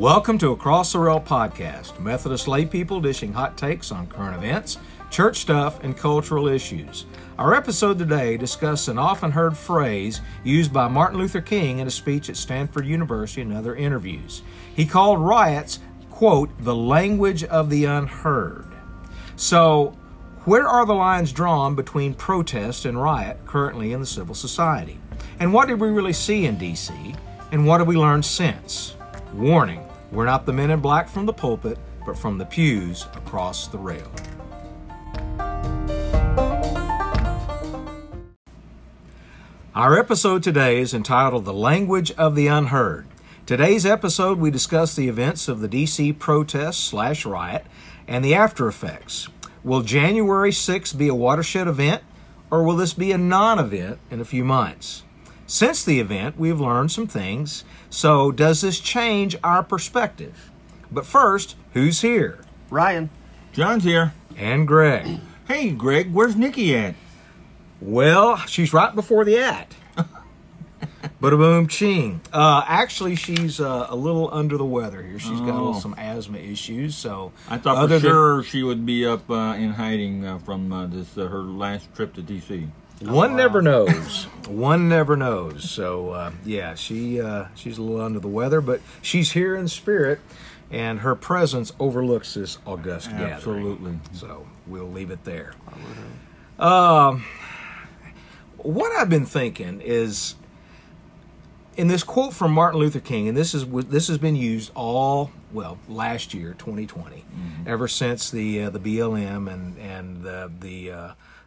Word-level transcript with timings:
Welcome 0.00 0.38
to 0.38 0.52
Across 0.52 0.94
the 0.94 0.98
Rail 0.98 1.20
podcast, 1.20 2.00
Methodist 2.00 2.48
lay 2.48 2.64
people 2.64 3.02
dishing 3.02 3.34
hot 3.34 3.58
takes 3.58 3.92
on 3.92 4.06
current 4.06 4.34
events, 4.34 4.78
church 5.10 5.36
stuff, 5.36 5.84
and 5.84 5.94
cultural 5.94 6.48
issues. 6.48 7.04
Our 7.36 7.54
episode 7.54 7.98
today 7.98 8.38
discusses 8.38 8.88
an 8.88 8.96
often 8.96 9.30
heard 9.30 9.58
phrase 9.58 10.22
used 10.42 10.72
by 10.72 10.88
Martin 10.88 11.18
Luther 11.18 11.42
King 11.42 11.80
in 11.80 11.86
a 11.86 11.90
speech 11.90 12.30
at 12.30 12.38
Stanford 12.38 12.86
University 12.86 13.42
and 13.42 13.52
other 13.52 13.76
interviews. 13.76 14.40
He 14.74 14.86
called 14.86 15.20
riots, 15.20 15.80
quote, 16.08 16.48
the 16.60 16.74
language 16.74 17.44
of 17.44 17.68
the 17.68 17.84
unheard. 17.84 18.72
So, 19.36 19.98
where 20.46 20.66
are 20.66 20.86
the 20.86 20.94
lines 20.94 21.30
drawn 21.30 21.74
between 21.74 22.14
protest 22.14 22.86
and 22.86 22.98
riot 22.98 23.44
currently 23.44 23.92
in 23.92 24.00
the 24.00 24.06
civil 24.06 24.34
society? 24.34 24.98
And 25.38 25.52
what 25.52 25.68
did 25.68 25.78
we 25.78 25.90
really 25.90 26.14
see 26.14 26.46
in 26.46 26.56
D.C.? 26.56 27.14
And 27.52 27.66
what 27.66 27.80
have 27.80 27.86
we 27.86 27.96
learned 27.96 28.24
since? 28.24 28.94
Warning 29.34 29.89
we're 30.12 30.24
not 30.24 30.46
the 30.46 30.52
men 30.52 30.70
in 30.70 30.80
black 30.80 31.08
from 31.08 31.26
the 31.26 31.32
pulpit, 31.32 31.78
but 32.04 32.18
from 32.18 32.38
the 32.38 32.46
pews 32.46 33.06
across 33.14 33.68
the 33.68 33.78
rail. 33.78 34.10
Our 39.74 39.98
episode 39.98 40.42
today 40.42 40.80
is 40.80 40.92
entitled 40.92 41.44
The 41.44 41.52
Language 41.52 42.10
of 42.12 42.34
the 42.34 42.48
Unheard. 42.48 43.06
Today's 43.46 43.86
episode, 43.86 44.38
we 44.38 44.50
discuss 44.50 44.94
the 44.94 45.08
events 45.08 45.48
of 45.48 45.60
the 45.60 45.68
DC 45.68 46.18
protest 46.18 46.84
slash 46.86 47.24
riot 47.24 47.64
and 48.06 48.24
the 48.24 48.34
after 48.34 48.68
effects. 48.68 49.28
Will 49.62 49.82
January 49.82 50.50
6th 50.50 50.96
be 50.98 51.08
a 51.08 51.14
watershed 51.14 51.68
event, 51.68 52.02
or 52.50 52.64
will 52.64 52.76
this 52.76 52.94
be 52.94 53.12
a 53.12 53.18
non 53.18 53.58
event 53.58 53.98
in 54.10 54.20
a 54.20 54.24
few 54.24 54.44
months? 54.44 55.04
Since 55.46 55.84
the 55.84 56.00
event, 56.00 56.38
we 56.38 56.48
have 56.48 56.60
learned 56.60 56.92
some 56.92 57.06
things. 57.06 57.64
So, 57.90 58.30
does 58.30 58.60
this 58.60 58.78
change 58.80 59.36
our 59.42 59.62
perspective? 59.62 60.50
But 60.92 61.04
first, 61.06 61.56
who's 61.74 62.00
here? 62.02 62.38
Ryan. 62.70 63.10
John's 63.52 63.84
here. 63.84 64.12
And 64.36 64.66
Greg. 64.66 65.20
Hey, 65.48 65.70
Greg, 65.72 66.12
where's 66.12 66.36
Nikki 66.36 66.76
at? 66.76 66.94
Well, 67.80 68.36
she's 68.46 68.72
right 68.72 68.94
before 68.94 69.24
the 69.24 69.38
at. 69.38 69.74
But 71.20 71.32
a 71.32 71.36
boom 71.36 71.66
ching. 71.66 72.20
Uh, 72.32 72.62
actually, 72.66 73.16
she's 73.16 73.60
uh, 73.60 73.86
a 73.90 73.96
little 73.96 74.32
under 74.32 74.56
the 74.56 74.64
weather 74.64 75.02
here. 75.02 75.18
She's 75.18 75.40
got 75.40 75.50
Oh. 75.60 75.78
some 75.78 75.94
asthma 75.98 76.38
issues. 76.38 76.94
So 76.94 77.32
I 77.48 77.58
thought 77.58 77.76
other 77.78 77.96
for 77.98 78.00
than- 78.02 78.10
sure 78.12 78.42
she 78.44 78.62
would 78.62 78.86
be 78.86 79.04
up 79.04 79.28
uh, 79.28 79.54
in 79.58 79.72
hiding 79.72 80.24
uh, 80.24 80.38
from 80.38 80.72
uh, 80.72 80.86
this 80.86 81.18
uh, 81.18 81.26
her 81.26 81.40
last 81.42 81.92
trip 81.94 82.14
to 82.14 82.22
DC. 82.22 82.68
One 83.00 83.34
never 83.34 83.62
knows. 83.62 84.24
One 84.46 84.88
never 84.88 85.16
knows. 85.16 85.68
So 85.70 86.10
uh, 86.10 86.32
yeah, 86.44 86.74
she 86.74 87.20
uh, 87.20 87.46
she's 87.54 87.78
a 87.78 87.82
little 87.82 88.00
under 88.00 88.20
the 88.20 88.28
weather, 88.28 88.60
but 88.60 88.80
she's 89.00 89.32
here 89.32 89.56
in 89.56 89.68
spirit, 89.68 90.20
and 90.70 91.00
her 91.00 91.14
presence 91.14 91.72
overlooks 91.80 92.34
this 92.34 92.58
august 92.66 93.10
gathering. 93.10 93.32
Absolutely. 93.32 93.98
So 94.12 94.46
we'll 94.66 94.90
leave 94.90 95.10
it 95.10 95.24
there. 95.24 95.54
Um, 96.58 97.24
what 98.58 98.92
I've 98.92 99.08
been 99.08 99.24
thinking 99.24 99.80
is 99.80 100.34
in 101.76 101.88
this 101.88 102.02
quote 102.02 102.34
from 102.34 102.52
Martin 102.52 102.80
Luther 102.80 103.00
King, 103.00 103.28
and 103.28 103.36
this 103.36 103.54
is 103.54 103.66
this 103.66 104.08
has 104.08 104.18
been 104.18 104.36
used 104.36 104.72
all 104.74 105.30
well 105.52 105.78
last 105.88 106.34
year, 106.34 106.54
2020, 106.58 107.24
ever 107.66 107.88
since 107.88 108.30
the 108.30 108.64
uh, 108.64 108.70
the 108.70 108.80
BLM 108.80 109.50
and 109.50 109.78
and 109.78 110.22
the 110.22 110.52
the 110.60 110.90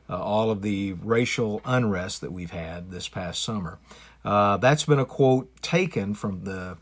uh, 0.10 0.22
all 0.22 0.50
of 0.52 0.62
the 0.62 0.94
racial 0.94 1.62
unrest 1.66 2.22
that 2.22 2.32
we've 2.32 2.52
had 2.52 2.92
this 2.92 3.08
past 3.08 3.44
summer. 3.44 3.80
Uh, 4.24 4.58
that's 4.58 4.86
been 4.86 5.00
a 5.00 5.06
quote 5.06 5.50
taken 5.62 6.14
from 6.14 6.44
the 6.44 6.78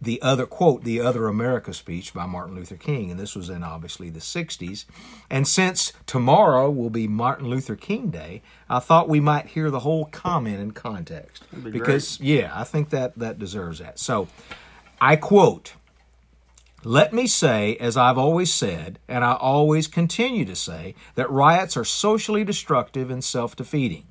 the 0.00 0.20
other 0.20 0.44
quote 0.44 0.84
the 0.84 1.00
other 1.00 1.26
america 1.26 1.72
speech 1.72 2.12
by 2.12 2.26
martin 2.26 2.54
luther 2.54 2.76
king 2.76 3.10
and 3.10 3.18
this 3.18 3.34
was 3.34 3.48
in 3.48 3.64
obviously 3.64 4.10
the 4.10 4.20
60s 4.20 4.84
and 5.30 5.48
since 5.48 5.92
tomorrow 6.04 6.70
will 6.70 6.90
be 6.90 7.08
martin 7.08 7.48
luther 7.48 7.74
king 7.76 8.10
day 8.10 8.42
i 8.68 8.78
thought 8.78 9.08
we 9.08 9.20
might 9.20 9.46
hear 9.46 9.70
the 9.70 9.80
whole 9.80 10.04
comment 10.06 10.60
in 10.60 10.70
context. 10.70 11.44
Be 11.64 11.70
because 11.70 12.20
yeah 12.20 12.52
i 12.54 12.64
think 12.64 12.90
that 12.90 13.18
that 13.18 13.38
deserves 13.38 13.78
that. 13.78 13.98
So 13.98 14.28
i 15.00 15.16
quote 15.16 15.72
let 16.84 17.12
me 17.12 17.26
say, 17.26 17.76
as 17.76 17.96
I've 17.96 18.18
always 18.18 18.52
said, 18.52 18.98
and 19.08 19.24
I 19.24 19.34
always 19.34 19.88
continue 19.88 20.44
to 20.44 20.54
say, 20.54 20.94
that 21.14 21.30
riots 21.30 21.76
are 21.76 21.84
socially 21.84 22.44
destructive 22.44 23.10
and 23.10 23.24
self 23.24 23.56
defeating. 23.56 24.06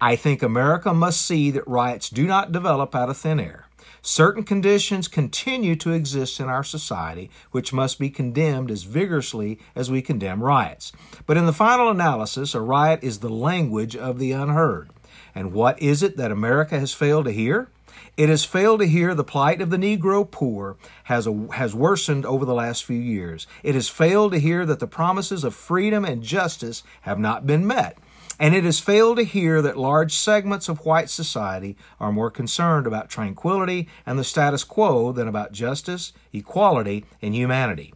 I 0.00 0.16
think 0.16 0.42
America 0.42 0.92
must 0.92 1.22
see 1.22 1.50
that 1.50 1.66
riots 1.66 2.10
do 2.10 2.26
not 2.26 2.52
develop 2.52 2.94
out 2.94 3.10
of 3.10 3.16
thin 3.16 3.40
air. 3.40 3.68
Certain 4.02 4.42
conditions 4.42 5.08
continue 5.08 5.74
to 5.76 5.92
exist 5.92 6.38
in 6.38 6.46
our 6.46 6.62
society, 6.62 7.30
which 7.52 7.72
must 7.72 7.98
be 7.98 8.10
condemned 8.10 8.70
as 8.70 8.82
vigorously 8.82 9.58
as 9.74 9.90
we 9.90 10.02
condemn 10.02 10.42
riots. 10.42 10.92
But 11.24 11.38
in 11.38 11.46
the 11.46 11.54
final 11.54 11.88
analysis, 11.88 12.54
a 12.54 12.60
riot 12.60 13.00
is 13.02 13.20
the 13.20 13.30
language 13.30 13.96
of 13.96 14.18
the 14.18 14.32
unheard. 14.32 14.90
And 15.34 15.54
what 15.54 15.80
is 15.80 16.02
it 16.02 16.18
that 16.18 16.30
America 16.30 16.78
has 16.78 16.92
failed 16.92 17.24
to 17.24 17.32
hear? 17.32 17.70
It 18.16 18.28
has 18.28 18.44
failed 18.44 18.78
to 18.78 18.86
hear 18.86 19.12
the 19.12 19.24
plight 19.24 19.60
of 19.60 19.70
the 19.70 19.76
Negro 19.76 20.30
poor 20.30 20.76
has, 21.04 21.26
a, 21.26 21.48
has 21.54 21.74
worsened 21.74 22.24
over 22.24 22.44
the 22.44 22.54
last 22.54 22.84
few 22.84 23.00
years. 23.00 23.48
It 23.64 23.74
has 23.74 23.88
failed 23.88 24.30
to 24.32 24.38
hear 24.38 24.64
that 24.66 24.78
the 24.78 24.86
promises 24.86 25.42
of 25.42 25.52
freedom 25.52 26.04
and 26.04 26.22
justice 26.22 26.84
have 27.02 27.18
not 27.18 27.44
been 27.44 27.66
met. 27.66 27.98
And 28.38 28.54
it 28.54 28.62
has 28.62 28.78
failed 28.78 29.16
to 29.16 29.24
hear 29.24 29.60
that 29.62 29.76
large 29.76 30.14
segments 30.14 30.68
of 30.68 30.84
white 30.84 31.10
society 31.10 31.76
are 31.98 32.12
more 32.12 32.30
concerned 32.30 32.86
about 32.86 33.08
tranquility 33.08 33.88
and 34.06 34.16
the 34.16 34.24
status 34.24 34.62
quo 34.62 35.10
than 35.10 35.26
about 35.26 35.52
justice, 35.52 36.12
equality, 36.32 37.04
and 37.20 37.34
humanity. 37.34 37.94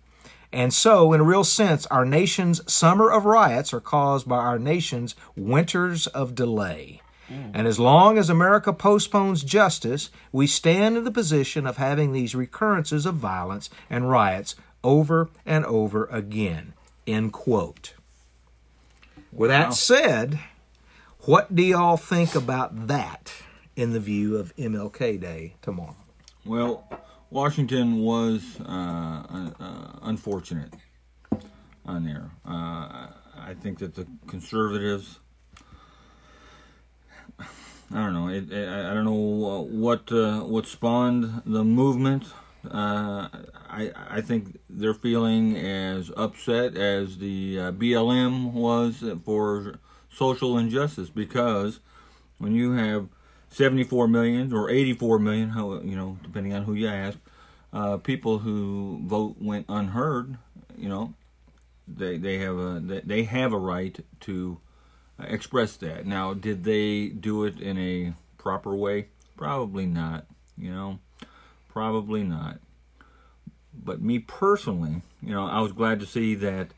And 0.52 0.72
so, 0.74 1.12
in 1.12 1.20
a 1.20 1.24
real 1.24 1.44
sense, 1.44 1.86
our 1.86 2.04
nation's 2.04 2.60
summer 2.72 3.10
of 3.10 3.24
riots 3.24 3.72
are 3.72 3.80
caused 3.80 4.28
by 4.28 4.38
our 4.38 4.58
nation's 4.58 5.14
winters 5.36 6.06
of 6.08 6.34
delay. 6.34 7.02
And 7.30 7.66
as 7.66 7.78
long 7.78 8.16
as 8.16 8.30
America 8.30 8.72
postpones 8.72 9.44
justice, 9.44 10.10
we 10.32 10.46
stand 10.46 10.96
in 10.96 11.04
the 11.04 11.10
position 11.10 11.66
of 11.66 11.76
having 11.76 12.12
these 12.12 12.34
recurrences 12.34 13.04
of 13.04 13.16
violence 13.16 13.68
and 13.90 14.08
riots 14.08 14.56
over 14.82 15.28
and 15.44 15.64
over 15.66 16.06
again. 16.06 16.72
End 17.06 17.32
quote. 17.32 17.94
With 19.32 19.50
that 19.50 19.74
said, 19.74 20.38
what 21.20 21.54
do 21.54 21.62
y'all 21.62 21.96
think 21.96 22.34
about 22.34 22.86
that 22.88 23.32
in 23.76 23.92
the 23.92 24.00
view 24.00 24.36
of 24.36 24.56
MLK 24.56 25.20
Day 25.20 25.54
tomorrow? 25.60 25.96
Well, 26.44 26.88
Washington 27.30 27.98
was 27.98 28.42
uh, 28.60 28.64
uh, 28.64 29.50
uh, 29.60 29.98
unfortunate 30.02 30.72
on 31.84 32.04
there. 32.04 32.30
Uh, 32.46 33.08
I 33.36 33.54
think 33.62 33.78
that 33.78 33.94
the 33.94 34.06
conservatives. 34.26 35.18
I 37.90 37.96
don't 37.96 38.12
know. 38.12 38.28
It, 38.28 38.52
it, 38.52 38.68
I 38.68 38.92
don't 38.92 39.04
know 39.04 39.66
what 39.70 40.12
uh, 40.12 40.40
what 40.40 40.66
spawned 40.66 41.42
the 41.46 41.64
movement. 41.64 42.24
Uh, 42.64 43.28
I 43.70 43.92
I 44.10 44.20
think 44.20 44.58
they're 44.68 44.92
feeling 44.94 45.56
as 45.56 46.10
upset 46.16 46.76
as 46.76 47.18
the 47.18 47.58
uh, 47.58 47.72
BLM 47.72 48.52
was 48.52 49.02
for 49.24 49.78
social 50.10 50.58
injustice 50.58 51.08
because 51.08 51.80
when 52.38 52.52
you 52.52 52.72
have 52.72 53.08
74 53.48 54.08
million 54.08 54.52
or 54.52 54.68
84 54.68 55.18
million, 55.18 55.50
how 55.50 55.80
you 55.80 55.96
know, 55.96 56.18
depending 56.22 56.52
on 56.52 56.64
who 56.64 56.74
you 56.74 56.88
ask, 56.88 57.18
uh, 57.72 57.96
people 57.96 58.40
who 58.40 59.00
vote 59.04 59.36
went 59.40 59.64
unheard, 59.68 60.36
you 60.76 60.90
know, 60.90 61.14
they 61.86 62.18
they 62.18 62.38
have 62.38 62.56
a 62.56 63.02
they 63.04 63.22
have 63.24 63.54
a 63.54 63.58
right 63.58 63.98
to 64.20 64.58
express 65.20 65.76
that. 65.76 66.06
Now, 66.06 66.34
did 66.34 66.64
they 66.64 67.08
do 67.08 67.44
it 67.44 67.60
in 67.60 67.78
a 67.78 68.14
proper 68.40 68.74
way? 68.74 69.08
Probably 69.36 69.86
not. 69.86 70.26
You 70.56 70.72
know, 70.72 70.98
probably 71.68 72.24
not. 72.24 72.58
But 73.72 74.02
me 74.02 74.18
personally, 74.18 75.02
you 75.22 75.32
know, 75.32 75.46
I 75.46 75.60
was 75.60 75.72
glad 75.72 76.00
to 76.00 76.06
see 76.06 76.34
that 76.36 76.68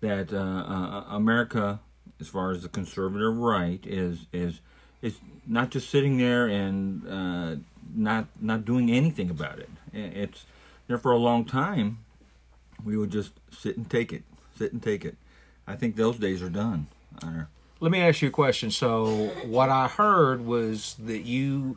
that 0.00 0.32
uh, 0.32 0.36
uh, 0.36 1.04
America, 1.08 1.80
as 2.20 2.28
far 2.28 2.50
as 2.50 2.62
the 2.62 2.68
conservative 2.68 3.36
right, 3.36 3.80
is 3.84 4.26
is 4.32 4.60
is 5.02 5.18
not 5.46 5.70
just 5.70 5.90
sitting 5.90 6.16
there 6.16 6.46
and 6.46 7.06
uh, 7.08 7.56
not 7.94 8.26
not 8.40 8.64
doing 8.64 8.90
anything 8.90 9.30
about 9.30 9.58
it. 9.58 9.70
It's 9.92 10.46
there 10.86 10.98
for 10.98 11.12
a 11.12 11.18
long 11.18 11.44
time. 11.44 11.98
We 12.84 12.96
would 12.96 13.10
just 13.10 13.32
sit 13.50 13.76
and 13.76 13.88
take 13.88 14.12
it, 14.12 14.22
sit 14.56 14.72
and 14.72 14.82
take 14.82 15.04
it. 15.04 15.16
I 15.66 15.76
think 15.76 15.96
those 15.96 16.18
days 16.18 16.42
are 16.42 16.50
done. 16.50 16.86
Let 17.78 17.92
me 17.92 18.00
ask 18.00 18.22
you 18.22 18.28
a 18.28 18.32
question. 18.32 18.70
So, 18.70 19.28
what 19.44 19.68
I 19.68 19.86
heard 19.88 20.46
was 20.46 20.96
that 20.98 21.22
you 21.22 21.76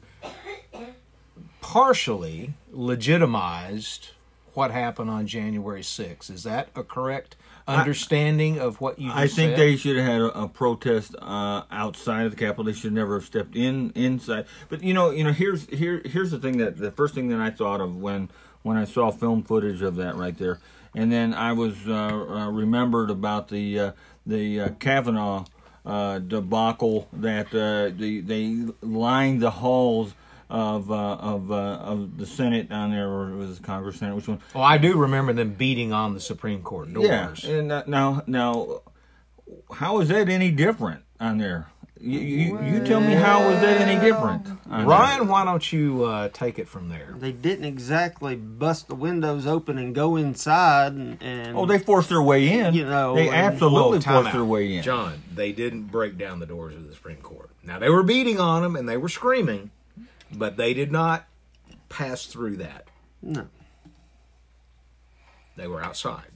partially 1.61 2.53
legitimized 2.71 4.09
what 4.53 4.71
happened 4.71 5.09
on 5.09 5.27
January 5.27 5.81
6th. 5.81 6.31
Is 6.31 6.43
that 6.43 6.69
a 6.75 6.83
correct 6.83 7.35
understanding 7.67 8.59
of 8.59 8.81
what 8.81 8.97
you 8.97 9.07
just 9.07 9.17
I 9.17 9.27
think 9.27 9.51
said? 9.51 9.59
they 9.59 9.75
should 9.75 9.97
have 9.97 10.05
had 10.05 10.21
a, 10.21 10.43
a 10.43 10.47
protest 10.47 11.15
uh, 11.21 11.63
outside 11.69 12.25
of 12.25 12.31
the 12.31 12.37
Capitol. 12.37 12.63
They 12.63 12.73
should 12.73 12.93
never 12.93 13.15
have 13.19 13.25
stepped 13.25 13.55
in 13.55 13.91
inside. 13.93 14.45
But 14.69 14.81
you 14.81 14.93
know, 14.93 15.11
you 15.11 15.23
know, 15.23 15.33
here's 15.33 15.67
here 15.67 16.01
here's 16.05 16.31
the 16.31 16.39
thing 16.39 16.57
that 16.57 16.77
the 16.77 16.91
first 16.91 17.13
thing 17.13 17.27
that 17.29 17.39
I 17.39 17.49
thought 17.51 17.81
of 17.81 17.97
when 17.97 18.29
when 18.63 18.77
I 18.77 18.85
saw 18.85 19.11
film 19.11 19.43
footage 19.43 19.81
of 19.81 19.95
that 19.97 20.15
right 20.15 20.37
there. 20.37 20.59
And 20.95 21.11
then 21.11 21.33
I 21.33 21.53
was 21.53 21.87
uh, 21.87 21.93
uh, 21.93 22.49
remembered 22.49 23.11
about 23.11 23.49
the 23.49 23.79
uh, 23.79 23.91
the 24.25 24.61
uh, 24.61 24.69
Kavanaugh 24.79 25.45
uh, 25.89 26.19
debacle 26.19 27.07
that 27.13 27.47
uh, 27.47 27.95
the, 27.97 28.21
they 28.21 28.65
lined 28.81 29.41
the 29.41 29.49
halls 29.49 30.13
of 30.49 30.91
uh, 30.91 31.15
of 31.15 31.51
uh, 31.51 31.55
of 31.55 32.17
the 32.17 32.25
Senate 32.25 32.69
down 32.69 32.91
there, 32.91 33.07
or 33.07 33.35
was 33.35 33.57
it 33.57 33.63
Congress 33.63 33.97
Senate? 33.97 34.15
Which 34.15 34.27
one? 34.27 34.39
Well, 34.53 34.63
I 34.63 34.77
do 34.77 34.97
remember 34.97 35.33
them 35.33 35.53
beating 35.53 35.93
on 35.93 36.13
the 36.13 36.19
Supreme 36.19 36.61
Court 36.61 36.93
doors. 36.93 37.43
Yeah, 37.43 37.55
and 37.55 37.71
uh, 37.71 37.83
now 37.87 38.23
now, 38.27 38.81
how 39.71 39.99
is 39.99 40.09
that 40.09 40.29
any 40.29 40.51
different 40.51 41.03
on 41.19 41.37
there? 41.37 41.67
You, 42.01 42.19
you, 42.19 42.61
you 42.63 42.85
tell 42.85 43.01
me 43.01 43.13
how 43.13 43.49
was 43.49 43.59
that 43.59 43.81
any 43.81 43.99
different? 43.99 44.47
on 44.69 44.85
Ryan, 44.85 45.27
why 45.27 45.43
don't 45.43 45.73
you 45.73 46.05
uh, 46.05 46.29
take 46.29 46.57
it 46.57 46.67
from 46.69 46.87
there? 46.87 47.13
They 47.17 47.33
didn't 47.33 47.65
exactly 47.65 48.37
bust 48.37 48.87
the 48.87 48.95
windows 48.95 49.45
open 49.45 49.77
and 49.77 49.93
go 49.93 50.15
inside 50.15 50.93
and, 50.93 51.21
and? 51.21 51.57
Oh, 51.57 51.65
they 51.65 51.77
forced 51.77 52.07
their 52.07 52.21
way 52.21 52.57
in. 52.57 52.73
You 52.73 52.85
know, 52.85 53.15
they 53.15 53.27
and- 53.27 53.35
absolutely 53.35 53.97
Whoa, 53.97 54.01
time 54.01 54.13
forced 54.15 54.27
out. 54.29 54.33
their 54.33 54.45
way 54.45 54.77
in. 54.77 54.83
John, 54.83 55.21
they 55.35 55.51
didn't 55.51 55.87
break 55.87 56.17
down 56.17 56.39
the 56.39 56.45
doors 56.45 56.73
of 56.73 56.87
the 56.87 56.93
Supreme 56.95 57.17
Court. 57.17 57.49
Now 57.63 57.79
they 57.79 57.89
were 57.89 58.03
beating 58.03 58.39
on 58.39 58.61
them 58.61 58.77
and 58.77 58.87
they 58.87 58.95
were 58.97 59.09
screaming, 59.09 59.71
but 60.31 60.55
they 60.55 60.73
did 60.73 60.93
not 60.93 61.27
pass 61.89 62.25
through 62.25 62.57
that. 62.57 62.87
no. 63.21 63.47
They 65.57 65.67
were 65.67 65.83
outside. 65.83 66.31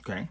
Okay. 0.00 0.28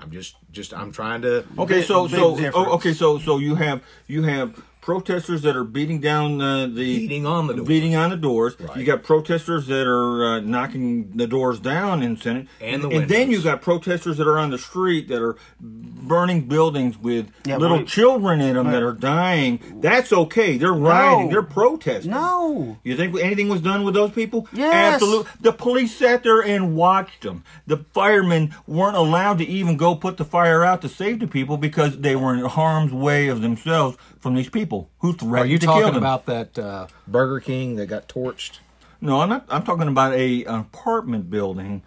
I'm 0.00 0.10
just, 0.10 0.36
just, 0.52 0.74
I'm 0.74 0.92
trying 0.92 1.22
to. 1.22 1.44
Okay, 1.58 1.82
so 1.82 2.06
so 2.08 2.36
oh, 2.54 2.74
okay, 2.74 2.92
so 2.92 3.18
so 3.18 3.38
you 3.38 3.54
have 3.54 3.82
you 4.06 4.22
have 4.22 4.62
protesters 4.86 5.42
that 5.42 5.56
are 5.56 5.64
beating 5.64 6.00
down 6.00 6.40
uh, 6.40 6.64
the 6.68 6.98
Beating 7.00 7.26
on 7.26 7.48
the 7.48 7.54
doors. 7.54 7.66
beating 7.66 7.96
on 7.96 8.10
the 8.10 8.16
doors. 8.16 8.54
Right. 8.60 8.76
You 8.76 8.84
got 8.84 9.02
protesters 9.02 9.66
that 9.66 9.84
are 9.84 10.24
uh, 10.24 10.40
knocking 10.40 11.10
the 11.16 11.26
doors 11.26 11.58
down 11.58 12.04
in 12.04 12.16
Senate, 12.16 12.46
And 12.60 12.84
the 12.84 12.88
and 12.90 13.08
then 13.08 13.22
you 13.22 13.38
windows. 13.38 13.42
got 13.42 13.62
protesters 13.62 14.16
that 14.18 14.28
are 14.28 14.38
on 14.38 14.50
the 14.50 14.58
street 14.58 15.08
that 15.08 15.20
are 15.20 15.34
burning 15.60 16.42
buildings 16.46 16.96
with 16.96 17.28
Yeah, 17.44 17.56
little 17.56 17.78
right. 17.78 17.86
children 17.88 18.40
in 18.40 18.54
them 18.54 18.70
that 18.70 18.80
are 18.84 18.92
dying. 18.92 19.58
That's 19.80 20.12
okay. 20.12 20.56
They're 20.56 20.72
rioting. 20.72 21.26
No. 21.26 21.30
They're 21.32 21.42
protesting. 21.42 22.12
No. 22.12 22.78
You 22.84 22.96
think 22.96 23.18
anything 23.18 23.48
was 23.48 23.60
done 23.62 23.82
with 23.82 23.94
those 23.94 24.12
people? 24.12 24.46
Yes. 24.52 24.94
Absolutely. 24.94 25.32
The 25.40 25.52
police 25.52 25.96
sat 25.96 26.22
there 26.22 26.42
and 26.44 26.76
watched 26.76 27.22
them. 27.22 27.42
The 27.66 27.78
firemen 27.92 28.54
weren't 28.68 28.96
allowed 28.96 29.38
to 29.38 29.44
even 29.44 29.76
go 29.76 29.96
put 29.96 30.16
the 30.16 30.24
fire 30.24 30.64
out 30.64 30.80
to 30.82 30.88
save 30.88 31.18
the 31.18 31.26
people 31.26 31.56
because 31.56 31.98
they 31.98 32.14
were 32.14 32.32
in 32.32 32.44
harm's 32.44 32.92
way 32.92 33.26
of 33.26 33.40
themselves 33.42 33.96
from 34.26 34.34
these 34.34 34.48
people 34.48 34.90
who 34.98 35.12
threatened 35.12 35.22
Are 35.22 35.30
threatened 35.46 35.50
you 35.52 35.58
to 35.60 35.66
kill 35.66 35.74
talking 35.74 35.94
them. 35.94 36.02
about 36.02 36.26
that 36.26 36.58
uh, 36.58 36.86
Burger 37.06 37.38
King 37.38 37.76
that 37.76 37.86
got 37.86 38.08
torched? 38.08 38.58
no, 39.00 39.20
I'm 39.20 39.28
not. 39.28 39.44
I'm 39.48 39.62
talking 39.62 39.86
about 39.86 40.14
a 40.14 40.44
an 40.46 40.56
apartment 40.56 41.30
building. 41.30 41.82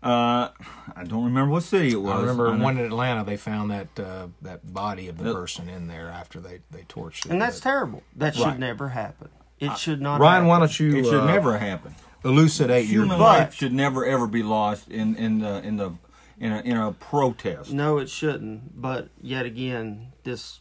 Uh, 0.00 0.50
I 0.94 1.04
don't 1.04 1.24
remember 1.24 1.50
what 1.50 1.64
city 1.64 1.90
it 1.90 1.96
was. 2.00 2.12
I 2.14 2.20
remember 2.20 2.46
On 2.46 2.60
one 2.60 2.78
in 2.78 2.84
Atlanta. 2.84 3.24
They 3.24 3.36
found 3.36 3.72
that 3.72 3.88
uh, 3.98 4.28
that 4.42 4.72
body 4.72 5.08
of 5.08 5.18
the 5.18 5.24
Yep. 5.24 5.34
person 5.34 5.68
in 5.68 5.88
there 5.88 6.08
after 6.10 6.38
they 6.38 6.60
they 6.70 6.82
torched 6.82 7.26
it. 7.26 7.32
And 7.32 7.42
that's 7.42 7.58
But- 7.58 7.64
terrible. 7.70 8.02
That 8.14 8.36
should 8.36 8.44
Right. 8.46 8.58
never 8.60 8.90
happen. 8.90 9.30
It 9.58 9.76
should 9.76 10.00
not 10.00 10.20
Ryan, 10.20 10.34
happen. 10.44 10.48
why 10.48 10.58
don't 10.60 10.78
you 10.80 10.96
It 10.96 11.04
should 11.06 11.24
uh, 11.24 11.26
never 11.26 11.58
happen. 11.58 11.96
elucidate 12.24 12.86
your 12.86 13.02
Human 13.02 13.18
But- 13.18 13.24
life 13.24 13.54
should 13.54 13.72
never 13.72 14.06
ever 14.06 14.28
be 14.28 14.44
lost 14.44 14.88
in 14.88 15.16
in 15.16 15.40
the 15.40 15.60
in 15.66 15.76
the 15.76 15.90
in 16.38 16.52
a 16.52 16.60
in 16.60 16.76
a 16.76 16.92
protest. 16.92 17.72
No, 17.72 17.98
it 17.98 18.08
shouldn't. 18.08 18.80
But 18.80 19.08
yet 19.20 19.44
again, 19.44 20.12
this 20.22 20.60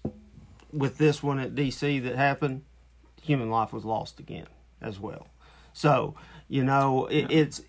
with 0.71 0.98
this 0.98 1.21
one 1.24 1.39
at 1.39 1.56
DC 1.56 2.04
that 2.04 2.16
happened, 2.16 2.63
human 3.21 3.50
life 3.50 3.74
was 3.74 3.86
lost 3.86 4.19
again 4.19 4.48
as 4.81 5.00
well. 5.00 5.27
So 5.74 6.16
you 6.48 6.63
know, 6.63 7.06
it, 7.07 7.31
it's 7.31 7.62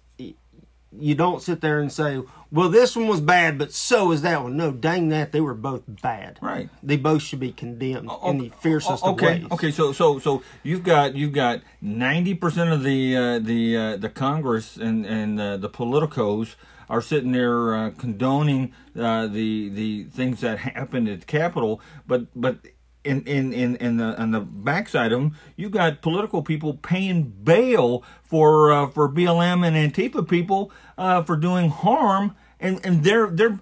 you 0.98 1.14
don't 1.14 1.40
sit 1.40 1.60
there 1.60 1.80
and 1.80 1.92
say, 1.92 2.20
"Well, 2.50 2.68
this 2.68 2.96
one 2.96 3.06
was 3.06 3.20
bad, 3.20 3.58
but 3.58 3.72
so 3.72 4.10
is 4.10 4.22
that 4.22 4.42
one." 4.42 4.56
No, 4.56 4.72
dang 4.72 5.08
that, 5.10 5.32
they 5.32 5.40
were 5.40 5.54
both 5.54 5.82
bad. 5.86 6.38
Right. 6.40 6.68
They 6.82 6.96
both 6.96 7.22
should 7.22 7.40
be 7.40 7.52
condemned 7.52 8.10
in 8.24 8.38
the 8.38 8.50
fiercest 8.60 9.04
Oh, 9.04 9.12
okay, 9.12 9.36
of 9.36 9.42
ways. 9.42 9.52
Okay, 9.52 9.70
so 9.70 9.92
so 9.92 10.18
so 10.18 10.42
you've 10.62 10.82
got 10.82 11.14
you've 11.14 11.32
got 11.32 11.60
ninety 11.80 12.34
percent 12.34 12.70
of 12.70 12.82
the 12.82 13.16
uh, 13.16 13.38
the 13.38 13.76
uh, 13.76 13.96
the 13.96 14.08
Congress 14.08 14.76
and 14.76 15.06
and 15.06 15.40
uh, 15.40 15.56
the 15.56 15.68
politicos 15.70 16.56
are 16.88 17.00
sitting 17.00 17.30
there 17.32 17.74
uh, 17.74 17.90
condoning 17.90 18.72
uh, 18.98 19.28
the 19.28 19.68
the 19.68 20.04
things 20.04 20.40
that 20.40 20.58
happened 20.58 21.08
at 21.08 21.20
the 21.20 21.26
Capitol, 21.26 21.80
but 22.06 22.26
but. 22.34 22.58
In, 23.02 23.22
in, 23.22 23.54
in, 23.54 23.76
in 23.76 23.96
the 23.96 24.20
on 24.20 24.30
the 24.30 24.40
backside 24.40 25.10
of 25.12 25.20
them, 25.20 25.36
you 25.56 25.70
got 25.70 26.02
political 26.02 26.42
people 26.42 26.74
paying 26.74 27.22
bail 27.22 28.04
for 28.22 28.70
uh, 28.70 28.88
for 28.88 29.08
BLM 29.08 29.66
and 29.66 29.74
Antifa 29.74 30.28
people 30.28 30.70
uh, 30.98 31.22
for 31.22 31.36
doing 31.36 31.70
harm, 31.70 32.36
and 32.60 32.78
and 32.84 33.02
they're 33.02 33.30
they're 33.30 33.58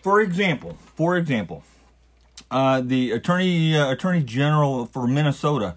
for 0.00 0.20
example, 0.20 0.78
for 0.94 1.16
example, 1.16 1.64
uh, 2.48 2.80
the 2.80 3.10
attorney 3.10 3.76
uh, 3.76 3.90
attorney 3.90 4.22
general 4.22 4.86
for 4.86 5.08
Minnesota 5.08 5.74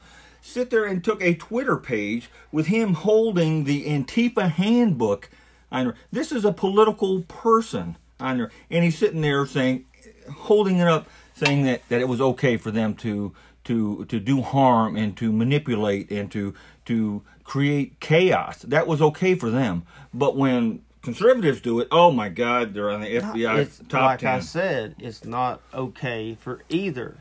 sit 0.47 0.69
there 0.69 0.85
and 0.85 1.03
took 1.03 1.21
a 1.21 1.33
Twitter 1.35 1.77
page 1.77 2.29
with 2.51 2.67
him 2.67 2.93
holding 2.93 3.65
the 3.65 3.85
Antifa 3.85 4.49
handbook. 4.49 5.29
On. 5.71 5.93
This 6.11 6.31
is 6.31 6.45
a 6.45 6.53
political 6.53 7.23
person 7.23 7.97
on 8.19 8.37
there, 8.37 8.51
and 8.71 8.83
he's 8.83 8.97
sitting 8.97 9.21
there 9.21 9.45
saying, 9.45 9.85
holding 10.33 10.77
it 10.77 10.87
up, 10.87 11.07
saying 11.37 11.63
that, 11.63 11.87
that 11.89 12.01
it 12.01 12.07
was 12.07 12.19
okay 12.19 12.57
for 12.57 12.71
them 12.71 12.95
to 12.95 13.33
to 13.65 14.05
to 14.05 14.19
do 14.19 14.41
harm 14.41 14.95
and 14.95 15.15
to 15.17 15.31
manipulate 15.31 16.09
and 16.11 16.31
to 16.31 16.53
to 16.85 17.21
create 17.43 17.99
chaos. 17.99 18.59
That 18.59 18.87
was 18.87 19.01
okay 19.01 19.35
for 19.35 19.49
them, 19.49 19.83
but 20.13 20.35
when 20.35 20.81
conservatives 21.01 21.61
do 21.61 21.79
it, 21.79 21.87
oh 21.91 22.11
my 22.11 22.29
God, 22.29 22.73
they're 22.73 22.89
on 22.89 23.01
the 23.01 23.07
FBI 23.15 23.59
It's 23.59 23.81
top 23.87 24.03
like 24.03 24.19
ten. 24.19 24.35
I 24.35 24.39
said, 24.39 24.95
it's 24.99 25.23
not 25.23 25.61
okay 25.73 26.37
for 26.39 26.63
either. 26.69 27.17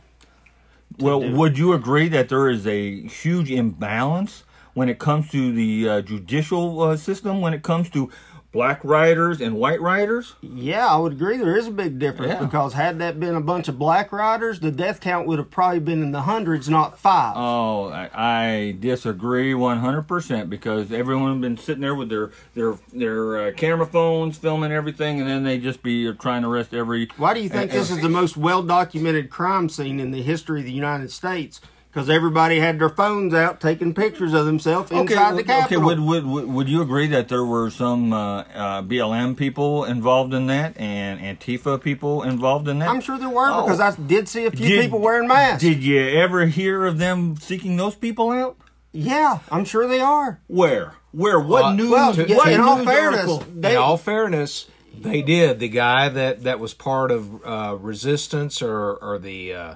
Well, 0.98 1.20
would 1.20 1.58
you 1.58 1.72
agree 1.72 2.08
that 2.08 2.28
there 2.28 2.48
is 2.48 2.66
a 2.66 3.02
huge 3.06 3.50
imbalance 3.50 4.44
when 4.74 4.88
it 4.88 4.98
comes 4.98 5.30
to 5.30 5.52
the 5.52 5.88
uh, 5.88 6.00
judicial 6.02 6.80
uh, 6.82 6.96
system, 6.96 7.40
when 7.40 7.54
it 7.54 7.62
comes 7.62 7.90
to 7.90 8.10
black 8.52 8.82
riders 8.84 9.40
and 9.40 9.56
white 9.56 9.80
riders? 9.80 10.34
Yeah, 10.40 10.86
I 10.86 10.96
would 10.96 11.12
agree. 11.12 11.36
There 11.36 11.56
is 11.56 11.66
a 11.66 11.70
big 11.70 11.98
difference 11.98 12.32
Yeah. 12.32 12.44
because 12.44 12.72
had 12.72 12.98
that 13.00 13.20
been 13.20 13.34
a 13.34 13.40
bunch 13.40 13.68
of 13.68 13.78
black 13.78 14.12
riders, 14.12 14.60
the 14.60 14.70
death 14.70 15.00
count 15.00 15.26
would 15.26 15.38
have 15.38 15.50
probably 15.50 15.80
been 15.80 16.02
in 16.02 16.12
the 16.12 16.22
hundreds, 16.22 16.68
not 16.68 16.98
five. 16.98 17.34
Oh, 17.36 17.88
I, 17.88 18.08
I 18.14 18.76
disagree 18.80 19.52
100% 19.52 20.48
because 20.48 20.92
everyone 20.92 21.32
has 21.32 21.40
been 21.40 21.56
sitting 21.58 21.82
there 21.82 21.94
with 21.94 22.08
their 22.08 22.30
their 22.54 22.74
their 22.92 23.48
uh, 23.48 23.52
camera 23.52 23.86
phones 23.86 24.38
filming 24.38 24.72
everything, 24.72 25.20
and 25.20 25.28
then 25.28 25.44
they 25.44 25.58
just 25.58 25.82
be 25.82 26.12
trying 26.14 26.42
to 26.42 26.48
arrest 26.48 26.72
every. 26.74 27.08
Why 27.16 27.34
do 27.34 27.40
you 27.40 27.48
think 27.48 27.70
this 27.70 27.90
is 27.90 28.00
the 28.00 28.08
most 28.08 28.36
well 28.36 28.62
documented 28.62 29.30
crime 29.30 29.68
scene 29.68 30.00
in 30.00 30.10
the 30.10 30.22
history 30.22 30.60
of 30.60 30.66
the 30.66 30.72
United 30.72 31.10
States? 31.10 31.60
Because 31.96 32.10
everybody 32.10 32.60
had 32.60 32.78
their 32.78 32.90
phones 32.90 33.32
out 33.32 33.58
taking 33.58 33.94
pictures 33.94 34.34
of 34.34 34.44
themselves 34.44 34.90
inside 34.90 35.32
the 35.32 35.40
okay, 35.40 35.44
Capitol. 35.44 35.82
would, 35.86 35.98
would 35.98 36.26
would 36.26 36.44
would 36.46 36.68
you 36.68 36.82
agree 36.82 37.06
that 37.06 37.28
there 37.28 37.42
were 37.42 37.70
some 37.70 38.12
uh, 38.12 38.40
uh, 38.40 38.82
BLM 38.82 39.34
people 39.34 39.86
involved 39.86 40.34
in 40.34 40.46
that 40.48 40.76
and 40.78 41.18
Antifa 41.18 41.80
people 41.82 42.22
involved 42.22 42.68
in 42.68 42.80
that? 42.80 42.90
I'm 42.90 43.00
sure 43.00 43.16
there 43.16 43.30
were 43.30 43.48
Oh. 43.48 43.62
because 43.64 43.80
I 43.80 43.92
did 43.98 44.28
see 44.28 44.44
a 44.44 44.50
few 44.50 44.68
Did- 44.68 44.82
people 44.82 44.98
wearing 44.98 45.26
masks. 45.26 45.62
Did 45.62 45.82
you 45.82 45.98
ever 45.98 46.44
hear 46.44 46.84
of 46.84 46.98
them 46.98 47.36
seeking 47.38 47.78
those 47.78 47.94
people 47.94 48.30
out? 48.30 48.58
yeah, 48.92 49.38
I'm 49.50 49.64
sure 49.64 49.88
they 49.88 50.00
are. 50.00 50.38
Where? 50.48 50.96
Where? 51.12 51.40
What 51.40 51.64
Uh, 51.64 51.72
news? 51.76 51.90
well, 51.90 52.14
what 52.14 52.28
yeah, 52.28 52.48
in 52.50 52.60
all 52.60 52.84
fairness, 52.84 53.20
article? 53.30 53.44
they- 53.56 53.70
in 53.72 53.78
all 53.78 53.96
fairness, 53.96 54.66
they 55.00 55.22
did. 55.22 55.60
The 55.60 55.68
guy 55.70 56.10
that 56.10 56.42
that 56.42 56.60
was 56.60 56.74
part 56.74 57.10
of 57.10 57.42
uh, 57.42 57.76
resistance 57.80 58.60
or 58.60 58.96
or 58.96 59.18
the 59.18 59.54
uh, 59.54 59.74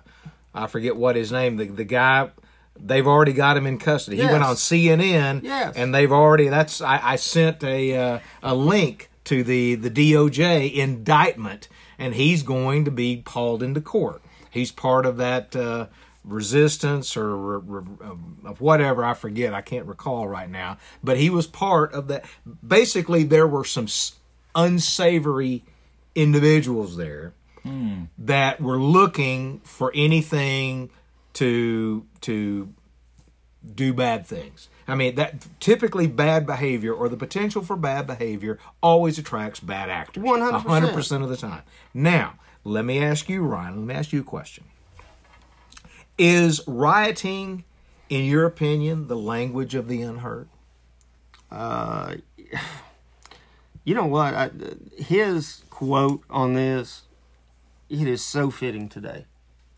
I 0.54 0.66
forget 0.66 0.96
what 0.96 1.16
his 1.16 1.30
name. 1.32 1.56
The 1.56 1.66
the 1.68 1.84
guy. 1.84 2.30
They've 2.82 3.06
already 3.06 3.34
got 3.34 3.58
him 3.58 3.66
in 3.66 3.76
custody. 3.78 4.16
He 4.16 4.24
went 4.24 4.42
on 4.42 4.54
CNN, 4.54 5.42
Yes. 5.42 5.76
and 5.76 5.94
they've 5.94 6.10
already. 6.10 6.48
That's 6.48 6.80
I, 6.80 6.98
I 7.12 7.16
sent 7.16 7.62
a 7.62 7.94
uh, 7.96 8.18
a 8.42 8.54
link 8.54 9.10
to 9.24 9.44
the 9.44 9.74
the 9.74 9.90
DOJ 9.90 10.72
indictment, 10.74 11.68
and 11.98 12.14
he's 12.14 12.42
going 12.42 12.86
to 12.86 12.90
be 12.90 13.22
hauled 13.26 13.62
into 13.62 13.82
court. 13.82 14.22
He's 14.50 14.72
part 14.72 15.04
of 15.04 15.18
that 15.18 15.54
uh, 15.54 15.88
resistance 16.24 17.16
or 17.18 17.36
re- 17.36 17.82
re- 18.00 18.08
of 18.46 18.60
whatever 18.62 19.04
I 19.04 19.12
forget. 19.12 19.52
I 19.52 19.60
can't 19.60 19.84
recall 19.86 20.26
right 20.26 20.48
now, 20.48 20.78
but 21.04 21.18
he 21.18 21.28
was 21.28 21.46
part 21.46 21.92
of 21.92 22.08
that. 22.08 22.24
Basically, 22.66 23.24
there 23.24 23.46
were 23.46 23.64
some 23.64 23.88
unsavory 24.54 25.64
individuals 26.14 26.96
there 26.96 27.34
that 28.18 28.60
were 28.60 28.78
looking 28.78 29.60
for 29.60 29.92
anything 29.94 30.90
to 31.34 32.06
to 32.22 32.72
do 33.74 33.92
bad 33.92 34.26
things. 34.26 34.68
I 34.88 34.94
mean 34.94 35.14
that 35.16 35.46
typically 35.60 36.06
bad 36.06 36.46
behavior 36.46 36.92
or 36.92 37.08
the 37.08 37.16
potential 37.16 37.62
for 37.62 37.76
bad 37.76 38.06
behavior 38.06 38.58
always 38.82 39.18
attracts 39.18 39.60
bad 39.60 39.90
actors. 39.90 40.22
100%. 40.24 40.62
100% 40.62 41.22
of 41.22 41.28
the 41.28 41.36
time. 41.36 41.62
Now, 41.94 42.34
let 42.64 42.84
me 42.84 43.02
ask 43.02 43.28
you 43.28 43.42
Ryan, 43.42 43.76
let 43.76 43.86
me 43.86 43.94
ask 43.94 44.12
you 44.12 44.20
a 44.20 44.24
question. 44.24 44.64
Is 46.18 46.60
rioting 46.66 47.64
in 48.08 48.24
your 48.24 48.44
opinion 48.44 49.08
the 49.08 49.16
language 49.16 49.74
of 49.74 49.88
the 49.88 50.02
unheard? 50.02 50.48
uh, 51.50 52.14
you 53.84 53.94
know 53.94 54.06
what? 54.06 54.34
I, 54.34 54.50
his 54.96 55.64
quote 55.70 56.22
on 56.30 56.54
this, 56.54 57.02
it 57.90 58.06
is 58.06 58.24
so 58.24 58.50
fitting 58.50 58.88
today. 58.88 59.26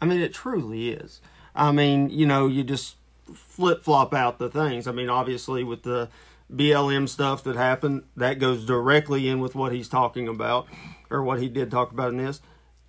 I 0.01 0.05
mean, 0.05 0.21
it 0.21 0.35
truly 0.35 0.91
is. 0.91 1.21
I 1.55 1.73
mean, 1.73 2.11
you 2.11 2.27
know, 2.27 2.47
you 2.47 2.63
just 2.63 2.97
flip 3.35 3.83
flop 3.83 4.15
out 4.15 4.39
the 4.39 4.51
things. 4.51 4.87
I 4.87 4.93
mean, 4.93 5.09
obviously, 5.09 5.65
with 5.65 5.83
the 5.83 6.09
BLM 6.53 7.09
stuff 7.09 7.43
that 7.45 7.57
happened, 7.57 8.05
that 8.17 8.39
goes 8.39 8.65
directly 8.65 9.29
in 9.29 9.41
with 9.41 9.55
what 9.55 9.73
he's 9.73 9.89
talking 9.89 10.29
about, 10.29 10.67
or 11.11 11.23
what 11.23 11.41
he 11.41 11.49
did 11.49 11.71
talk 11.71 11.91
about 11.91 12.11
in 12.11 12.19
this, 12.19 12.41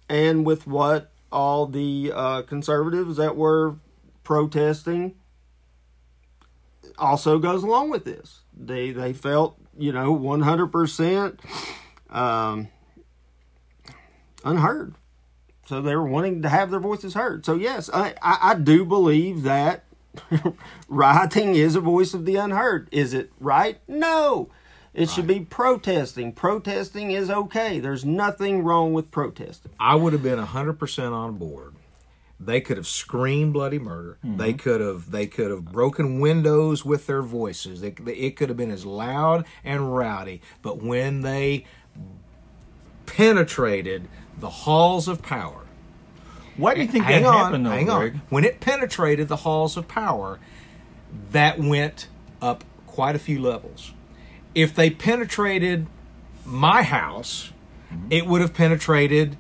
and 0.10 0.46
with 0.46 0.68
what 0.68 1.12
all 1.32 1.66
the 1.66 2.12
uh, 2.14 2.42
conservatives 2.44 3.18
that 3.18 3.36
were 3.36 3.76
protesting 4.24 5.16
also 6.98 7.40
goes 7.40 7.64
along 7.64 7.90
with 7.90 8.06
this. 8.06 8.42
They 8.56 8.92
they 8.92 9.14
felt 9.14 9.58
you 9.78 9.92
know 9.92 10.12
one 10.12 10.42
hundred 10.42 10.68
percent 10.68 11.40
um, 12.10 12.68
unheard, 14.44 14.96
so 15.66 15.82
they 15.82 15.96
were 15.96 16.08
wanting 16.08 16.42
to 16.42 16.50
have 16.50 16.72
their 16.72 16.80
voices 16.80 17.14
heard. 17.14 17.46
So 17.46 17.56
yes, 17.56 17.90
I 17.94 18.16
I, 18.22 18.38
I 18.42 18.56
do 18.56 18.86
believe 18.86 19.44
that 19.44 19.84
rioting 20.88 21.56
is 21.56 21.76
a 21.76 21.82
voice 21.82 22.14
of 22.14 22.26
the 22.26 22.36
unheard. 22.36 22.88
Is 22.92 23.14
it 23.14 23.32
right? 23.40 23.80
No. 23.88 24.50
It 24.94 25.10
should 25.10 25.26
be 25.26 25.40
protesting. 25.40 26.34
Protesting 26.34 27.10
is 27.10 27.28
okay. 27.32 27.80
There's 27.80 28.06
nothing 28.06 28.64
wrong 28.64 28.94
with 28.94 29.10
protesting. 29.10 29.72
I 29.80 29.96
would 29.96 30.14
have 30.14 30.22
been 30.22 30.38
hundred 30.38 30.74
percent 30.78 31.16
on 31.16 31.38
board. 31.38 31.74
They 32.40 32.62
could 32.62 32.78
have 32.78 32.86
screamed 32.88 33.54
bloody 33.54 33.80
murder. 33.80 34.20
Mm-hmm. 34.24 34.38
They 34.38 34.54
could 34.54 34.82
have 34.82 35.10
they 35.10 35.26
could 35.26 35.50
have 35.50 35.66
broken 35.66 36.20
windows 36.20 36.86
with 36.86 37.08
their 37.08 37.24
voices. 37.24 37.82
They, 37.82 37.90
they- 37.92 38.14
it 38.14 38.36
could 38.36 38.50
have 38.50 38.58
been 38.58 38.70
as 38.70 38.86
loud 38.86 39.46
and 39.64 39.96
rowdy. 39.96 40.42
But 40.62 40.84
when 40.84 41.22
they 41.22 41.66
penetrated 43.08 44.08
the 44.38 44.50
halls 44.50 45.08
of 45.08 45.22
power, 45.22 45.62
Why 46.58 46.76
do 46.76 46.82
you 46.82 46.88
think 46.88 47.06
hang 47.06 47.24
that 47.24 47.30
on, 47.30 47.38
happened, 47.46 47.66
though, 47.66 47.72
hang 47.72 47.86
Greg? 47.86 48.14
on. 48.16 48.22
When 48.30 48.44
it 48.44 48.60
penetrated 48.60 49.28
the 49.28 49.38
halls 49.38 49.78
of 49.78 49.88
power, 49.88 50.40
that 51.32 51.60
went 51.60 52.08
up 52.42 52.64
quite 52.88 53.16
a 53.16 53.20
few 53.20 53.42
levels. 53.42 53.94
If 54.54 54.76
they 54.76 54.90
penetrated 54.90 55.88
my 56.46 56.84
house, 56.84 57.52
mm-hmm. 57.92 58.12
it 58.12 58.28
would 58.28 58.42
have 58.42 58.54
penetrated. 58.54 59.38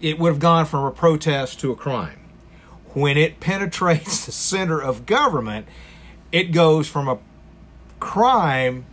It 0.00 0.18
would 0.18 0.28
have 0.28 0.40
gone 0.40 0.64
from 0.66 0.84
a 0.84 0.90
protest 0.90 1.60
to 1.60 1.72
a 1.72 1.76
crime. 1.76 2.18
When 2.94 3.16
it 3.16 3.40
penetrates 3.40 4.26
the 4.26 4.32
center 4.32 4.80
of 4.80 5.06
government, 5.06 5.66
it 6.32 6.52
goes 6.52 6.88
from 6.88 7.08
a 7.08 7.18
crime 8.00 8.86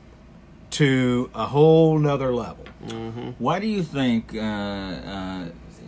to 0.75 1.29
a 1.34 1.46
whole 1.46 1.98
nother 1.98 2.36
level. 2.36 2.65
Why 3.39 3.60
do 3.60 3.67
you 3.67 3.82
think? 3.82 4.36
Uh, 4.36 4.39
uh, 4.39 5.46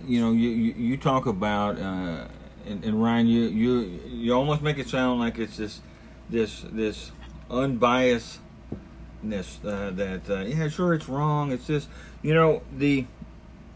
you 0.07 0.21
know, 0.21 0.31
you, 0.31 0.49
you, 0.49 0.73
you 0.77 0.97
talk 0.97 1.25
about, 1.25 1.77
uh, 1.77 2.29
and, 2.65 2.85
and 2.85 3.03
Ryan, 3.03 3.27
you, 3.27 3.41
you 3.41 3.99
you 4.07 4.33
almost 4.33 4.61
make 4.61 4.77
it 4.77 4.87
sound 4.87 5.19
like 5.19 5.37
it's 5.39 5.57
this 5.57 5.81
this 6.29 6.63
this 6.71 7.11
unbiasedness 7.49 8.39
uh, 9.65 9.89
that 9.91 10.29
uh, 10.29 10.45
yeah, 10.45 10.69
sure, 10.69 10.93
it's 10.93 11.09
wrong. 11.09 11.51
It's 11.51 11.67
just 11.67 11.89
you 12.21 12.33
know 12.33 12.63
the 12.73 13.05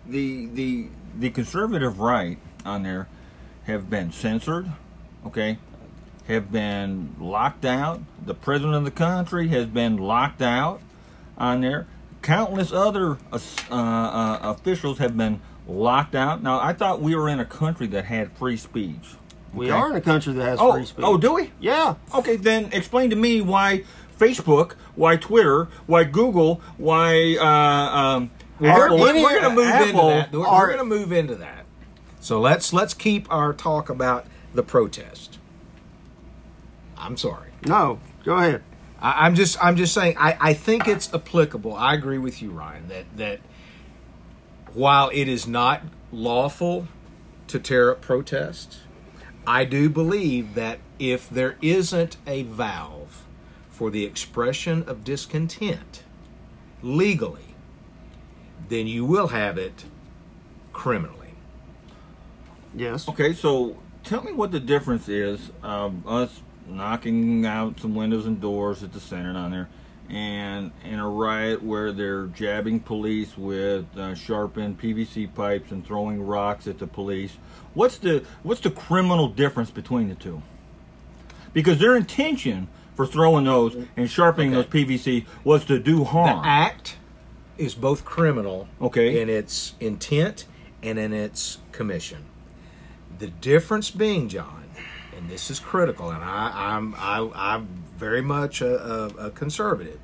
the 0.07 0.45
the 0.45 0.87
the 1.19 1.29
conservative 1.29 1.99
right 1.99 2.37
on 2.63 2.83
there 2.83 3.09
have 3.65 3.89
been 3.89 4.13
censored. 4.13 4.71
Okay, 5.25 5.57
have 6.29 6.53
been 6.53 7.17
locked 7.19 7.65
out. 7.65 7.99
The 8.25 8.33
president 8.33 8.75
of 8.75 8.85
the 8.85 8.91
country 8.91 9.49
has 9.49 9.65
been 9.65 9.97
locked 9.97 10.41
out 10.41 10.81
on 11.41 11.61
there. 11.61 11.87
Countless 12.21 12.71
other 12.71 13.17
uh, 13.33 13.39
uh, 13.71 13.73
uh, 13.75 14.39
officials 14.43 14.99
have 14.99 15.17
been 15.17 15.41
locked 15.67 16.13
out. 16.13 16.43
Now, 16.43 16.59
I 16.59 16.71
thought 16.71 17.01
we 17.01 17.15
were 17.15 17.27
in 17.27 17.39
a 17.39 17.45
country 17.45 17.87
that 17.87 18.05
had 18.05 18.31
free 18.37 18.57
speech. 18.57 19.15
We 19.53 19.65
Okay? 19.65 19.75
are 19.75 19.89
in 19.89 19.95
a 19.95 20.01
country 20.01 20.33
that 20.33 20.43
has 20.43 20.59
Oh, 20.61 20.73
free 20.73 20.85
speech. 20.85 21.03
oh, 21.05 21.17
do 21.17 21.33
we? 21.33 21.51
Yeah. 21.59 21.95
Okay, 22.13 22.35
then 22.37 22.69
explain 22.71 23.09
to 23.09 23.15
me 23.15 23.41
why 23.41 23.83
Facebook, 24.17 24.73
why 24.95 25.17
Twitter, 25.17 25.67
why 25.87 26.03
Google, 26.03 26.61
why 26.77 27.35
uh, 27.37 27.45
um, 27.97 28.31
We're, 28.59 28.91
we're, 28.91 29.13
going 29.13 29.41
to 29.43 29.49
move 29.49 29.65
Apple 29.65 30.09
into 30.09 30.29
that. 30.29 30.31
We're, 30.31 30.45
are- 30.47 30.67
going 30.67 30.77
to 30.77 30.85
move 30.85 31.11
into 31.11 31.35
that. 31.35 31.65
So 32.19 32.39
let's 32.39 32.71
let's 32.71 32.93
keep 32.93 33.25
our 33.33 33.51
talk 33.51 33.89
about 33.89 34.27
the 34.53 34.61
protest. 34.61 35.39
I'm 36.95 37.17
sorry. 37.17 37.49
No, 37.65 37.99
go 38.23 38.35
ahead. 38.35 38.61
I, 39.01 39.25
I'm 39.25 39.35
just 39.35 39.61
I'm 39.63 39.75
just 39.75 39.93
saying 39.93 40.15
I, 40.17 40.37
I 40.39 40.53
think 40.53 40.87
it's 40.87 41.13
applicable. 41.13 41.75
I 41.75 41.93
agree 41.93 42.17
with 42.17 42.41
you, 42.41 42.51
Ryan, 42.51 42.87
that 42.89 43.05
that 43.17 43.39
while 44.73 45.09
it 45.13 45.27
is 45.27 45.47
not 45.47 45.83
lawful 46.11 46.87
to 47.47 47.59
tear 47.59 47.91
up 47.91 48.01
protests, 48.01 48.79
I 49.45 49.65
do 49.65 49.89
believe 49.89 50.53
that 50.55 50.79
if 50.99 51.29
there 51.29 51.57
isn't 51.61 52.17
a 52.27 52.43
valve 52.43 53.25
for 53.69 53.89
the 53.89 54.05
expression 54.05 54.83
of 54.83 55.03
discontent 55.03 56.03
legally, 56.81 57.55
then 58.69 58.87
you 58.87 59.03
will 59.03 59.27
have 59.27 59.57
it 59.57 59.85
criminally. 60.71 61.33
Yes. 62.75 63.09
Okay, 63.09 63.33
so 63.33 63.77
tell 64.03 64.23
me 64.23 64.31
what 64.31 64.51
the 64.51 64.59
difference 64.59 65.09
is 65.09 65.51
of 65.61 66.07
us 66.07 66.41
knocking 66.71 67.45
out 67.45 67.79
some 67.79 67.95
windows 67.95 68.25
and 68.25 68.39
doors 68.41 68.83
at 68.83 68.93
the 68.93 68.99
center 68.99 69.33
down 69.33 69.51
there, 69.51 69.69
and 70.09 70.71
in 70.83 70.99
a 70.99 71.07
riot 71.07 71.63
where 71.63 71.91
they're 71.91 72.25
jabbing 72.27 72.79
police 72.79 73.37
with 73.37 73.85
uh, 73.97 74.13
sharpened 74.15 74.79
PVC 74.79 75.33
pipes 75.33 75.71
and 75.71 75.85
throwing 75.85 76.21
rocks 76.25 76.67
at 76.67 76.79
the 76.79 76.87
police. 76.87 77.37
What's 77.73 77.97
the 77.97 78.23
what's 78.43 78.61
the 78.61 78.71
criminal 78.71 79.27
difference 79.29 79.71
between 79.71 80.09
the 80.09 80.15
two? 80.15 80.41
Because 81.53 81.79
their 81.79 81.95
intention 81.95 82.67
for 82.95 83.05
throwing 83.05 83.45
those 83.45 83.75
and 83.95 84.09
sharpening 84.09 84.53
Okay. 84.55 84.83
those 84.83 84.99
PVC 84.99 85.25
was 85.43 85.65
to 85.65 85.79
do 85.79 86.03
harm. 86.03 86.41
The 86.41 86.47
act 86.47 86.97
is 87.57 87.75
both 87.75 88.03
criminal 88.05 88.67
Okay. 88.81 89.21
in 89.21 89.29
its 89.29 89.75
intent 89.79 90.45
and 90.83 90.97
in 90.99 91.13
its 91.13 91.59
commission. 91.71 92.25
The 93.19 93.27
difference 93.27 93.91
being, 93.91 94.27
John, 94.29 94.60
and 95.21 95.29
this 95.29 95.49
is 95.51 95.59
critical, 95.59 96.09
and 96.09 96.23
I, 96.23 96.51
I'm 96.75 96.95
I, 96.97 97.29
I'm 97.35 97.67
very 97.97 98.21
much 98.21 98.61
a, 98.61 98.75
a, 98.83 99.07
a 99.27 99.31
conservative. 99.31 99.99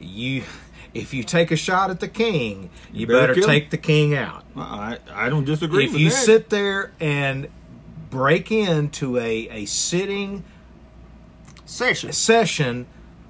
You, 0.00 0.42
if 0.94 1.14
you 1.14 1.22
take 1.24 1.50
a 1.50 1.56
shot 1.56 1.90
at 1.90 2.00
the 2.00 2.08
king, 2.08 2.70
you, 2.92 3.06
better 3.06 3.28
better, 3.28 3.40
him. 3.40 3.46
take 3.46 3.70
the 3.70 3.78
king 3.78 4.14
out. 4.14 4.44
I 4.56 4.98
I 5.12 5.28
don't 5.28 5.44
disagree. 5.44 5.86
if 5.86 5.92
with 5.92 6.00
you 6.00 6.10
that. 6.10 6.16
sit 6.16 6.50
there 6.50 6.92
and 7.00 7.48
break 8.10 8.52
into 8.52 9.16
a, 9.16 9.48
a 9.48 9.64
sitting 9.64 10.44
Session. 11.64 12.12
session 12.12 12.86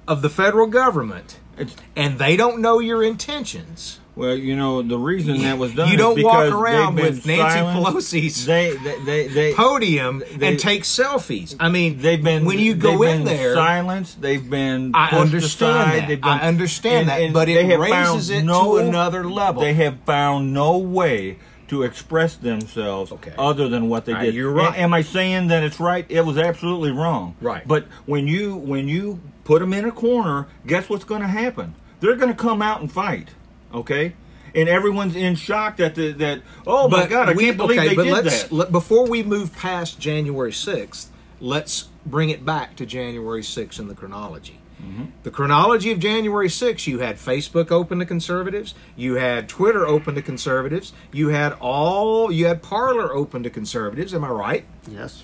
of 0.07 0.21
the 0.21 0.29
federal 0.29 0.67
government 0.67 1.39
It's- 1.57 1.77
and 1.95 2.19
they 2.19 2.35
don't 2.35 2.59
know 2.59 2.79
your 2.79 3.01
intentions. 3.01 4.01
Well, 4.15 4.35
you 4.35 4.55
know 4.55 4.83
the 4.83 4.97
reason 4.97 5.41
that 5.41 5.57
was 5.57 5.73
done. 5.73 5.87
You 5.87 5.93
is 5.93 5.97
don't 5.97 6.21
walk 6.23 6.51
around 6.51 6.95
with 6.95 7.25
Nancy. 7.25 7.59
Pelosi's 7.59 8.45
They, 8.45 8.75
they, 9.05 9.27
they, 9.27 9.53
podium 9.55 10.23
and 10.39 10.59
take 10.59 10.83
selfies. 10.83 11.55
I 11.59 11.69
mean, 11.69 11.97
they've 11.97 12.23
been 12.23 12.45
when 12.45 12.59
you 12.59 12.75
go 12.75 13.01
in 13.01 13.23
there. 13.23 13.55
silenced. 13.55 14.21
They've 14.21 14.47
been. 14.47 14.91
I 14.93 15.09
understand 15.17 15.91
aside, 15.91 16.01
that. 16.01 16.21
been- 16.21 16.23
I 16.23 16.47
understand 16.47 16.99
and- 17.01 17.09
that, 17.09 17.21
and 17.21 17.33
but 17.33 17.49
it 17.49 17.79
raises 17.79 18.29
it 18.29 18.43
to 18.45 18.77
another 18.77 19.23
level. 19.27 19.61
They 19.61 19.73
have 19.75 19.99
found 20.05 20.53
no 20.53 20.77
way 20.77 21.37
to 21.69 21.81
express 21.81 22.35
themselves 22.35 23.11
Okay. 23.11 23.33
other 23.37 23.67
than 23.67 23.89
what 23.89 24.05
they 24.05 24.13
right, 24.13 24.25
did. 24.25 24.35
you're 24.35 24.51
right. 24.51 24.77
Am 24.77 24.93
I 24.93 25.01
saying 25.01 25.47
that 25.47 25.63
it's 25.63 25.79
right? 25.79 26.05
It 26.07 26.21
was 26.21 26.37
absolutely 26.37 26.91
wrong. 26.91 27.35
Right. 27.41 27.67
But 27.67 27.85
when 28.05 28.27
you 28.27 28.55
when 28.55 28.87
you 28.87 29.21
put 29.43 29.59
them 29.59 29.73
in 29.73 29.85
a 29.85 29.91
corner, 29.91 30.47
guess 30.67 30.87
what's 30.87 31.03
going 31.03 31.21
to 31.21 31.27
happen? 31.27 31.73
They're 31.99 32.15
going 32.15 32.29
to 32.31 32.37
come 32.39 32.61
out 32.61 32.81
and 32.81 32.91
fight. 32.91 33.29
Okay. 33.73 34.15
And 34.55 34.69
everyone's 34.69 35.15
in 35.15 35.35
shock 35.35 35.77
that 35.77 35.95
the, 35.95 36.11
that 36.13 36.41
oh 36.67 36.87
my 36.87 37.07
god 37.07 37.29
I 37.29 37.33
we- 37.33 37.45
can't 37.45 37.57
believe 37.57 37.79
okay, 37.79 37.89
they 37.89 37.95
but 37.95 38.03
did 38.03 38.13
let's, 38.13 38.43
that. 38.43 38.51
Let, 38.51 38.71
before 38.71 39.07
we 39.07 39.23
move 39.23 39.55
past 39.55 39.99
January 39.99 40.51
6th, 40.51 41.07
let's 41.39 41.89
bring 42.05 42.29
it 42.29 42.45
back 42.45 42.75
to 42.75 42.85
January 42.85 43.41
6th 43.41 43.79
in 43.79 43.87
the 43.87 43.95
chronology. 43.95 44.59
Mm-hmm. 44.81 45.05
The 45.23 45.31
chronology 45.31 45.91
of 45.91 45.99
January 45.99 46.49
6th, 46.49 46.87
you 46.87 46.99
had 46.99 47.15
Facebook 47.15 47.71
open 47.71 47.99
to 47.99 48.05
conservatives, 48.05 48.75
you 48.95 49.15
had 49.15 49.47
Twitter 49.47 49.87
open 49.87 50.15
to 50.15 50.21
conservatives, 50.21 50.93
you 51.11 51.29
had 51.29 51.53
all, 51.53 52.31
you 52.31 52.47
had 52.47 52.61
Parler 52.61 53.13
open 53.13 53.43
to 53.43 53.49
conservatives. 53.49 54.13
Am 54.13 54.23
I 54.23 54.29
right? 54.29 54.65
Yes. 54.89 55.23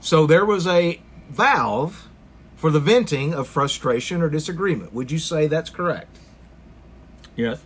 So 0.00 0.26
there 0.26 0.44
was 0.44 0.66
a 0.66 1.00
valve 1.28 2.08
for 2.54 2.70
the 2.70 2.80
venting 2.80 3.34
of 3.34 3.46
frustration 3.46 4.22
or 4.22 4.30
disagreement. 4.30 4.92
Would 4.94 5.10
you 5.10 5.18
say 5.18 5.46
that's 5.46 5.70
correct? 5.70 6.18
Yes. 7.36 7.62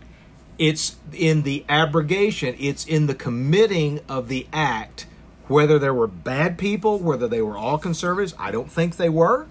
It's 0.57 0.97
in 1.11 1.41
the 1.41 1.65
abrogation, 1.67 2.55
it's 2.59 2.85
in 2.85 3.07
the 3.07 3.15
committing 3.15 4.01
of 4.07 4.27
the 4.27 4.47
act, 4.53 5.07
whether 5.47 5.79
there 5.79 5.93
were 5.93 6.07
bad 6.07 6.57
people, 6.57 6.99
whether 6.99 7.27
they 7.27 7.41
were 7.41 7.57
all 7.57 7.77
conservatives. 7.77 8.35
I 8.37 8.51
don't 8.51 8.71
think 8.71 8.97
they 8.97 9.09
were. 9.09 9.47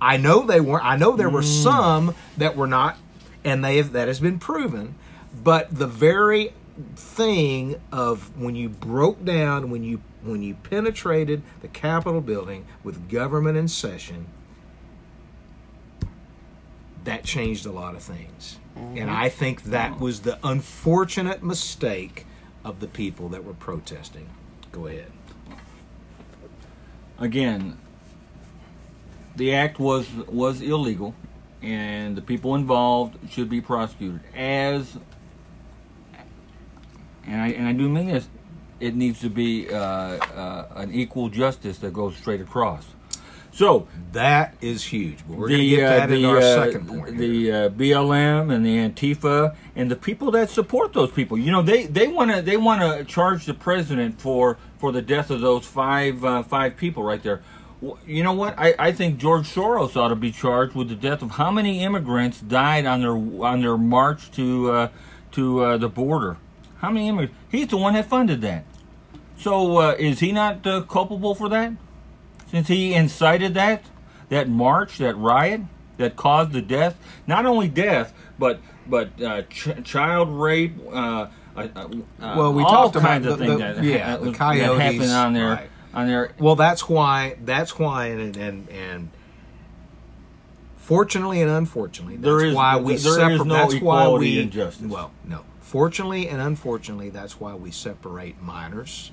I 0.00 0.16
know 0.16 0.46
they 0.46 0.60
weren't. 0.60 0.84
I 0.84 0.96
know 0.96 1.16
there 1.16 1.30
were 1.30 1.42
mm. 1.42 1.62
some 1.62 2.14
that 2.36 2.56
were 2.56 2.66
not, 2.66 2.98
and 3.42 3.64
they 3.64 3.78
have, 3.78 3.92
that 3.92 4.08
has 4.08 4.20
been 4.20 4.38
proven. 4.38 4.94
But 5.42 5.74
the 5.74 5.86
very 5.86 6.52
thing 6.94 7.80
of 7.90 8.36
when 8.38 8.54
you 8.54 8.68
broke 8.68 9.24
down, 9.24 9.70
when 9.70 9.82
you 9.82 10.02
when 10.22 10.42
you 10.42 10.54
penetrated 10.54 11.42
the 11.60 11.68
Capitol 11.68 12.20
building 12.20 12.66
with 12.82 13.08
government 13.08 13.56
in 13.56 13.68
session, 13.68 14.26
that 17.04 17.24
changed 17.24 17.66
a 17.66 17.72
lot 17.72 17.94
of 17.94 18.02
things. 18.02 18.58
And 18.96 19.10
I 19.10 19.28
think 19.28 19.64
that 19.64 20.00
was 20.00 20.20
the 20.20 20.38
unfortunate 20.42 21.42
mistake 21.42 22.26
of 22.64 22.80
the 22.80 22.88
people 22.88 23.28
that 23.30 23.44
were 23.44 23.54
protesting. 23.54 24.28
Go 24.72 24.86
ahead. 24.86 25.12
again, 27.18 27.78
the 29.36 29.54
act 29.54 29.78
was 29.78 30.08
was 30.28 30.60
illegal, 30.60 31.14
and 31.62 32.16
the 32.16 32.22
people 32.22 32.54
involved 32.54 33.18
should 33.30 33.48
be 33.48 33.60
prosecuted. 33.60 34.20
As 34.34 34.98
and 37.26 37.40
I 37.40 37.48
and 37.48 37.68
I 37.68 37.72
do 37.72 37.88
mean 37.88 38.06
this, 38.06 38.28
it 38.80 38.94
needs 38.94 39.20
to 39.20 39.30
be 39.30 39.68
uh, 39.70 39.76
uh, 39.78 40.68
an 40.76 40.92
equal 40.92 41.28
justice 41.28 41.78
that 41.78 41.92
goes 41.92 42.16
straight 42.16 42.40
across. 42.40 42.86
So 43.58 43.88
That 44.12 44.54
is 44.60 44.84
huge. 44.84 45.18
But 45.26 45.36
we're 45.36 45.48
going 45.48 45.60
to 45.62 45.66
get 45.68 45.88
that 45.88 46.10
into 46.12 46.28
our 46.28 46.40
second 46.40 46.86
point. 46.86 47.18
the 47.18 47.50
uh, 47.50 47.68
BLM 47.70 48.54
and 48.54 48.64
the 48.64 48.76
Antifa 48.76 49.56
and 49.74 49.90
the 49.90 49.96
people 49.96 50.30
that 50.30 50.48
support 50.48 50.92
those 50.92 51.10
people. 51.10 51.36
You 51.36 51.50
know, 51.50 51.60
they 51.60 51.86
they 51.86 52.06
want 52.06 52.30
to 52.30 52.40
they 52.40 52.56
want 52.56 52.82
to 52.82 53.04
charge 53.04 53.46
the 53.46 53.54
president 53.54 54.20
for 54.20 54.58
for 54.78 54.92
the 54.92 55.02
death 55.02 55.30
of 55.30 55.40
those 55.40 55.66
five 55.66 56.24
uh, 56.24 56.44
five 56.44 56.76
people 56.76 57.02
right 57.02 57.20
there. 57.20 57.42
You 58.06 58.22
know 58.22 58.32
what? 58.32 58.54
I, 58.56 58.76
I 58.78 58.92
think 58.92 59.18
George 59.18 59.52
Soros 59.52 59.96
ought 59.96 60.08
to 60.08 60.16
be 60.16 60.30
charged 60.30 60.76
with 60.76 60.88
the 60.88 60.94
death 60.94 61.20
of 61.20 61.32
how 61.32 61.50
many 61.50 61.82
immigrants 61.82 62.40
died 62.40 62.86
on 62.86 63.00
their 63.00 63.16
on 63.44 63.60
their 63.60 63.76
march 63.76 64.30
to 64.32 64.70
uh, 64.70 64.88
to 65.32 65.64
uh, 65.64 65.76
the 65.76 65.88
border. 65.88 66.36
How 66.76 66.92
many 66.92 67.08
immigrants? 67.08 67.34
He's 67.50 67.66
the 67.66 67.76
one 67.76 67.94
that 67.94 68.06
funded 68.06 68.40
that. 68.42 68.64
So 69.36 69.78
uh, 69.78 69.96
is 69.98 70.20
he 70.20 70.30
not 70.30 70.64
uh, 70.64 70.82
culpable 70.82 71.34
for 71.34 71.48
that? 71.48 71.72
Since 72.50 72.68
he 72.68 72.94
incited 72.94 73.54
that, 73.54 73.82
that 74.28 74.48
march, 74.48 74.98
that 74.98 75.16
riot, 75.16 75.62
that 75.98 76.16
caused 76.16 76.52
the 76.52 76.62
death, 76.62 76.96
not 77.26 77.44
only 77.46 77.68
death, 77.68 78.12
but 78.38 78.60
but 78.86 79.20
uh, 79.22 79.42
ch- 79.42 79.82
child 79.84 80.28
rape. 80.30 80.74
Uh, 80.90 81.26
uh, 81.56 81.60
uh, 81.76 81.88
Well, 82.20 82.54
we 82.54 82.62
all 82.62 82.84
talked 82.90 82.96
about 82.96 83.16
of 83.18 83.24
the- 83.24 83.36
things 83.36 83.52
the- 83.52 83.58
that, 83.58 83.82
yeah, 83.84 84.16
that, 84.16 84.22
the 84.22 84.30
that 84.30 84.80
happened 84.80 85.10
on 85.12 85.32
there. 85.34 85.48
right. 85.50 85.70
On 85.94 86.06
there, 86.06 86.32
Well, 86.38 86.54
that's 86.56 86.88
why. 86.88 87.36
That's 87.44 87.78
why, 87.78 88.06
and 88.06 88.36
and 88.36 88.68
and 88.70 89.08
fortunately 90.76 91.42
and 91.42 91.50
unfortunately, 91.50 92.16
that's 92.16 92.24
There 92.24 92.44
is- 92.46 92.54
why 92.54 92.76
we 92.76 92.96
there 92.96 93.12
is 93.12 93.14
separate. 93.16 93.44
no 93.46 93.54
that's 93.54 93.74
why 93.80 94.08
we 94.08 94.38
in 94.38 94.50
justice. 94.50 94.86
well, 94.86 95.10
no. 95.24 95.40
Fortunately 95.60 96.28
and 96.28 96.40
unfortunately, 96.40 97.10
that's 97.10 97.38
why 97.40 97.54
we 97.54 97.70
separate 97.70 98.40
minors 98.42 99.10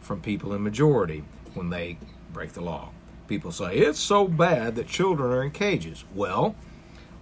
from 0.00 0.20
people 0.20 0.54
in 0.54 0.62
majority 0.62 1.24
when 1.54 1.68
they 1.70 1.98
break 2.32 2.52
the 2.52 2.60
law. 2.60 2.90
People 3.26 3.52
say 3.52 3.76
it's 3.76 3.98
so 3.98 4.26
bad 4.26 4.74
that 4.76 4.86
children 4.86 5.32
are 5.32 5.42
in 5.42 5.50
cages. 5.50 6.04
Well, 6.14 6.54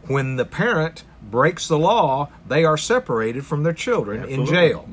when 0.07 0.37
the 0.37 0.45
parent 0.45 1.05
breaks 1.23 1.67
the 1.67 1.79
law, 1.79 2.29
they 2.47 2.65
are 2.65 2.77
separated 2.77 3.45
from 3.45 3.65
their 3.65 3.73
children 3.73 4.25
in 4.29 4.47
jail. 4.47 4.89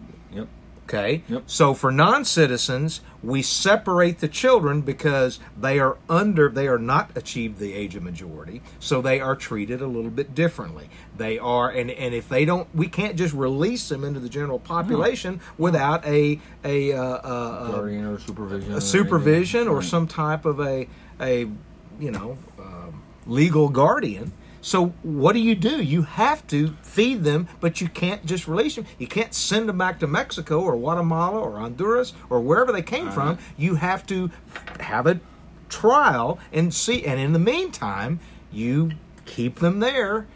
Okay? 0.93 1.23
Yep. 1.27 1.43
So 1.47 1.73
for 1.73 1.91
non-citizens, 1.91 3.01
we 3.23 3.41
separate 3.41 4.19
the 4.19 4.27
children 4.27 4.81
because 4.81 5.39
they 5.57 5.79
are 5.79 5.97
under 6.09 6.49
they 6.49 6.67
are 6.67 6.77
not 6.77 7.09
achieved 7.15 7.57
the 7.57 7.73
age 7.73 7.95
of 7.95 8.03
majority, 8.03 8.61
so 8.79 9.01
they 9.01 9.19
are 9.19 9.35
treated 9.35 9.81
a 9.81 9.87
little 9.87 10.11
bit 10.11 10.35
differently. 10.35 10.89
They 11.17 11.39
are 11.39 11.69
and 11.69 11.89
and 11.89 12.13
if 12.13 12.29
they 12.29 12.45
don't 12.45 12.67
we 12.75 12.87
can't 12.87 13.15
just 13.15 13.33
release 13.33 13.89
them 13.89 14.03
into 14.03 14.19
the 14.19 14.29
general 14.29 14.59
population 14.59 15.39
without 15.57 16.05
a 16.05 16.39
a 16.63 16.93
uh, 16.93 17.01
uh, 17.01 17.17
uh, 17.23 17.71
Guardian 17.71 18.05
or 18.05 18.19
supervision. 18.19 18.73
a 18.73 18.81
supervision 18.81 19.61
anything. 19.61 19.75
or 19.75 19.81
some 19.81 20.07
type 20.07 20.45
of 20.45 20.59
a 20.59 20.87
a 21.19 21.47
you 21.99 22.11
know 22.11 22.37
um, 22.59 23.01
legal 23.25 23.69
guardian. 23.69 24.31
So 24.63 24.93
what 25.03 25.33
do 25.33 25.39
you 25.39 25.55
do? 25.55 25.83
You 25.83 26.03
have 26.03 26.47
to 26.47 26.69
feed 26.81 27.25
them, 27.25 27.49
but 27.59 27.81
you 27.81 27.89
can't 27.89 28.25
just 28.25 28.47
release 28.47 28.75
them. 28.75 28.85
You 28.97 29.07
can't 29.07 29.33
send 29.33 29.67
them 29.67 29.77
back 29.77 29.99
to 29.99 30.07
Mexico 30.07 30.61
or 30.61 30.77
Guatemala 30.77 31.41
or 31.41 31.59
Honduras 31.59 32.13
or 32.29 32.39
wherever 32.39 32.71
they 32.71 32.81
came 32.81 33.09
uh-huh. 33.09 33.35
from. 33.35 33.39
You 33.57 33.75
have 33.75 34.07
to 34.07 34.31
have 34.79 35.05
a 35.05 35.19
trial 35.67 36.39
and 36.53 36.73
see. 36.73 37.05
And 37.05 37.19
in 37.19 37.33
the 37.33 37.39
meantime, 37.39 38.21
you 38.53 38.93
keep 39.25 39.59
them 39.59 39.81
there. 39.81 40.27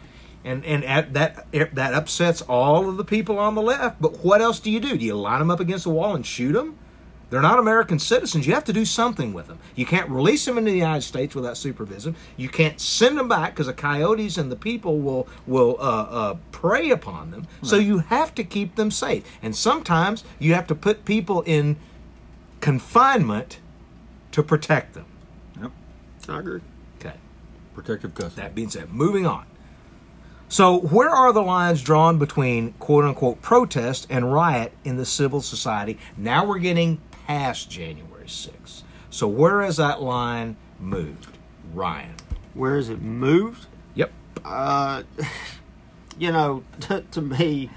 And, 0.44 0.62
and 0.64 0.84
at 0.84 1.14
that 1.14 1.50
that 1.52 1.94
upsets 1.94 2.42
all 2.42 2.88
of 2.88 2.98
the 2.98 3.04
people 3.04 3.38
on 3.38 3.54
the 3.54 3.62
left. 3.62 4.00
But 4.00 4.22
what 4.22 4.42
else 4.42 4.60
do 4.60 4.70
you 4.70 4.78
do? 4.78 4.98
Do 4.98 5.04
you 5.04 5.14
line 5.14 5.38
them 5.38 5.50
up 5.50 5.58
against 5.58 5.84
the 5.84 5.90
wall 5.90 6.14
and 6.14 6.24
shoot 6.24 6.52
them? 6.52 6.78
They're 7.30 7.42
not 7.42 7.58
American 7.58 7.98
citizens. 7.98 8.46
You 8.46 8.54
have 8.54 8.64
to 8.64 8.72
do 8.72 8.84
something 8.84 9.34
with 9.34 9.48
them. 9.48 9.58
You 9.74 9.84
can't 9.84 10.08
release 10.08 10.44
them 10.44 10.56
into 10.56 10.70
the 10.70 10.78
United 10.78 11.02
States 11.02 11.34
without 11.34 11.58
supervision. 11.58 12.16
You 12.36 12.48
can't 12.48 12.80
send 12.80 13.18
them 13.18 13.28
back 13.28 13.52
because 13.52 13.66
the 13.66 13.74
coyotes 13.74 14.38
and 14.38 14.50
the 14.50 14.56
people 14.56 14.98
will 14.98 15.28
will 15.46 15.76
uh, 15.78 15.82
uh, 15.82 16.36
prey 16.52 16.90
upon 16.90 17.30
them. 17.30 17.46
So 17.62 17.76
you 17.76 17.98
have 17.98 18.34
to 18.36 18.44
keep 18.44 18.76
them 18.76 18.90
safe. 18.90 19.24
And 19.42 19.54
sometimes 19.54 20.24
you 20.38 20.54
have 20.54 20.66
to 20.68 20.74
put 20.74 21.04
people 21.04 21.42
in 21.42 21.76
confinement 22.60 23.58
to 24.32 24.42
protect 24.42 24.94
them. 24.94 25.06
Yep. 25.60 25.72
I 26.28 26.38
agree. 26.38 26.60
Okay. 26.98 27.16
Protective 27.74 28.14
custody. 28.14 28.42
That 28.42 28.54
being 28.54 28.70
said, 28.70 28.90
moving 28.92 29.26
on. 29.26 29.44
So, 30.50 30.78
where 30.78 31.10
are 31.10 31.30
the 31.34 31.42
lines 31.42 31.82
drawn 31.82 32.18
between 32.18 32.72
quote 32.74 33.04
unquote 33.04 33.42
protest 33.42 34.06
and 34.08 34.32
riot 34.32 34.72
in 34.82 34.96
the 34.96 35.04
civil 35.04 35.42
society? 35.42 35.98
Now 36.16 36.46
we're 36.46 36.58
getting 36.58 37.00
past 37.28 37.70
January 37.70 38.24
6th. 38.26 38.82
So, 39.10 39.28
where 39.28 39.60
has 39.62 39.76
that 39.76 40.02
line 40.02 40.56
moved? 40.80 41.36
Ryan. 41.72 42.14
Where 42.54 42.76
is 42.76 42.88
it 42.88 43.02
moved? 43.02 43.66
Yep. 43.94 44.10
Uh, 44.44 45.02
you 46.18 46.32
know, 46.32 46.64
to, 46.80 47.02
to 47.12 47.20
me, 47.20 47.70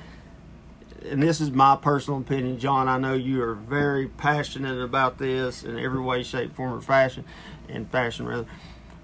and 1.04 1.22
this 1.22 1.42
is 1.42 1.52
my 1.52 1.76
personal 1.76 2.22
opinion, 2.22 2.60
John. 2.60 2.88
I 2.88 2.98
know 2.98 3.14
you 3.14 3.44
are 3.44 3.54
very 3.54 4.08
passionate 4.08 4.82
about 4.82 5.18
this 5.18 5.64
in 5.64 5.78
every 5.78 6.00
way, 6.00 6.24
shape, 6.24 6.56
form, 6.56 6.74
or 6.74 6.82
fashion, 6.82 7.26
and 7.68 7.90
fashion 7.92 8.26
rather. 8.26 8.46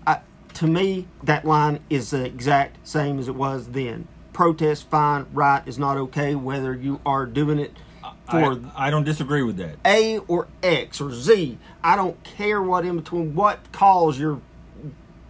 I, 0.06 0.22
to 0.56 0.68
me, 0.68 1.08
that 1.24 1.44
line 1.44 1.82
is 1.90 2.12
the 2.12 2.24
exact 2.24 2.88
same 2.88 3.20
as 3.20 3.28
it 3.28 3.36
was 3.36 3.68
then. 3.70 4.08
Protest, 4.32 4.90
fine. 4.90 5.26
Right 5.34 5.68
is 5.68 5.78
not 5.78 5.98
okay. 5.98 6.36
Whether 6.36 6.74
you 6.74 7.02
are 7.06 7.26
doing 7.26 7.60
it 7.60 7.74
for 8.30 8.62
I, 8.76 8.88
I 8.88 8.90
don't 8.90 9.04
disagree 9.04 9.44
with 9.44 9.58
that. 9.58 9.78
a 9.86 10.20
or 10.20 10.48
X 10.62 11.02
or 11.02 11.12
Z. 11.12 11.58
I 11.84 11.96
don't 11.96 12.22
care 12.24 12.62
what 12.62 12.86
in 12.86 12.98
between, 12.98 13.36
what 13.36 13.72
cause 13.72 14.20
you're 14.20 14.42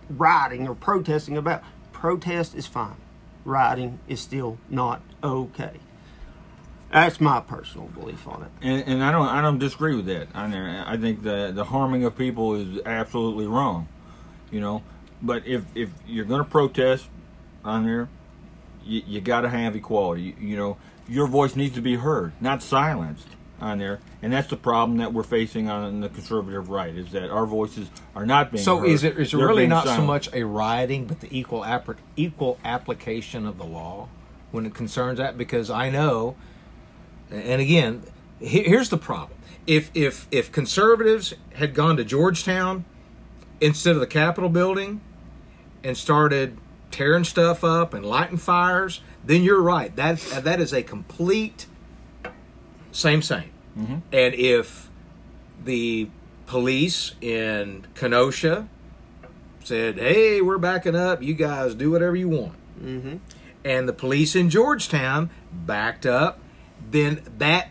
rioting 0.10 0.67
or 0.67 0.75
protesting 0.75 1.38
about. 1.38 1.63
Protest 1.91 2.55
is 2.55 2.67
fine. 2.67 2.97
Rioting 3.45 3.99
is 4.07 4.19
still 4.19 4.57
not 4.69 5.01
okay. 5.23 5.79
That's 6.91 7.19
my 7.19 7.41
personal 7.41 7.88
belief 7.88 8.27
on 8.27 8.43
it. 8.43 8.49
And, 8.62 8.83
and 8.88 9.03
I 9.03 9.12
don't 9.12 9.27
I 9.27 9.41
don't 9.41 9.60
disagree 9.60 9.95
with 9.95 10.05
that. 10.05 10.29
I 10.33 10.93
I 10.93 10.97
think 10.97 11.23
the 11.23 11.51
the 11.53 11.65
harming 11.65 12.05
of 12.05 12.17
people 12.17 12.55
is 12.55 12.81
absolutely 12.86 13.47
wrong, 13.47 13.88
you 14.51 14.62
know. 14.62 14.83
But 15.21 15.45
if 15.45 15.63
if 15.75 15.89
you're 16.07 16.25
going 16.25 16.43
to 16.43 16.49
protest 16.49 17.07
on 17.65 17.86
there, 17.86 18.07
you, 18.86 19.01
you 19.05 19.21
got 19.21 19.41
to 19.41 19.49
have 19.49 19.75
equality. 19.75 20.21
You, 20.21 20.36
you 20.39 20.57
know, 20.57 20.77
your 21.08 21.28
voice 21.28 21.56
needs 21.56 21.76
to 21.76 21.82
be 21.82 21.96
heard, 21.96 22.34
not 22.41 22.62
silenced 22.62 23.28
on 23.60 23.80
there. 23.80 24.00
And 24.22 24.32
that's 24.34 24.48
the 24.50 24.58
problem 24.58 24.98
that 25.00 25.13
we're 25.13 25.24
facing 25.24 25.70
on 25.70 26.00
the 26.02 26.10
conservative 26.10 26.70
right 26.70 26.93
is 26.96 27.12
that 27.12 27.30
our 27.30 27.46
voices 27.46 27.89
are 28.15 28.26
not 28.26 28.52
being 28.52 28.63
So, 28.63 28.80
heard. 28.80 28.89
is 28.89 29.04
it 29.04 29.17
is 29.17 29.34
it 29.34 29.38
They're 29.38 29.48
really 29.48 29.67
not 29.67 29.86
so 29.86 30.02
much 30.02 30.30
a 30.34 30.43
rioting, 30.43 31.06
but 31.06 31.22
the 31.22 31.28
equal 31.36 31.62
appro- 31.62 31.96
equal 32.15 32.58
application 32.63 33.46
of 33.48 33.58
the 33.58 33.63
law 33.65 34.10
when 34.52 34.65
it 34.65 34.74
concerns 34.74 35.17
that? 35.17 35.38
Because 35.38 35.70
I 35.70 35.89
know, 35.89 36.36
and 37.32 37.62
again, 37.62 38.04
he- 38.39 38.63
here's 38.63 38.89
the 38.89 38.98
problem: 38.98 39.38
if 39.65 39.89
if 39.93 40.28
if 40.32 40.52
conservatives 40.52 41.34
had 41.54 41.74
gone 41.74 41.98
to 41.98 42.04
Georgetown 42.04 42.86
instead 43.60 43.96
of 43.96 44.00
the 44.00 44.08
Capitol 44.08 44.50
building 44.50 45.02
and 45.84 45.98
started 45.98 46.58
tearing 46.91 47.24
stuff 47.24 47.63
up 47.63 47.93
and 47.93 48.06
lighting 48.06 48.38
fires, 48.38 49.02
then 49.27 49.43
you're 49.43 49.61
right. 49.61 49.95
That's 49.95 50.39
that 50.39 50.59
is 50.59 50.73
a 50.73 50.81
complete 50.81 51.67
same 52.91 53.21
same. 53.21 53.51
And 54.11 54.33
if 54.33 54.89
the 55.63 56.09
police 56.47 57.13
in 57.21 57.85
Kenosha 57.93 58.67
said, 59.63 59.99
"Hey, 59.99 60.41
we're 60.41 60.57
backing 60.57 60.95
up. 60.95 61.21
You 61.21 61.35
guys 61.35 61.75
do 61.75 61.91
whatever 61.91 62.15
you 62.15 62.29
want," 62.29 62.55
Mm-hmm. 62.83 63.17
and 63.63 63.87
the 63.87 63.93
police 63.93 64.35
in 64.35 64.49
Georgetown 64.49 65.29
backed 65.53 66.05
up, 66.07 66.39
then 66.89 67.21
that 67.37 67.69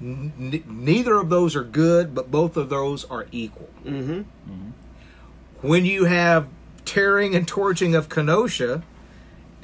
n- 0.00 0.32
n- 0.38 0.62
neither 0.68 1.14
of 1.16 1.30
those 1.30 1.56
are 1.56 1.64
good, 1.64 2.14
but 2.14 2.30
both 2.30 2.56
of 2.56 2.68
those 2.68 3.04
are 3.06 3.26
equal. 3.32 3.70
Mm-hmm. 3.84 4.22
When 5.62 5.84
you 5.84 6.04
have 6.04 6.46
tearing 6.84 7.34
and 7.34 7.48
torching 7.48 7.94
of 7.94 8.08
Kenosha, 8.08 8.82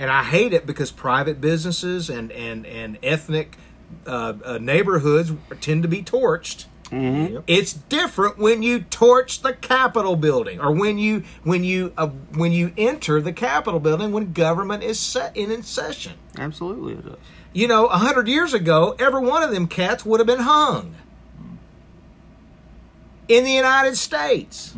and 0.00 0.10
I 0.10 0.24
hate 0.24 0.54
it 0.54 0.64
because 0.64 0.90
private 0.90 1.40
businesses 1.42 2.08
and 2.08 2.32
and 2.32 2.66
and 2.66 2.98
ethnic 3.02 3.56
uh, 4.06 4.32
uh, 4.42 4.58
neighborhoods 4.58 5.32
tend 5.60 5.82
to 5.82 5.88
be 5.88 6.02
torched. 6.02 6.64
Yep. 6.90 7.44
It's 7.46 7.72
different 7.74 8.38
when 8.38 8.64
you 8.64 8.80
torch 8.80 9.42
the 9.42 9.52
Capitol 9.52 10.16
building, 10.16 10.58
or 10.58 10.72
when 10.72 10.98
you 10.98 11.22
when 11.44 11.62
you 11.64 11.92
uh, 11.98 12.08
when 12.34 12.50
you 12.50 12.72
enter 12.78 13.20
the 13.20 13.32
Capitol 13.32 13.78
building 13.78 14.10
when 14.10 14.32
government 14.32 14.82
is 14.82 14.98
set 14.98 15.36
in, 15.36 15.52
in 15.52 15.62
session. 15.62 16.14
Absolutely, 16.36 16.94
it 16.94 17.04
does. 17.04 17.18
You 17.52 17.68
know, 17.68 17.86
a 17.86 17.98
hundred 17.98 18.26
years 18.26 18.54
ago, 18.54 18.96
every 18.98 19.20
one 19.20 19.42
of 19.42 19.50
them 19.50 19.68
cats 19.68 20.04
would 20.06 20.18
have 20.18 20.26
been 20.26 20.40
hung 20.40 20.94
in 23.28 23.44
the 23.44 23.52
United 23.52 23.96
States. 23.96 24.74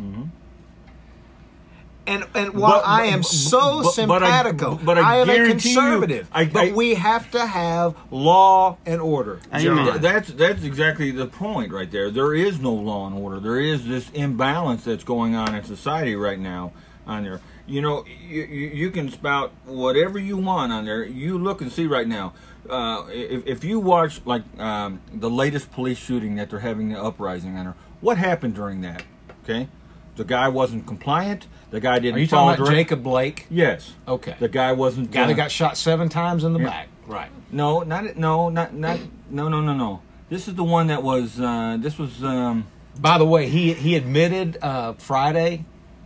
And 2.05 2.25
and 2.35 2.53
while 2.53 2.81
But- 2.81 2.87
I 2.87 3.05
am 3.05 3.19
but- 3.19 3.25
so 3.27 3.81
but- 3.95 4.07
but 4.07 4.23
I- 4.23 4.27
simpatico, 4.43 4.79
but 4.83 4.97
I 4.97 5.01
I 5.01 5.15
am 5.19 5.29
a 5.29 5.33
guarantee 5.33 5.69
you- 5.69 5.75
conservative. 5.79 6.27
I- 6.33 6.45
but 6.45 6.63
I- 6.65 6.71
we 6.73 6.95
have 6.95 7.31
to 7.31 7.45
have 7.45 7.95
law 8.11 8.77
and 8.85 8.99
order. 8.99 9.39
John. 9.57 10.01
That's 10.01 10.29
that's 10.33 10.63
exactly 10.63 11.11
the 11.11 11.27
point 11.27 11.71
right 11.71 11.89
there. 11.89 12.11
There 12.11 12.33
is 12.33 12.59
no 12.59 12.73
law 12.73 13.07
and 13.07 13.15
order. 13.17 13.39
There 13.39 13.59
is 13.59 13.87
this 13.87 14.09
imbalance 14.13 14.83
that's 14.83 15.05
going 15.05 15.35
on 15.35 15.55
in 15.55 15.63
society 15.63 16.15
right 16.15 16.39
now. 16.39 16.73
On 17.05 17.23
there, 17.23 17.41
you 17.67 17.81
know, 17.81 18.05
you, 18.29 18.43
you, 18.43 18.67
you 18.69 18.89
can 18.91 19.09
spout 19.11 19.51
whatever 19.65 20.17
you 20.17 20.37
want 20.37 20.71
on 20.71 20.85
there. 20.85 21.03
You 21.03 21.37
look 21.37 21.59
and 21.61 21.69
see 21.69 21.85
right 21.85 22.07
now. 22.07 22.31
Uh, 22.69 23.03
if, 23.09 23.45
if 23.45 23.63
you 23.65 23.77
watch 23.77 24.21
like 24.25 24.43
um, 24.57 25.01
the 25.13 25.29
latest 25.29 25.71
police 25.73 25.97
shooting 25.97 26.35
that 26.35 26.49
they're 26.49 26.59
having 26.59 26.89
the 26.89 27.01
uprising 27.01 27.57
on 27.57 27.65
there, 27.65 27.75
what 27.99 28.17
happened 28.17 28.55
during 28.55 28.79
that? 28.81 29.03
Okay, 29.43 29.67
the 30.15 30.23
guy 30.23 30.47
wasn't 30.47 30.85
compliant. 30.87 31.47
The 31.73 31.79
guy 31.79 31.97
didn't. 31.97 32.17
Are 32.17 32.19
you 32.19 32.27
talking 32.27 32.53
about 32.53 32.57
direct- 32.63 32.77
Jacob 32.89 33.01
Blake? 33.03 33.47
Yes. 33.49 33.93
Okay. 34.07 34.35
The 34.39 34.47
guy 34.47 34.73
wasn't. 34.73 35.09
Guy 35.11 35.23
uh, 35.23 35.27
that 35.27 35.33
got 35.33 35.49
shot 35.49 35.75
seven 35.75 36.07
times 36.07 36.43
in 36.43 36.53
the 36.53 36.59
Yeah. 36.59 36.65
back. 36.67 36.87
Right. 37.07 37.31
No, 37.51 37.81
not 37.81 38.15
no, 38.15 38.49
not 38.49 38.75
not 38.75 38.99
no, 39.31 39.49
no, 39.49 39.59
no, 39.59 39.73
no. 39.73 40.01
This 40.29 40.47
is 40.47 40.53
the 40.53 40.63
one 40.63 40.85
that 40.87 41.01
was. 41.01 41.39
Uh, 41.39 41.77
this 41.79 41.97
was. 41.97 42.23
Um, 42.23 42.67
By 42.99 43.17
the 43.17 43.25
way, 43.25 43.49
he 43.49 43.73
he 43.73 43.95
admitted 43.95 44.59
uh, 44.61 44.93
Friday 44.93 45.65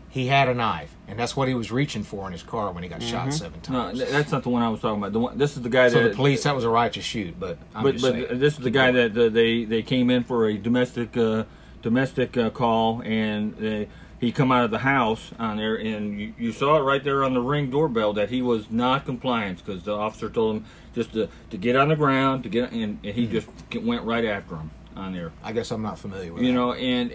he 0.09 0.27
had 0.27 0.47
a 0.47 0.53
knife, 0.53 0.95
and 1.09 1.19
that's 1.19 1.35
what 1.35 1.49
he 1.49 1.53
was 1.53 1.69
reaching 1.69 2.01
for 2.03 2.25
in 2.27 2.31
his 2.31 2.43
car 2.43 2.71
when 2.71 2.81
he 2.81 2.87
got 2.87 3.03
shot 3.03 3.33
seven 3.33 3.59
times. 3.59 3.99
th- 3.99 4.09
that's 4.09 4.31
not 4.31 4.43
the 4.43 4.49
one 4.49 4.63
I 4.63 4.69
was 4.69 4.79
talking 4.79 4.99
about. 4.99 5.11
The 5.11 5.19
one. 5.19 5.37
This 5.37 5.57
is 5.57 5.63
the 5.63 5.69
guy 5.69 5.89
so 5.89 6.01
that 6.01 6.09
the 6.11 6.15
police, 6.15 6.43
that 6.43 6.55
was 6.55 6.63
a 6.63 6.69
righteous 6.69 7.03
shoot, 7.03 7.37
but 7.37 7.57
I'm 7.75 7.83
But 7.83 7.91
just 7.91 8.03
but 8.05 8.13
saying. 8.13 8.39
this 8.39 8.53
is 8.53 8.59
the 8.63 8.69
guy 8.71 8.91
that 8.91 9.17
uh, 9.17 9.27
they 9.27 9.65
they 9.65 9.83
came 9.83 10.09
in 10.09 10.23
for 10.23 10.47
a 10.47 10.57
domestic 10.57 11.17
uh, 11.17 11.43
domestic 11.81 12.37
uh, 12.37 12.49
call, 12.51 13.01
and 13.03 13.53
they, 13.57 13.89
he 14.19 14.31
come 14.31 14.51
out 14.51 14.65
of 14.65 14.71
the 14.71 14.79
house 14.79 15.31
on 15.37 15.57
there, 15.57 15.75
and 15.75 16.19
you, 16.19 16.33
you 16.37 16.51
saw 16.51 16.77
it 16.77 16.81
right 16.81 17.03
there 17.03 17.23
on 17.23 17.33
the 17.33 17.41
ring 17.41 17.69
doorbell 17.69 18.13
that 18.13 18.29
he 18.29 18.41
was 18.41 18.71
not 18.71 19.05
compliant 19.05 19.63
because 19.63 19.83
the 19.83 19.93
officer 19.93 20.29
told 20.29 20.57
him 20.57 20.65
just 20.95 21.13
to, 21.13 21.29
to 21.51 21.57
get 21.57 21.75
on 21.75 21.89
the 21.89 21.95
ground 21.95 22.43
to 22.43 22.49
get, 22.49 22.71
and, 22.71 22.99
and 23.03 23.15
he 23.15 23.27
just 23.27 23.47
went 23.81 24.03
right 24.03 24.25
after 24.25 24.55
him 24.55 24.71
on 24.95 25.13
there. 25.13 25.31
I 25.43 25.51
guess 25.51 25.69
I'm 25.71 25.83
not 25.83 25.99
familiar 25.99 26.33
with 26.33 26.41
you 26.41 26.49
that. 26.49 26.53
know 26.53 26.73
and 26.73 27.13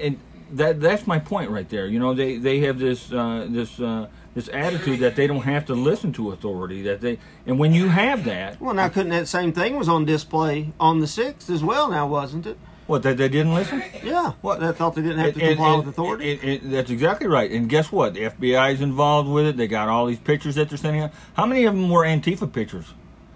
and 0.00 0.18
that 0.52 0.80
that's 0.80 1.06
my 1.06 1.18
point 1.18 1.50
right 1.50 1.68
there 1.68 1.86
you 1.86 1.98
know 1.98 2.14
they 2.14 2.38
they 2.38 2.60
have 2.60 2.78
this 2.78 3.12
uh, 3.12 3.46
this 3.50 3.78
uh, 3.78 4.08
this 4.34 4.48
attitude 4.48 5.00
that 5.00 5.14
they 5.14 5.26
don't 5.26 5.42
have 5.42 5.66
to 5.66 5.74
listen 5.74 6.12
to 6.14 6.30
authority 6.32 6.82
that 6.82 7.02
they 7.02 7.18
and 7.46 7.58
when 7.58 7.74
you 7.74 7.88
have 7.88 8.24
that 8.24 8.58
Well, 8.60 8.72
now 8.72 8.88
couldn't 8.88 9.10
that 9.10 9.28
same 9.28 9.52
thing 9.52 9.76
was 9.76 9.88
on 9.88 10.06
display 10.06 10.72
on 10.80 11.00
the 11.00 11.06
sixth 11.06 11.50
as 11.50 11.62
well? 11.62 11.90
Now 11.90 12.06
wasn't 12.06 12.46
it? 12.46 12.58
What 12.88 13.02
that 13.04 13.16
they 13.18 13.28
didn't 13.28 13.54
listen 13.54 13.82
Yeah. 14.02 14.32
What? 14.40 14.58
They 14.60 14.72
thought 14.72 14.94
they 14.96 15.02
didn't 15.02 15.18
have 15.18 15.34
to 15.34 15.40
And- 15.40 15.48
comply 15.50 15.68
and- 15.74 15.78
with 15.78 15.88
authority. 15.88 16.40
and- 16.42 16.72
that's 16.72 16.90
exactly 16.90 17.28
right 17.28 17.50
and 17.50 17.68
guess 17.68 17.92
what 17.92 18.14
the 18.14 18.24
FBI 18.24 18.70
is 18.70 18.80
involved 18.80 19.28
with 19.28 19.46
it 19.46 19.56
they 19.56 19.68
got 19.68 19.88
all 19.88 20.06
these 20.06 20.18
pictures 20.18 20.56
that 20.56 20.68
they're 20.70 20.78
sending 20.78 21.02
out 21.02 21.12
how 21.34 21.46
many 21.46 21.64
of 21.64 21.74
them 21.74 21.88
were 21.90 22.04
Antifa 22.04 22.50
pictures 22.52 22.94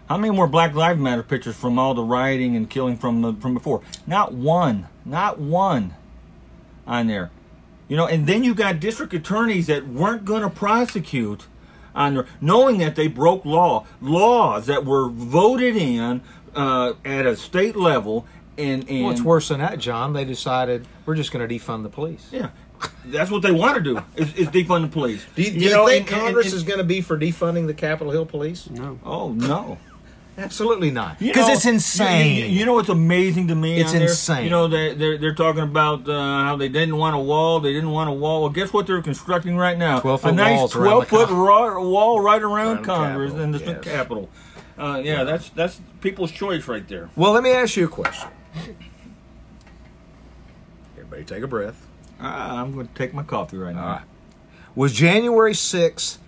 how 0.09 0.17
many 0.17 0.35
more 0.35 0.47
Black 0.49 0.75
Lives 0.75 0.99
Matter 0.99 1.23
pictures 1.23 1.55
from 1.55 1.79
all 1.79 1.95
the 1.95 2.03
rioting 2.03 2.57
and 2.57 2.69
killing 2.69 2.97
from 2.97 3.23
the, 3.23 3.35
from 3.35 3.55
before 3.55 3.81
not 4.07 4.33
one 4.33 4.87
not 5.05 5.39
one 5.39 5.95
on 6.87 7.07
there. 7.07 7.31
You 7.89 7.97
know, 7.97 8.07
and 8.07 8.27
then 8.27 8.43
you 8.43 8.55
got 8.55 8.81
district 8.81 9.13
attorneys 9.13 9.67
that 9.67 9.87
weren't 9.87 10.25
going 10.25 10.43
to 10.43 10.49
prosecute 10.51 11.47
on 11.95 12.15
there, 12.15 12.27
knowing 12.41 12.79
that 12.79 12.97
they 12.97 13.07
broke 13.07 13.45
law, 13.45 13.85
laws 14.01 14.67
that 14.67 14.85
were 14.87 15.09
voted 15.09 15.77
in 15.77 16.23
uh, 16.57 16.95
at 17.05 17.27
a 17.27 17.37
state 17.37 17.77
level, 17.77 18.27
and 18.59 18.89
and 18.89 19.05
What's 19.05 19.23
worse 19.23 19.49
than 19.49 19.61
that, 19.61 19.79
John? 19.79 20.13
They 20.13 20.25
decided 20.25 20.87
we're 21.07 21.15
just 21.17 21.33
going 21.33 21.47
to 21.49 21.55
defund 21.55 21.83
the 21.83 21.89
police. 21.89 22.29
Yeah, 22.31 22.51
that's 23.07 23.31
what 23.31 23.43
they 23.43 23.53
want 23.53 23.77
to 23.77 23.81
do 23.81 24.03
is, 24.17 24.35
is 24.35 24.49
defund 24.49 24.83
the 24.83 24.89
police. 24.89 25.25
Do 25.35 25.43
you, 25.43 25.51
do 25.53 25.59
you 25.59 25.71
know, 25.71 25.87
think 25.87 26.07
and- 26.11 26.15
and- 26.17 26.25
Congress 26.27 26.47
and- 26.47 26.55
is 26.55 26.63
going 26.63 26.79
to 26.79 26.85
be 26.85 27.01
for 27.01 27.19
defunding 27.19 27.67
the 27.67 27.75
Capitol 27.75 28.13
Hill 28.13 28.27
Police? 28.27 28.69
no. 28.71 28.99
Oh 29.05 29.33
no. 29.33 29.79
Absolutely 30.39 30.91
not. 30.91 31.19
Because 31.19 31.47
it's 31.51 31.67
insane. 31.67 32.35
You, 32.37 32.45
you- 32.45 32.59
you 32.61 32.65
know 32.65 32.73
what's 32.73 32.89
amazing 32.89 33.49
to 33.49 33.55
me? 33.55 33.79
It's 33.79 33.91
on 33.91 33.99
there? 33.99 34.09
insane. 34.09 34.45
You 34.45 34.51
know 34.51 34.67
they 34.67 34.95
they're, 34.95 35.19
they're 35.19 35.35
talking 35.35 35.63
about 35.63 36.09
uh, 36.09 36.13
how 36.45 36.57
they 36.57 36.71
didn't 36.71 36.97
want 36.97 37.15
a 37.15 37.19
wall. 37.19 37.61
They 37.61 37.75
didn't 37.75 37.91
want 37.91 38.09
a 38.09 38.15
wall. 38.15 38.41
Well, 38.41 38.51
guess 38.51 38.73
what 38.73 38.87
they're 38.87 39.03
constructing 39.03 39.59
right 39.59 39.77
now? 39.77 40.01
12 40.01 40.21
a 40.25 40.29
foot 40.29 40.35
nice 40.35 40.57
walls 40.57 40.75
around 40.75 40.85
the 41.01 41.07
twelve 41.07 41.29
foot 41.29 41.29
Cap- 41.29 41.83
wall 41.85 42.21
right 42.21 42.41
around, 42.43 42.77
Around 42.79 42.85
Congress 42.85 43.31
Capitol, 43.33 43.45
and 43.45 43.55
the 43.55 43.59
yes. 43.59 43.85
Capitol. 43.85 44.31
Uh, 44.79 45.03
yeah, 45.05 45.23
that's 45.25 45.51
that's 45.51 45.81
people's 46.01 46.33
choice 46.33 46.67
right 46.67 46.89
there. 46.89 47.11
well, 47.15 47.33
let 47.33 47.43
me 47.43 47.51
ask 47.53 47.77
you 47.77 47.85
a 47.85 47.89
question. 47.89 48.31
Everybody 50.97 51.25
take 51.25 51.43
a 51.43 51.47
breath. 51.49 51.87
Ah, 52.21 52.61
I'm 52.61 52.73
going 52.73 52.87
to 52.89 52.95
take 52.95 53.13
my 53.15 53.23
coffee 53.23 53.57
right 53.57 53.75
now. 53.75 53.83
All 53.83 53.89
right. 53.95 54.03
Was 54.75 54.93
January 54.93 55.53
6th, 55.53 56.19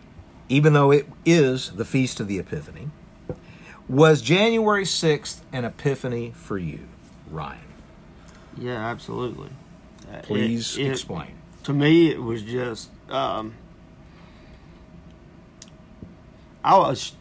even 0.48 0.72
though 0.72 0.90
it 0.90 1.06
is 1.24 1.70
the 1.72 1.84
Feast 1.84 2.20
of 2.20 2.28
the 2.28 2.38
Epiphany, 2.38 2.90
was 3.88 4.20
January 4.22 4.84
6th 4.84 5.40
an 5.52 5.64
epiphany 5.64 6.32
for 6.34 6.58
you, 6.58 6.80
Ryan? 7.30 7.60
Yeah, 8.58 8.76
absolutely. 8.76 9.50
Please 10.22 10.76
it- 10.78 10.86
it- 10.86 10.90
explain. 10.90 11.32
To 11.64 11.72
me, 11.72 12.10
it 12.10 12.22
was 12.22 12.42
just. 12.42 12.90
Um, 13.08 13.54
I 16.62 16.76
was. 16.78 17.12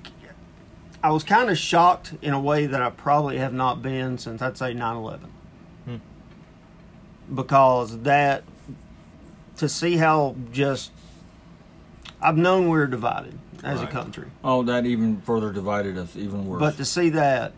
I 1.04 1.12
was 1.12 1.24
kind 1.24 1.50
of 1.50 1.58
shocked 1.58 2.14
in 2.22 2.34
a 2.34 2.40
way 2.40 2.66
that 2.66 2.82
I 2.82 2.90
probably 2.90 3.38
have 3.38 3.54
not 3.54 3.82
been 3.82 4.18
since 4.18 4.42
I'd 4.42 4.58
say 4.58 4.74
9 4.74 4.96
11. 4.96 5.30
Hmm. 5.86 5.96
Because 7.34 8.00
that. 8.00 8.44
To 9.58 9.70
see 9.70 9.98
how 9.98 10.36
just. 10.52 10.92
I've 12.22 12.38
known 12.38 12.70
we're 12.70 12.88
divided 12.88 13.38
as 13.64 13.82
a 13.82 13.88
country. 13.88 14.30
Oh, 14.44 14.64
that 14.64 14.86
even 14.86 15.22
further 15.22 15.52
divided 15.52 15.98
us 15.98 16.16
even 16.16 16.48
worse. 16.48 16.60
But 16.60 16.78
to 16.78 16.86
see 16.86 17.10
that 17.10 17.54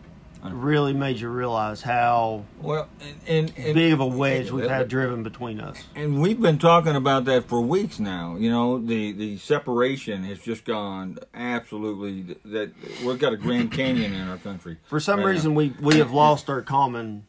really 0.54 0.92
made 0.92 1.18
you 1.18 1.28
realize 1.28 1.82
how 1.82 2.44
well, 2.60 2.88
and, 3.00 3.16
and, 3.26 3.52
and 3.56 3.74
big 3.74 3.92
of 3.92 4.00
a 4.00 4.06
wedge 4.06 4.50
we've 4.50 4.68
had 4.68 4.88
driven 4.88 5.22
between 5.22 5.60
us. 5.60 5.82
And 5.94 6.20
we've 6.20 6.40
been 6.40 6.58
talking 6.58 6.96
about 6.96 7.24
that 7.26 7.48
for 7.48 7.60
weeks 7.60 7.98
now. 7.98 8.36
You 8.36 8.50
know, 8.50 8.78
the 8.78 9.12
the 9.12 9.38
separation 9.38 10.24
has 10.24 10.38
just 10.38 10.64
gone 10.64 11.18
absolutely. 11.34 12.36
That 12.44 12.72
we've 13.04 13.18
got 13.18 13.32
a 13.32 13.36
Grand 13.36 13.72
Canyon 13.72 14.12
in 14.12 14.28
our 14.28 14.38
country. 14.38 14.78
For 14.84 15.00
some 15.00 15.20
right 15.20 15.26
reason, 15.26 15.52
now. 15.52 15.58
we 15.58 15.74
we 15.80 15.98
have 15.98 16.12
lost 16.12 16.48
our 16.48 16.62
common 16.62 17.26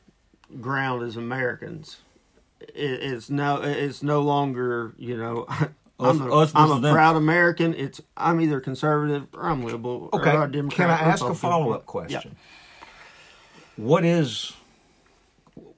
ground 0.62 1.04
as 1.04 1.16
Americans. 1.16 1.98
It, 2.60 3.04
it's 3.04 3.30
no 3.30 3.62
it's 3.62 4.04
no 4.04 4.22
longer 4.22 4.94
you 4.98 5.18
know. 5.18 5.48
I'm 6.00 6.22
a, 6.22 6.36
us 6.36 6.52
I'm 6.54 6.84
a 6.84 6.92
proud 6.92 7.16
American. 7.16 7.74
It's 7.74 8.00
I'm 8.16 8.40
either 8.40 8.60
conservative 8.60 9.28
or 9.34 9.50
I'm 9.50 9.64
liberal. 9.64 10.10
Okay. 10.14 10.32
Or 10.32 10.48
Democrat 10.48 10.90
Can 10.90 10.90
I 10.90 11.10
ask 11.12 11.26
a 11.26 11.34
follow 11.34 11.72
up 11.72 11.90
Yeah. 12.08 12.22
What 13.78 14.04
is 14.04 14.54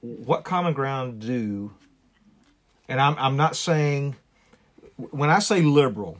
what 0.00 0.44
common 0.44 0.72
ground 0.72 1.20
do? 1.20 1.72
And 2.88 3.00
I'm 3.00 3.16
I'm 3.18 3.36
not 3.36 3.54
saying 3.54 4.16
when 4.96 5.30
I 5.30 5.38
say 5.38 5.62
liberal, 5.62 6.18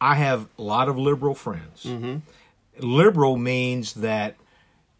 I 0.00 0.14
have 0.14 0.48
a 0.58 0.62
lot 0.62 0.88
of 0.88 0.98
liberal 0.98 1.34
friends. 1.34 1.84
Mm-hmm. 1.84 2.18
Liberal 2.80 3.36
means 3.36 3.94
that 3.94 4.36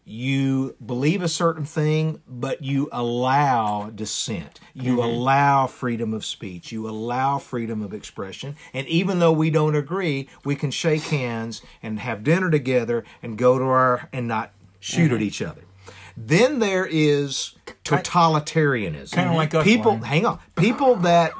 you 0.05 0.75
believe 0.83 1.21
a 1.21 1.27
certain 1.27 1.65
thing, 1.65 2.21
but 2.27 2.63
you 2.63 2.89
allow 2.91 3.91
dissent. 3.93 4.59
You 4.73 4.93
mm-hmm. 4.93 5.01
allow 5.01 5.67
freedom 5.67 6.13
of 6.13 6.25
speech. 6.25 6.71
You 6.71 6.89
allow 6.89 7.37
freedom 7.37 7.83
of 7.83 7.93
expression. 7.93 8.55
And 8.73 8.87
even 8.87 9.19
though 9.19 9.31
we 9.31 9.51
don't 9.51 9.75
agree, 9.75 10.27
we 10.43 10.55
can 10.55 10.71
shake 10.71 11.03
hands 11.03 11.61
and 11.83 11.99
have 11.99 12.23
dinner 12.23 12.49
together 12.49 13.03
and 13.21 13.37
go 13.37 13.59
to 13.59 13.65
our 13.65 14.09
and 14.11 14.27
not 14.27 14.51
shoot 14.79 15.11
at 15.11 15.17
mm-hmm. 15.17 15.23
each 15.23 15.41
other. 15.41 15.61
Then 16.21 16.59
there 16.59 16.85
is 16.85 17.55
totalitarianism. 17.85 19.13
Kinda 19.13 19.33
like 19.33 19.53
us, 19.53 19.63
people. 19.63 19.91
Ryan. 19.93 20.03
Hang 20.03 20.25
on, 20.25 20.39
people 20.55 20.97
that 20.97 21.31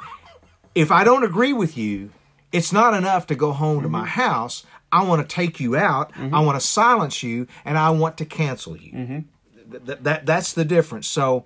if 0.74 0.90
I 0.90 1.04
don't 1.04 1.22
agree 1.22 1.52
with 1.52 1.76
you, 1.76 2.10
it's 2.50 2.72
not 2.72 2.94
enough 2.94 3.26
to 3.26 3.34
go 3.34 3.52
home 3.52 3.82
to 3.82 3.88
my 3.88 4.00
mm-hmm. 4.00 4.08
house. 4.08 4.64
I 4.90 5.04
want 5.04 5.28
to 5.28 5.34
take 5.34 5.60
you 5.60 5.76
out. 5.76 6.12
Mm-hmm. 6.12 6.34
I 6.34 6.40
want 6.40 6.58
to 6.60 6.66
silence 6.66 7.22
you, 7.22 7.46
and 7.64 7.76
I 7.76 7.90
want 7.90 8.16
to 8.18 8.24
cancel 8.24 8.76
you. 8.76 8.92
Mm-hmm. 8.92 9.70
Th- 9.70 9.86
th- 9.86 9.98
that 10.00 10.26
that's 10.26 10.52
the 10.54 10.64
difference. 10.64 11.06
So, 11.06 11.44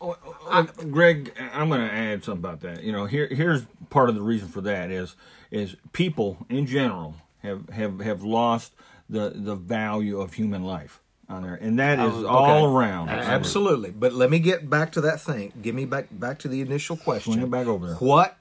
Uh, 0.00 0.10
uh, 0.10 0.14
uh 0.48 0.62
Greg, 0.90 1.34
I'm 1.52 1.68
going 1.68 1.80
to 1.80 1.92
add 1.92 2.24
something 2.24 2.38
about 2.38 2.60
that. 2.60 2.84
You 2.84 2.92
know, 2.92 3.06
here 3.06 3.26
here's 3.26 3.66
part 3.90 4.08
of 4.08 4.14
the 4.14 4.22
reason 4.22 4.48
for 4.48 4.60
that 4.60 4.90
is 4.90 5.16
is 5.50 5.76
people 5.92 6.46
in 6.48 6.66
general 6.66 7.16
have 7.42 7.68
have 7.70 7.98
have 8.00 8.22
lost 8.22 8.74
the 9.10 9.32
the 9.34 9.56
value 9.56 10.20
of 10.20 10.34
human 10.34 10.62
life 10.62 11.00
on 11.28 11.42
there, 11.42 11.54
and 11.54 11.78
that 11.78 11.98
is 11.98 12.12
oh, 12.12 12.26
all 12.26 12.76
around. 12.76 13.10
Absolutely. 13.10 13.90
But 13.90 14.12
let 14.12 14.30
me 14.30 14.38
get 14.38 14.68
back 14.70 14.92
to 14.92 15.00
that 15.02 15.20
thing. 15.20 15.52
Give 15.60 15.74
me 15.74 15.84
back 15.84 16.06
back 16.10 16.38
to 16.40 16.48
the 16.48 16.60
initial 16.60 16.96
question. 16.96 17.34
Swing 17.34 17.44
it 17.44 17.50
back 17.50 17.66
over 17.66 17.86
there. 17.88 17.96
What 17.96 18.38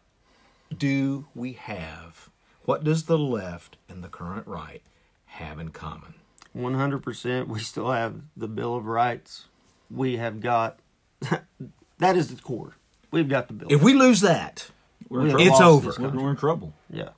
do 0.76 1.26
we 1.36 1.54
have? 1.54 2.30
What 2.65 2.84
does 2.84 3.06
the 3.06 3.17
left 3.17 3.78
and 3.89 4.04
the 4.04 4.08
current 4.10 4.47
right 4.47 4.82
have 5.26 5.60
in 5.60 5.69
common? 5.69 6.15
One 6.54 6.73
hundred 6.76 7.04
percent. 7.04 7.47
We 7.47 7.60
still 7.60 7.91
have 7.91 8.21
the 8.36 8.47
Bill 8.47 8.76
of 8.76 8.86
Rights. 8.86 9.45
We 9.91 10.17
have 10.17 10.39
got 10.39 10.80
that 12.00 12.15
is 12.15 12.34
the 12.34 12.41
core. 12.41 12.76
We've 13.12 13.30
got 13.30 13.47
the 13.47 13.54
Bill. 13.54 13.67
If 13.71 13.82
we 13.82 13.93
lose 13.93 14.21
that, 14.21 14.69
We're 15.10 15.28
in 15.28 15.39
it's 15.39 15.62
over. 15.62 15.93
We're, 16.00 16.10
we're 16.10 16.32
in 16.32 16.38
trouble. 16.38 16.73
yeah. 16.89 17.10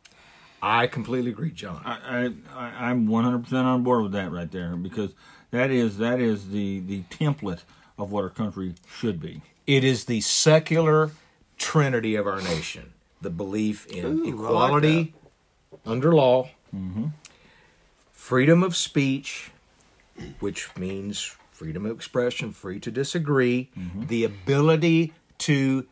I 0.61 0.87
completely 0.87 1.31
agree, 1.31 1.51
John. 1.51 1.81
I, 1.85 2.25
I 2.25 2.33
I- 2.53 2.89
I'm 2.89 3.07
100 3.07 3.43
percent 3.45 3.65
on 3.65 3.83
board 3.83 4.03
with 4.03 4.11
that 4.11 4.29
right 4.31 4.51
there 4.51 4.75
because 4.75 5.11
that 5.51 5.71
is 5.71 5.97
that 5.97 6.19
is 6.19 6.49
the 6.49 6.79
the 6.79 7.03
template 7.09 7.61
of 7.97 8.11
what 8.11 8.23
our 8.23 8.29
country 8.29 8.75
should 8.89 9.19
be. 9.19 9.41
It 9.67 9.83
is 9.83 10.05
the 10.05 10.21
secular 10.21 11.11
trinity 11.57 12.15
of 12.15 12.25
our 12.25 12.41
nation 12.41 12.93
the 13.21 13.29
belief 13.29 13.85
in 13.87 14.05
Ooh, 14.05 14.09
I 14.09 14.25
like 14.25 14.33
equality 14.33 15.13
under 15.85 16.13
law, 16.13 16.49
mm-hmm. 16.75 17.07
freedom 18.11 18.63
of 18.63 18.75
speech, 18.75 19.51
which 20.39 20.75
means 20.77 21.35
freedom 21.51 21.85
of 21.85 21.95
expression, 21.95 22.51
free 22.51 22.79
to 22.79 22.91
disagree, 22.91 23.69
mm-hmm. 23.77 24.05
the 24.05 24.23
ability 24.23 25.13
to 25.39 25.85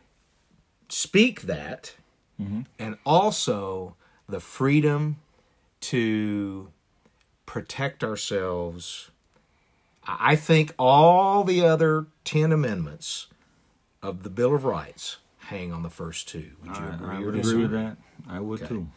speak 0.88 1.42
that, 1.42 1.94
mm-hmm. 2.40 2.62
and 2.78 2.96
also 3.04 3.94
the 4.28 4.40
freedom 4.40 5.16
to 5.80 6.68
protect 7.46 8.02
ourselves. 8.02 9.10
I 10.08 10.32
I 10.32 10.36
think 10.36 10.74
all 10.78 11.44
the 11.44 11.64
other 11.64 12.06
10 12.24 12.52
amendments 12.52 13.28
of 14.02 14.22
the 14.22 14.30
Bill 14.30 14.54
of 14.54 14.64
Rights 14.64 15.18
hang 15.38 15.72
on 15.72 15.82
the 15.82 15.90
first 15.90 16.28
two. 16.28 16.52
Would 16.62 16.76
you 16.76 16.82
I, 16.84 16.94
agree 16.94 17.08
I 17.08 17.18
would 17.18 17.28
agree 17.28 17.40
disagree? 17.42 17.62
with 17.62 17.70
that. 17.72 17.96
I 18.28 18.40
would 18.40 18.66
too. 18.66 18.88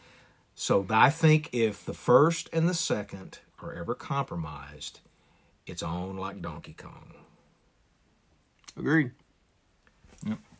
So 0.54 0.86
I 0.90 1.10
think 1.10 1.48
if 1.52 1.84
the 1.84 1.94
first 1.94 2.48
and 2.52 2.68
the 2.68 2.74
second 2.74 3.38
are 3.62 3.72
ever 3.72 3.94
compromised, 3.94 5.00
it's 5.66 5.82
on 5.82 6.16
like 6.16 6.42
Donkey 6.42 6.74
Kong. 6.74 7.14
Agreed. 8.76 9.12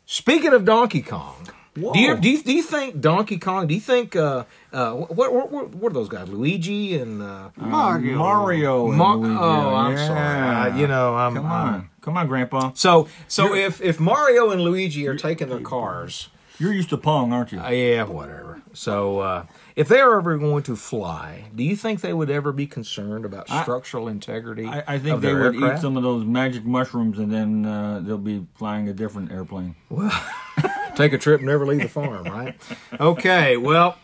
Speaking 0.05 0.53
of 0.53 0.65
Donkey 0.65 1.01
Kong, 1.01 1.47
do 1.75 1.97
you, 1.99 2.15
do 2.17 2.29
you 2.29 2.43
do 2.43 2.53
you 2.53 2.61
think 2.61 2.99
Donkey 3.01 3.39
Kong? 3.39 3.65
Do 3.67 3.73
you 3.73 3.79
think 3.79 4.15
uh, 4.15 4.43
uh, 4.71 4.93
what, 4.93 5.33
what 5.33 5.51
what 5.51 5.69
what 5.73 5.91
are 5.91 5.93
those 5.93 6.09
guys? 6.09 6.29
Luigi 6.29 6.97
and 6.99 7.21
uh, 7.21 7.49
Mario. 7.55 8.17
Mario. 8.17 8.87
and 8.89 8.97
Ma- 8.97 9.13
Luigi, 9.15 9.35
oh, 9.39 9.73
I'm 9.75 9.95
yeah. 9.97 10.07
sorry. 10.07 10.71
Uh, 10.73 10.77
you 10.77 10.87
know, 10.87 11.15
I'm 11.15 11.33
Come 11.35 11.45
I'm- 11.45 11.73
on, 11.73 11.89
come 12.01 12.17
on, 12.17 12.27
Grandpa. 12.27 12.71
So 12.75 13.07
so 13.27 13.55
if 13.55 13.81
if 13.81 13.99
Mario 13.99 14.51
and 14.51 14.61
Luigi 14.61 15.07
are 15.07 15.15
taking 15.15 15.49
their 15.49 15.61
cars, 15.61 16.29
You're 16.59 16.73
used 16.73 16.89
to 16.89 16.97
Pong, 16.97 17.33
aren't 17.33 17.51
you? 17.51 17.59
uh, 17.59 17.69
yeah, 17.69 18.03
whatever. 18.03 18.61
So 18.73 19.19
uh, 19.21 19.45
if 19.75 19.87
they 19.87 19.99
are 19.99 20.17
ever 20.17 20.37
going 20.37 20.63
to 20.63 20.75
fly, 20.75 21.45
do 21.55 21.63
you 21.63 21.75
think 21.75 22.01
they 22.01 22.13
would 22.13 22.29
ever 22.29 22.51
be 22.51 22.67
concerned 22.67 23.25
about 23.25 23.49
I- 23.49 23.63
structural 23.63 24.07
integrity? 24.07 24.65
I, 24.65 24.83
I 24.87 24.99
think 24.99 25.21
they 25.21 25.33
would 25.33 25.55
aircraft? 25.55 25.79
eat 25.79 25.81
some 25.81 25.97
of 25.97 26.03
those 26.03 26.25
magic 26.25 26.63
mushrooms, 26.65 27.17
and 27.19 27.31
then 27.31 27.65
uh, 27.65 27.99
they'll 28.03 28.17
be 28.17 28.45
flying 28.55 28.87
a 28.89 28.93
different 28.93 29.31
airplane. 29.31 29.75
Well, 29.89 30.11
take 30.95 31.13
a 31.13 31.17
trip, 31.17 31.41
never 31.41 31.65
leave 31.65 31.81
the 31.81 31.89
farm, 31.89 32.25
right? 32.25 32.55
Okay, 32.99 33.57
well, 33.57 33.97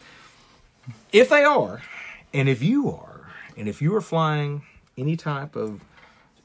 if 1.13 1.29
they 1.29 1.43
are, 1.43 1.81
and 2.33 2.49
if 2.49 2.61
you 2.63 2.89
are, 2.91 3.27
and 3.57 3.67
if 3.67 3.81
you 3.81 3.95
are 3.95 4.01
flying 4.01 4.63
any 4.97 5.15
type 5.15 5.55
of 5.55 5.81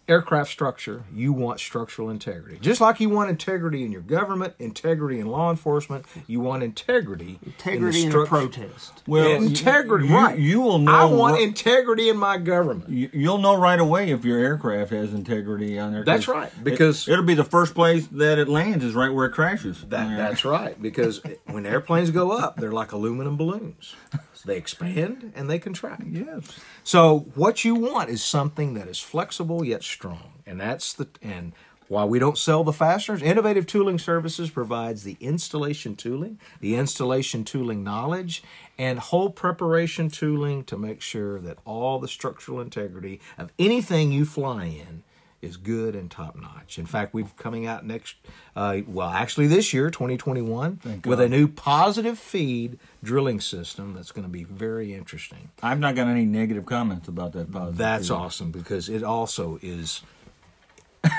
aircraft 0.06 0.50
structure, 0.50 1.04
you 1.14 1.32
want 1.32 1.58
structural 1.60 2.10
integrity. 2.10 2.58
Just 2.60 2.80
like 2.80 3.00
you 3.00 3.08
want 3.08 3.30
integrity 3.30 3.84
in 3.84 3.90
your 3.92 4.02
government, 4.02 4.54
integrity 4.58 5.18
in 5.18 5.26
law 5.26 5.50
enforcement, 5.50 6.04
you 6.26 6.40
want 6.40 6.62
integrity, 6.62 7.38
Integrity 7.44 8.00
in 8.00 8.06
in 8.06 8.12
the 8.12 8.20
a 8.20 8.24
struct- 8.24 8.28
protest. 8.28 9.02
Well, 9.06 9.30
integrity, 9.30 10.08
you, 10.08 10.14
right? 10.14 10.38
You 10.38 10.60
will 10.60 10.78
know. 10.78 10.92
I 10.94 11.04
want 11.04 11.36
ri- 11.36 11.44
integrity 11.44 12.08
in 12.08 12.16
my 12.16 12.36
government. 12.38 12.90
you- 12.90 13.10
You'll 13.12 13.38
know 13.38 13.56
right 13.56 13.80
away 13.80 14.10
if 14.10 14.24
your 14.24 14.38
aircraft 14.38 14.90
has 14.90 15.14
integrity 15.14 15.78
on 15.78 15.92
there. 15.92 16.04
That's 16.04 16.28
right, 16.28 16.52
because- 16.62 17.08
it, 17.08 17.16
will 17.16 17.22
be 17.22 17.34
the 17.34 17.44
first 17.44 17.74
place 17.74 18.06
that 18.08 18.38
it 18.38 18.48
lands 18.48 18.84
is 18.84 18.94
right 18.94 19.12
where 19.12 19.26
it 19.26 19.32
crashes. 19.32 19.82
That, 19.88 20.16
That's 20.16 20.44
right, 20.44 20.80
because 20.80 21.22
when 21.46 21.64
airplanes 21.66 22.10
go 22.10 22.32
up, 22.32 22.56
they're 22.56 22.72
like 22.72 22.92
aluminum 22.92 23.36
balloons. 23.36 23.94
They 24.44 24.56
expand 24.56 25.32
and 25.34 25.48
they 25.48 25.58
contract. 25.58 26.02
yes. 26.06 26.58
So 26.82 27.26
what 27.34 27.64
you 27.64 27.74
want 27.74 28.10
is 28.10 28.22
something 28.22 28.74
that 28.74 28.88
is 28.88 28.98
flexible 28.98 29.64
yet 29.64 29.82
strong, 29.82 30.32
and 30.46 30.60
that's 30.60 30.92
the 30.92 31.08
and 31.22 31.52
while 31.88 32.08
we 32.08 32.18
don't 32.18 32.38
sell 32.38 32.64
the 32.64 32.72
fasteners, 32.72 33.20
Innovative 33.22 33.66
Tooling 33.66 33.98
Services 33.98 34.48
provides 34.48 35.02
the 35.02 35.18
installation 35.20 35.96
tooling, 35.96 36.38
the 36.60 36.76
installation 36.76 37.44
tooling 37.44 37.84
knowledge, 37.84 38.42
and 38.78 38.98
hole 38.98 39.28
preparation 39.28 40.08
tooling 40.08 40.64
to 40.64 40.78
make 40.78 41.02
sure 41.02 41.38
that 41.40 41.58
all 41.66 41.98
the 41.98 42.08
structural 42.08 42.60
integrity 42.60 43.20
of 43.36 43.52
anything 43.58 44.12
you 44.12 44.24
fly 44.24 44.64
in 44.64 45.02
is 45.44 45.56
good 45.56 45.94
and 45.94 46.10
top 46.10 46.36
notch. 46.36 46.78
In 46.78 46.86
fact, 46.86 47.14
we're 47.14 47.26
coming 47.36 47.66
out 47.66 47.84
next, 47.84 48.16
uh, 48.56 48.78
well, 48.86 49.08
actually 49.08 49.46
this 49.46 49.72
year, 49.72 49.90
2021, 49.90 51.02
with 51.04 51.20
a 51.20 51.28
new 51.28 51.46
positive 51.46 52.18
feed 52.18 52.78
drilling 53.02 53.40
system 53.40 53.94
that's 53.94 54.10
going 54.12 54.24
to 54.24 54.30
be 54.30 54.44
very 54.44 54.94
interesting. 54.94 55.50
I've 55.62 55.78
not 55.78 55.94
got 55.94 56.08
any 56.08 56.24
negative 56.24 56.66
comments 56.66 57.08
about 57.08 57.32
that 57.32 57.52
positive. 57.52 57.76
That's 57.76 58.08
feedback. 58.08 58.24
awesome 58.24 58.50
because 58.50 58.88
it 58.88 59.02
also 59.02 59.58
is 59.62 60.02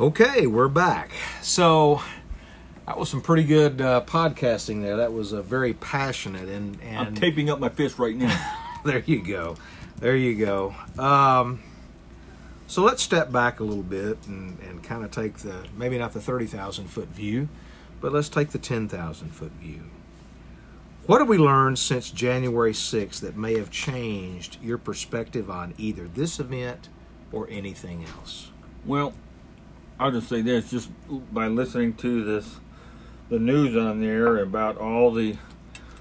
Okay, 0.00 0.46
we're 0.46 0.68
back. 0.68 1.12
So 1.42 2.00
that 2.86 2.96
was 2.98 3.10
some 3.10 3.20
pretty 3.20 3.44
good 3.44 3.82
uh, 3.82 4.00
podcasting 4.06 4.80
there. 4.80 4.96
That 4.96 5.12
was 5.12 5.34
uh, 5.34 5.42
very 5.42 5.74
passionate 5.74 6.48
and 6.48 6.78
I'm 6.96 7.14
taping 7.14 7.50
up 7.50 7.60
my 7.60 7.68
fist 7.68 7.98
right 7.98 8.16
now. 8.16 8.34
there 8.86 9.00
you 9.00 9.22
go, 9.22 9.56
there 9.98 10.16
you 10.16 10.34
go. 10.34 10.74
Um, 10.98 11.62
so 12.66 12.82
let's 12.82 13.02
step 13.02 13.30
back 13.30 13.60
a 13.60 13.64
little 13.64 13.82
bit 13.82 14.16
and, 14.26 14.58
and 14.60 14.82
kind 14.82 15.04
of 15.04 15.10
take 15.10 15.38
the 15.38 15.66
maybe 15.76 15.98
not 15.98 16.14
the 16.14 16.22
thirty 16.22 16.46
thousand 16.46 16.86
foot 16.86 17.08
view, 17.08 17.50
but 18.00 18.14
let's 18.14 18.30
take 18.30 18.48
the 18.48 18.58
ten 18.58 18.88
thousand 18.88 19.28
foot 19.28 19.52
view. 19.52 19.82
What 21.04 21.20
have 21.20 21.28
we 21.28 21.36
learned 21.36 21.78
since 21.78 22.10
January 22.10 22.72
6th 22.72 23.20
that 23.20 23.36
may 23.36 23.58
have 23.58 23.70
changed 23.70 24.56
your 24.62 24.78
perspective 24.78 25.50
on 25.50 25.74
either 25.76 26.06
this 26.06 26.38
event 26.38 26.88
or 27.32 27.48
anything 27.50 28.04
else? 28.04 28.52
Well, 28.86 29.12
I'll 30.02 30.10
just 30.10 30.28
say 30.28 30.42
this: 30.42 30.68
just 30.68 30.90
by 31.32 31.46
listening 31.46 31.94
to 31.98 32.24
this, 32.24 32.58
the 33.28 33.38
news 33.38 33.76
on 33.76 34.00
there 34.00 34.38
about 34.38 34.76
all 34.76 35.12
the 35.12 35.36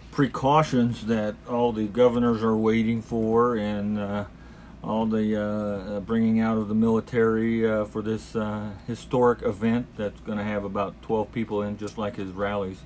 precautions 0.09 1.05
that 1.05 1.35
all 1.47 1.71
the 1.71 1.85
governors 1.85 2.41
are 2.41 2.57
waiting 2.57 3.03
for, 3.03 3.55
and 3.55 3.99
uh, 3.99 4.25
all 4.83 5.05
the 5.05 5.35
uh, 5.35 5.43
uh, 5.43 5.99
bringing 5.99 6.39
out 6.39 6.57
of 6.57 6.67
the 6.67 6.73
military 6.73 7.69
uh, 7.69 7.85
for 7.85 8.01
this 8.01 8.35
uh, 8.35 8.71
historic 8.87 9.43
event 9.43 9.85
that's 9.97 10.19
going 10.21 10.39
to 10.39 10.43
have 10.43 10.63
about 10.63 10.99
12 11.03 11.31
people 11.31 11.61
in, 11.61 11.77
just 11.77 11.99
like 11.99 12.15
his 12.15 12.31
rallies. 12.31 12.79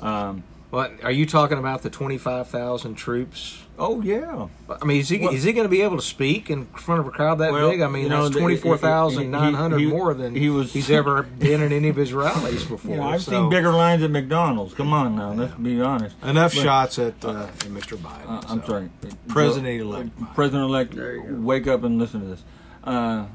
Um, 0.00 0.44
Well, 0.72 0.90
are 1.02 1.12
you 1.12 1.26
talking 1.26 1.58
about 1.58 1.82
the 1.82 1.90
twenty-five 1.90 2.48
thousand 2.48 2.94
troops? 2.94 3.58
Oh 3.78 4.00
yeah. 4.00 4.48
I 4.80 4.84
mean, 4.86 5.00
is 5.00 5.10
he 5.10 5.18
Well- 5.18 5.34
is 5.34 5.42
he 5.42 5.52
going 5.52 5.66
to 5.66 5.70
be 5.70 5.82
able 5.82 5.96
to 5.96 6.02
speak 6.02 6.48
in 6.48 6.64
front 6.66 7.00
of 7.02 7.06
a 7.06 7.10
crowd 7.10 7.38
that 7.38 7.52
Well, 7.52 7.70
big? 7.70 7.82
I 7.82 7.88
mean, 7.88 8.04
you 8.04 8.08
know, 8.08 8.24
that's 8.24 8.36
twenty 8.36 8.56
four 8.56 8.78
thousand 8.78 9.30
nine 9.30 9.52
hundred 9.52 9.80
he- 9.80 9.84
he- 9.84 9.90
more 9.90 10.14
than 10.14 10.34
he 10.34 10.48
was- 10.48 10.72
he's 10.72 10.90
ever 10.90 11.22
been 11.38 11.60
in 11.60 11.72
any 11.72 11.88
of 11.88 11.96
his 11.96 12.14
rallies 12.14 12.64
before. 12.64 12.90
You 12.90 12.96
know, 13.02 13.08
I've 13.08 13.22
so- 13.22 13.32
seen 13.32 13.50
bigger 13.50 13.70
lines 13.70 14.02
at 14.02 14.10
McDonald's. 14.10 14.72
Come 14.72 14.94
on 14.94 15.14
now, 15.14 15.32
let's 15.34 15.54
be 15.56 15.78
honest. 15.82 16.16
enough 16.22 16.54
But- 16.54 16.62
shots 16.62 16.98
at, 16.98 17.22
uh, 17.22 17.42
at 17.50 17.58
Mr. 17.68 17.98
Biden. 17.98 18.26
Uh, 18.28 18.42
I'm 18.48 18.60
so. 18.62 18.66
sorry, 18.68 18.90
President-elect 19.28 20.34
President-elect, 20.34 20.94
There 20.96 21.16
you 21.16 21.22
go. 21.22 21.34
wake 21.40 21.66
up 21.66 21.84
and 21.84 21.98
listen 21.98 22.20
to 22.20 22.26
this. 22.28 22.42
Uh, 22.82 23.26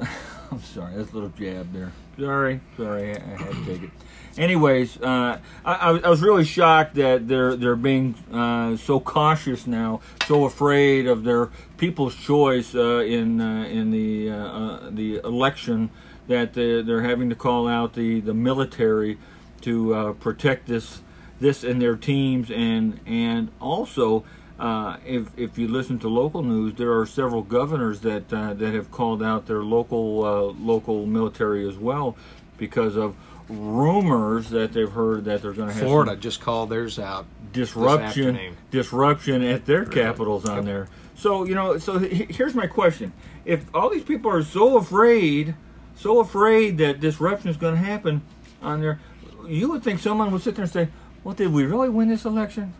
I'm 0.50 0.62
sorry, 0.62 0.94
that's 0.96 1.10
a 1.10 1.14
little 1.14 1.28
jab 1.38 1.72
there. 1.74 1.92
Sorry, 2.18 2.60
sorry, 2.78 3.12
I, 3.12 3.16
I 3.16 3.36
had 3.42 3.52
to 3.52 3.64
take 3.66 3.82
it. 3.82 3.90
Anyways, 4.38 4.96
uh, 5.00 5.40
I, 5.64 5.74
I 5.74 6.08
was- 6.08 6.20
really 6.22 6.44
shocked 6.44 6.94
that 6.94 7.26
they're 7.26 7.56
they're 7.56 7.74
being 7.76 8.14
uh, 8.32 8.76
so 8.76 9.00
cautious 9.00 9.66
now, 9.66 10.00
so 10.26 10.44
afraid 10.44 11.06
of 11.06 11.24
their 11.24 11.50
people's 11.78 12.14
choice 12.14 12.74
uh, 12.74 12.98
in 12.98 13.40
uh, 13.40 13.64
in 13.64 13.90
the 13.90 14.30
uh, 14.30 14.34
uh, 14.36 14.90
the 14.90 15.16
election 15.24 15.90
that 16.28 16.52
they're, 16.54 16.82
they're 16.82 17.02
having 17.02 17.28
to 17.30 17.34
call 17.34 17.66
out 17.66 17.94
the, 17.94 18.20
the 18.20 18.34
military 18.34 19.18
to 19.62 20.16
protect 20.20 20.66
this 20.68 21.00
this 21.40 21.64
and 21.64 21.82
their 21.82 21.96
teams. 21.96 22.50
And 22.50 23.00
and 23.06 23.50
also 23.60 24.24
if 24.60 25.36
if 25.36 25.58
you 25.58 25.66
listen 25.66 25.98
to 26.00 26.08
local 26.08 26.42
news, 26.42 26.74
there 26.74 26.96
are 26.96 27.04
several 27.06 27.42
governors 27.42 28.00
that 28.02 28.28
that 28.28 28.60
have 28.60 28.92
called 28.92 29.22
out 29.24 29.46
their 29.46 29.64
local 29.64 30.54
local 30.60 31.06
military 31.06 31.66
as 31.68 31.76
well 31.76 32.16
because 32.60 32.94
of 32.94 33.16
rumors 33.48 34.50
that 34.50 34.72
they've 34.72 34.92
heard 34.92 35.24
that 35.24 35.42
they're 35.42 35.52
going 35.52 35.68
to 35.68 35.74
have 35.74 35.82
Florida 35.82 36.14
just 36.14 36.40
called 36.40 36.70
theirs 36.70 37.00
out. 37.00 37.26
disruption 37.52 38.56
disruption 38.70 39.42
at 39.42 39.66
their 39.66 39.84
capitals 39.84 40.48
on 40.48 40.64
there. 40.64 40.88
So 41.16 41.44
you 41.44 41.56
know, 41.56 41.78
so 41.78 41.98
here's 41.98 42.54
my 42.54 42.68
question: 42.68 43.12
If 43.44 43.64
all 43.74 43.90
these 43.90 44.04
people 44.04 44.30
are 44.30 44.44
so 44.44 44.76
afraid, 44.76 45.56
so 45.96 46.20
afraid 46.20 46.78
that 46.78 47.00
disruption 47.00 47.50
is 47.50 47.56
going 47.56 47.74
to 47.74 47.80
happen 47.80 48.22
on 48.62 48.80
there, 48.80 49.00
you 49.46 49.70
would 49.70 49.82
think 49.82 49.98
someone 49.98 50.30
would 50.30 50.42
sit 50.42 50.54
there 50.54 50.62
and 50.64 50.72
say, 50.72 50.88
"Well, 51.24 51.34
did 51.34 51.52
we 51.52 51.64
really 51.64 51.88
win 51.88 52.08
this 52.08 52.24
election? 52.24 52.72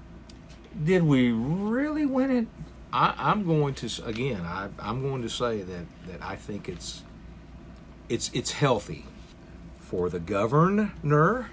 Did 0.85 1.03
we 1.03 1.33
really 1.33 2.07
win 2.07 2.31
it?" 2.31 2.47
I, 2.93 3.15
I'm 3.19 3.45
going 3.45 3.75
to 3.75 4.05
again. 4.07 4.43
I, 4.43 4.69
I'm 4.79 5.03
going 5.03 5.23
to 5.23 5.29
say 5.29 5.63
that 5.63 5.85
that 6.07 6.23
I 6.23 6.37
think 6.37 6.69
it's 6.69 7.03
it's 8.09 8.31
it's 8.33 8.53
healthy 8.53 9.05
for 9.91 10.09
the 10.09 10.21
governor, 10.21 11.51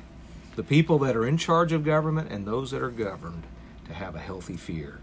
the 0.56 0.62
people 0.64 1.00
that 1.00 1.16
are 1.16 1.26
in 1.26 1.38
charge 1.38 1.72
of 1.72 1.84
government, 1.84 2.32
and 2.32 2.46
those 2.46 2.70
that 2.70 2.84
are 2.84 2.92
governed 2.92 3.44
to 3.86 3.94
have 3.96 4.16
a 4.16 4.20
healthy 4.20 4.56
fear 4.56 5.00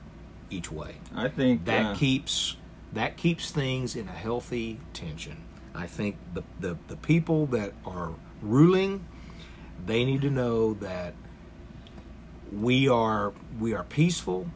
each 0.51 0.70
way. 0.70 0.94
I 1.12 1.27
think 1.29 1.64
That 1.64 1.87
uh, 1.87 1.94
keeps 1.97 2.57
that 2.92 3.16
keeps 3.16 3.51
things 3.51 3.97
in 3.97 4.07
a 4.07 4.12
healthy 4.12 4.79
tension. 4.92 5.38
I 5.75 5.88
think 5.88 6.16
the, 6.33 6.44
the 6.61 6.77
the 6.87 6.94
people 6.94 7.47
that 7.47 7.73
are 7.85 8.12
ruling, 8.40 9.05
they 9.85 10.05
need 10.05 10.23
to 10.23 10.31
know 10.31 10.75
that 10.75 11.14
we 12.53 12.88
are 12.88 13.33
we 13.59 13.75
are 13.75 13.83
peaceful. 13.83 14.47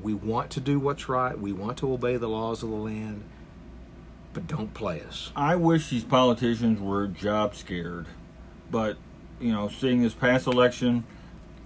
We 0.00 0.14
want 0.14 0.50
to 0.50 0.60
do 0.60 0.78
what's 0.78 1.08
right. 1.08 1.36
We 1.36 1.52
want 1.52 1.78
to 1.78 1.92
obey 1.92 2.18
the 2.18 2.28
laws 2.28 2.62
of 2.62 2.70
the 2.70 2.76
land. 2.76 3.24
But 4.32 4.46
don't 4.46 4.72
play 4.72 5.02
us. 5.02 5.30
I 5.36 5.56
wish 5.56 5.90
these 5.90 6.04
politicians 6.04 6.80
were 6.80 7.06
job 7.06 7.54
scared, 7.54 8.06
but 8.70 8.96
you 9.40 9.52
know, 9.52 9.68
seeing 9.68 10.02
this 10.02 10.14
past 10.14 10.46
election, 10.46 11.04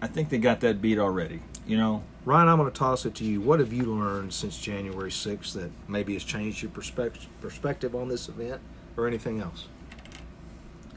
I 0.02 0.06
think 0.08 0.30
they 0.30 0.38
got 0.38 0.60
that 0.60 0.80
beat 0.80 0.98
already. 0.98 1.40
You 1.66 1.76
know, 1.76 2.02
Ryan, 2.24 2.48
I'm 2.48 2.58
going 2.58 2.70
to 2.70 2.76
toss 2.76 3.06
it 3.06 3.14
to 3.16 3.24
you. 3.24 3.40
What 3.40 3.60
have 3.60 3.72
you 3.72 3.84
learned 3.84 4.32
since 4.32 4.58
January 4.58 5.10
6th 5.10 5.52
that 5.52 5.70
maybe 5.88 6.14
has 6.14 6.24
changed 6.24 6.62
your 6.62 6.70
perspective 6.70 7.28
perspective 7.40 7.94
on 7.94 8.08
this 8.08 8.28
event 8.28 8.60
or 8.96 9.06
anything 9.06 9.40
else? 9.40 9.66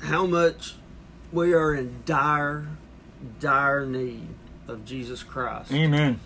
How 0.01 0.25
much 0.25 0.75
we 1.31 1.53
are 1.53 1.75
in 1.75 2.01
dire, 2.05 2.67
dire 3.39 3.85
need 3.85 4.27
of 4.69 4.85
Jesus 4.85 5.23
Christ. 5.23 5.71
Amen. 5.71 6.19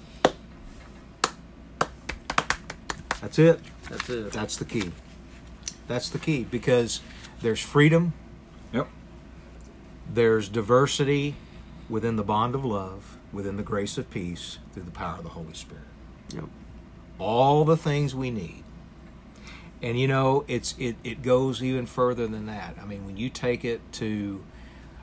That's 3.21 3.39
it. 3.39 3.59
That's 3.89 4.09
it. 4.09 4.31
That's 4.31 4.57
the 4.57 4.65
key. 4.65 4.91
That's 5.87 6.09
the 6.09 6.19
key 6.19 6.43
because 6.49 7.01
there's 7.41 7.59
freedom, 7.59 8.13
Yep. 8.73 8.87
there's 10.11 10.49
diversity 10.49 11.35
within 11.89 12.15
the 12.15 12.23
bond 12.23 12.55
of 12.55 12.63
love, 12.65 13.17
within 13.31 13.57
the 13.57 13.63
grace 13.63 13.97
of 13.97 14.09
peace 14.09 14.59
through 14.73 14.83
the 14.83 14.91
power 14.91 15.17
of 15.17 15.23
the 15.23 15.29
Holy 15.29 15.53
Spirit. 15.53 15.83
Yep. 16.33 16.45
All 17.19 17.65
the 17.65 17.77
things 17.77 18.15
we 18.15 18.31
need. 18.31 18.63
And 19.81 19.99
you 19.99 20.07
know, 20.07 20.45
it's 20.47 20.75
it, 20.79 20.95
it 21.03 21.21
goes 21.21 21.61
even 21.61 21.85
further 21.85 22.25
than 22.27 22.45
that. 22.45 22.75
I 22.81 22.85
mean, 22.85 23.05
when 23.05 23.17
you 23.17 23.29
take 23.29 23.65
it 23.65 23.81
to 23.93 24.43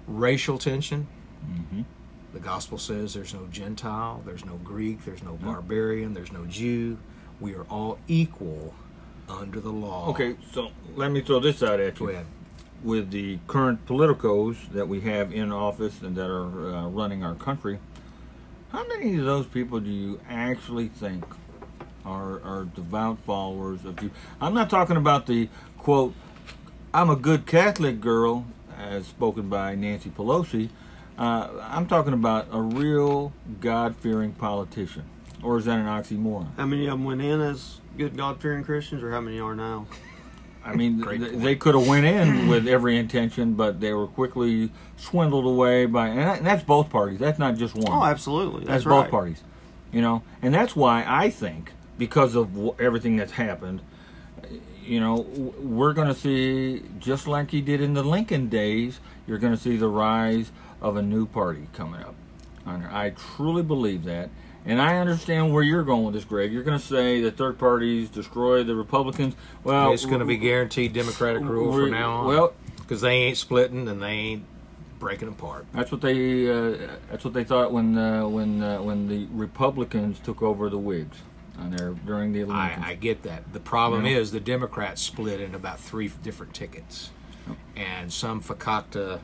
racial 0.06 0.58
tension, 0.58 1.06
hmm 1.44 1.82
the 2.32 2.38
gospel 2.38 2.78
says 2.78 3.12
there's 3.12 3.34
no 3.34 3.48
Gentile, 3.50 4.22
there's 4.24 4.44
no 4.44 4.54
Greek, 4.62 5.04
there's 5.04 5.20
no 5.20 5.32
barbarian, 5.34 6.14
there's 6.14 6.30
no 6.30 6.46
Jew. 6.46 6.96
We 7.40 7.54
are 7.56 7.64
all 7.64 7.98
equal 8.06 8.72
under 9.30 9.60
the 9.60 9.70
law. 9.70 10.08
Okay, 10.10 10.36
so 10.52 10.70
let 10.96 11.10
me 11.10 11.20
throw 11.20 11.40
this 11.40 11.62
out 11.62 11.80
at 11.80 11.96
Go 11.96 12.06
you. 12.06 12.10
ahead. 12.10 12.26
With 12.82 13.10
the 13.10 13.38
current 13.46 13.86
politicos 13.86 14.56
that 14.72 14.88
we 14.88 15.00
have 15.02 15.32
in 15.32 15.52
office 15.52 16.00
and 16.02 16.16
that 16.16 16.30
are 16.30 16.74
uh, 16.74 16.88
running 16.88 17.22
our 17.22 17.34
country, 17.34 17.78
how 18.72 18.86
many 18.88 19.18
of 19.18 19.24
those 19.24 19.46
people 19.46 19.80
do 19.80 19.90
you 19.90 20.20
actually 20.28 20.88
think 20.88 21.24
are, 22.04 22.40
are 22.42 22.64
devout 22.74 23.18
followers 23.26 23.84
of 23.84 24.02
you? 24.02 24.10
I'm 24.40 24.54
not 24.54 24.70
talking 24.70 24.96
about 24.96 25.26
the 25.26 25.48
quote, 25.76 26.14
I'm 26.94 27.10
a 27.10 27.16
good 27.16 27.46
Catholic 27.46 28.00
girl, 28.00 28.46
as 28.78 29.06
spoken 29.06 29.48
by 29.48 29.74
Nancy 29.74 30.10
Pelosi. 30.10 30.70
Uh, 31.18 31.48
I'm 31.60 31.86
talking 31.86 32.14
about 32.14 32.48
a 32.50 32.60
real 32.60 33.32
God 33.60 33.94
fearing 33.96 34.32
politician. 34.32 35.04
Or 35.42 35.58
is 35.58 35.66
that 35.66 35.78
an 35.78 35.86
oxymoron? 35.86 36.56
How 36.56 36.66
many 36.66 36.86
of 36.86 36.92
them 36.92 37.04
went 37.04 37.20
in 37.20 37.40
as 37.40 37.79
good 37.96 38.16
God 38.16 38.40
fearing 38.40 38.64
Christians, 38.64 39.02
or 39.02 39.10
how 39.10 39.20
many 39.20 39.40
are 39.40 39.54
now? 39.54 39.86
I 40.64 40.74
mean, 40.74 41.00
Great 41.00 41.20
th- 41.20 41.32
they 41.36 41.56
could 41.56 41.74
have 41.74 41.88
went 41.88 42.04
in 42.04 42.48
with 42.50 42.68
every 42.68 42.98
intention, 42.98 43.54
but 43.54 43.80
they 43.80 43.92
were 43.94 44.06
quickly 44.06 44.70
swindled 44.96 45.46
away 45.46 45.86
by, 45.86 46.08
and, 46.08 46.18
that, 46.18 46.38
and 46.38 46.46
that's 46.46 46.62
both 46.62 46.90
parties. 46.90 47.18
That's 47.18 47.38
not 47.38 47.56
just 47.56 47.74
one. 47.74 47.86
Oh, 47.90 48.04
absolutely. 48.04 48.60
that's 48.60 48.70
That's, 48.70 48.84
both 48.84 49.04
right. 49.04 49.10
parties. 49.10 49.42
You 49.90 50.02
know, 50.02 50.22
and 50.42 50.52
that's 50.54 50.76
why 50.76 51.04
I 51.06 51.30
think 51.30 51.72
because 51.98 52.34
of 52.34 52.52
w- 52.54 52.76
everything 52.78 53.16
that's 53.16 53.32
happened, 53.32 53.80
you 54.84 55.00
know, 55.00 55.24
w- 55.24 55.52
we're 55.60 55.94
going 55.94 56.08
to 56.08 56.14
see 56.14 56.82
just 56.98 57.26
like 57.26 57.50
he 57.50 57.60
did 57.60 57.80
in 57.80 57.94
the 57.94 58.02
Lincoln 58.04 58.48
days. 58.48 59.00
You're 59.26 59.38
going 59.38 59.54
to 59.54 59.60
see 59.60 59.76
the 59.76 59.88
rise 59.88 60.52
of 60.80 60.96
a 60.96 61.02
new 61.02 61.26
party 61.26 61.68
coming 61.72 62.02
up. 62.02 62.14
I 62.66 63.10
truly 63.36 63.62
believe 63.62 64.04
that. 64.04 64.30
And 64.66 64.80
I 64.80 64.98
understand 64.98 65.52
where 65.52 65.62
you're 65.62 65.82
going 65.84 66.04
with 66.04 66.14
this, 66.14 66.24
Greg. 66.24 66.52
You're 66.52 66.62
going 66.62 66.78
to 66.78 66.84
say 66.84 67.22
that 67.22 67.36
third 67.36 67.58
parties 67.58 68.08
destroy 68.10 68.62
the 68.62 68.74
Republicans. 68.74 69.34
Well, 69.64 69.92
it's 69.92 70.04
going 70.04 70.18
to 70.20 70.26
be 70.26 70.36
guaranteed 70.36 70.92
Democratic 70.92 71.42
rule 71.42 71.72
from 71.72 71.90
now 71.90 72.12
on. 72.12 72.26
well- 72.26 72.52
because 72.80 73.02
they 73.02 73.12
ain't 73.14 73.36
splitting 73.36 73.86
and 73.86 74.02
they 74.02 74.08
ain't 74.10 74.44
breaking 74.98 75.28
apart. 75.28 75.64
That's 75.72 75.92
what 75.92 76.00
they. 76.00 76.50
Uh, 76.50 76.76
that's 77.08 77.24
what 77.24 77.32
they 77.34 77.44
thought 77.44 77.70
when 77.72 77.96
uh, 77.96 78.26
when 78.26 78.60
uh, 78.62 78.82
when 78.82 79.06
the 79.06 79.26
Republicans 79.30 80.18
took 80.18 80.42
over 80.42 80.68
the 80.68 80.76
Whigs 80.76 81.16
on 81.56 81.70
there 81.70 81.90
during 82.04 82.32
the 82.32 82.44
I. 82.52 82.76
I 82.84 82.94
get 82.96 83.22
that. 83.22 83.52
The 83.52 83.60
problem 83.60 84.04
Yeah. 84.06 84.16
is 84.16 84.32
the 84.32 84.40
Democrats 84.40 85.00
split 85.02 85.40
into 85.40 85.56
about 85.56 85.78
three 85.78 86.10
different 86.24 86.52
tickets, 86.52 87.10
and 87.76 88.12
some 88.12 88.42
fakakta 88.42 89.20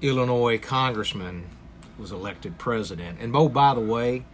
Illinois 0.00 0.58
congressman 0.58 1.44
was 1.98 2.12
elected 2.12 2.56
president. 2.56 3.18
And 3.20 3.36
oh, 3.36 3.50
by 3.50 3.74
the 3.74 3.80
way, 3.80 4.24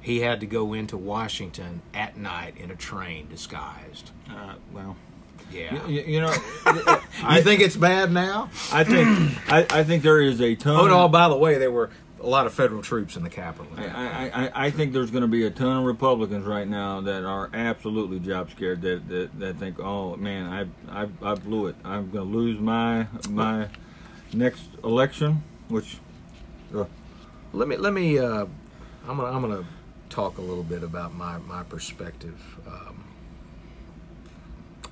he 0.00 0.20
had 0.20 0.40
to 0.40 0.46
go 0.46 0.72
into 0.72 0.96
Washington 0.96 1.82
at 1.94 2.16
night 2.16 2.56
in 2.56 2.70
a 2.70 2.76
train 2.76 3.28
disguised. 3.28 4.10
uh, 4.30 4.54
well, 4.72 4.96
Yeah. 5.52 5.86
you, 5.86 6.00
you 6.02 6.20
know, 6.20 6.32
I 7.22 7.40
think 7.42 7.60
it's 7.60 7.76
bad 7.76 8.12
now. 8.12 8.50
I 8.72 8.84
think 8.84 9.08
I, 9.52 9.66
I 9.70 9.84
think 9.84 10.02
there 10.02 10.20
is 10.20 10.40
a 10.40 10.54
ton. 10.54 10.76
Oh 10.80 10.86
no! 10.86 11.08
By 11.08 11.28
the 11.28 11.36
way, 11.36 11.58
there 11.58 11.70
were 11.72 11.90
a 12.22 12.26
lot 12.26 12.46
of 12.46 12.52
federal 12.52 12.82
troops 12.82 13.16
in 13.16 13.22
the 13.22 13.30
Capitol. 13.30 13.72
I, 13.78 13.84
I, 13.86 14.44
I- 14.44 14.66
I 14.66 14.70
think 14.70 14.92
there's 14.92 15.10
going 15.10 15.22
to 15.22 15.28
be 15.28 15.44
a 15.46 15.50
ton 15.50 15.78
of 15.78 15.84
Republicans 15.84 16.44
right 16.44 16.68
now 16.68 17.00
that 17.00 17.24
are 17.24 17.48
absolutely 17.54 18.18
job 18.20 18.50
scared 18.50 18.82
that, 18.82 19.08
that, 19.08 19.38
that 19.40 19.56
think, 19.56 19.80
oh 19.80 20.16
man, 20.16 20.46
I, 20.90 21.02
I 21.02 21.08
I 21.22 21.34
blew 21.34 21.66
it. 21.68 21.76
I'm 21.84 22.10
going 22.10 22.30
to 22.30 22.36
lose 22.38 22.60
my 22.60 23.06
my 23.30 23.68
next 24.34 24.62
election, 24.84 25.42
which 25.68 25.96
uh, 26.74 26.84
Let 27.54 27.68
me 27.68 27.76
let 27.76 27.92
me. 27.94 28.18
Uh, 28.18 28.44
I'm 29.08 29.16
gonna 29.16 29.24
I'm 29.34 29.40
gonna 29.40 29.64
talk 30.10 30.38
a 30.38 30.42
little 30.42 30.64
bit 30.64 30.82
about 30.82 31.14
my 31.14 31.38
my 31.38 31.62
perspective. 31.62 32.40
Um, 32.66 33.04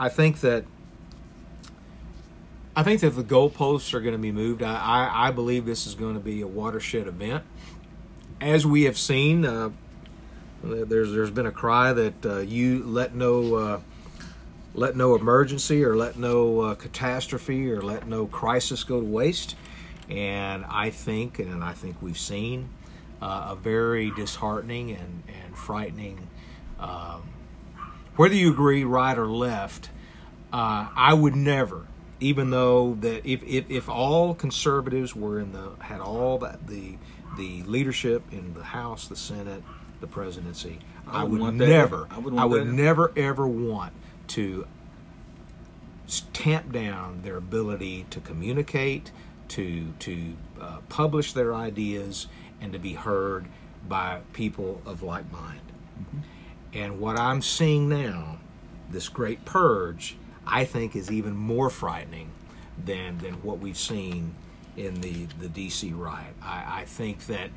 I 0.01 0.09
think 0.09 0.41
that 0.41 0.65
I 2.75 2.83
think 2.83 3.01
that 3.01 3.11
the 3.11 3.25
goalposts 3.25 3.93
are 3.93 4.01
going 4.01 4.13
to 4.13 4.19
be 4.19 4.33
moved. 4.33 4.63
I, 4.63 4.77
I 4.77 5.29
I 5.29 5.31
believe 5.31 5.67
this 5.67 5.87
is 5.87 5.95
going 5.95 6.15
to 6.15 6.21
be 6.21 6.41
a 6.41 6.47
watershed 6.47 7.07
event 7.07 7.45
as 8.41 8.67
we 8.67 8.85
have 8.85 8.99
seen, 8.99 9.45
uh, 9.45 9.71
there's 10.63 11.13
there's 11.13 11.31
been 11.31 11.47
a 11.47 11.53
cry 11.53 11.93
that 11.93 12.27
uh, 12.27 12.39
you 12.39 12.83
let 12.85 13.15
no 13.15 13.55
uh, 13.55 13.81
let 14.75 14.97
no 14.97 15.15
emergency 15.15 15.85
or 15.85 15.97
let 15.97 16.17
no 16.17 16.61
uh, 16.61 16.75
catastrophe 16.75 17.71
or 17.71 17.81
let 17.81 18.07
no 18.07 18.27
crisis 18.27 18.85
go 18.85 19.01
to 19.01 19.07
waste. 19.07 19.55
And 20.09 20.65
I 20.69 20.91
think, 20.91 21.39
and 21.39 21.63
I 21.63 21.75
think 21.75 22.01
we've 22.01 22.19
seen 22.19 22.71
uh, 23.21 23.49
a 23.51 23.57
very 23.57 24.11
disheartening 24.11 24.91
and 24.91 25.23
and 25.45 25.57
frightening. 25.57 26.29
Um, 26.79 27.23
whether 28.17 28.35
you 28.35 28.51
agree 28.51 28.85
right 28.85 29.17
or 29.17 29.27
left, 29.29 29.91
uh, 30.53 30.89
I 30.95 31.15
would 31.15 31.37
never, 31.37 31.87
even 32.21 32.51
though 32.51 32.97
that 33.01 33.25
if, 33.25 33.43
if, 33.45 33.71
if 33.71 33.89
all 33.89 34.35
conservatives 34.35 35.15
were 35.15 35.39
in 35.39 35.53
the 35.53 35.71
had 35.81 36.01
all 36.01 36.39
that 36.39 36.67
the 36.67 36.97
the 37.37 37.63
leadership 37.65 38.23
in 38.33 38.55
the 38.55 38.65
House, 38.65 39.07
the 39.07 39.17
Senate, 39.17 39.63
the 40.01 40.07
presidency, 40.07 40.79
I, 41.07 41.21
I 41.21 41.25
would 41.25 41.55
never, 41.55 42.09
I 42.11 42.17
I, 42.17 42.19
wouldn't 42.19 42.35
want 42.37 42.51
would 42.51 42.67
never 42.69 43.13
ever 43.17 43.47
want 43.47 43.93
to 44.29 44.67
tamp 46.33 46.73
down 46.73 47.23
their 47.23 47.37
ability 47.37 48.07
to 48.11 48.21
communicate, 48.21 49.13
to 49.49 49.93
to 50.01 50.35
uh, 50.61 50.79
publish 50.89 51.33
their 51.33 51.55
ideas, 51.55 52.27
and 52.61 52.73
to 52.73 52.79
be 52.79 52.95
heard 52.95 53.47
by 53.89 54.21
people 54.33 54.83
of 54.85 55.03
like 55.03 55.31
mind. 55.33 55.61
Mm-hmm. 56.01 56.19
And 56.75 57.01
what 57.01 57.19
I'm 57.19 57.43
seeing 57.43 57.89
now, 57.89 58.39
this 58.91 59.09
great 59.09 59.45
purge, 59.45 60.17
I 60.47 60.65
think 60.65 60.97
is 60.97 61.11
even 61.11 61.37
more 61.37 61.71
frightening 61.71 62.31
than 62.85 63.19
than 63.19 63.35
what 63.43 63.59
we've 63.59 63.79
seen 63.79 64.35
in 64.77 65.01
the 65.01 65.27
the 65.41 65.49
DC 65.49 65.97
riot. 65.97 66.35
I, 66.43 66.81
I 66.81 66.85
think 66.85 67.27
that 67.27 67.51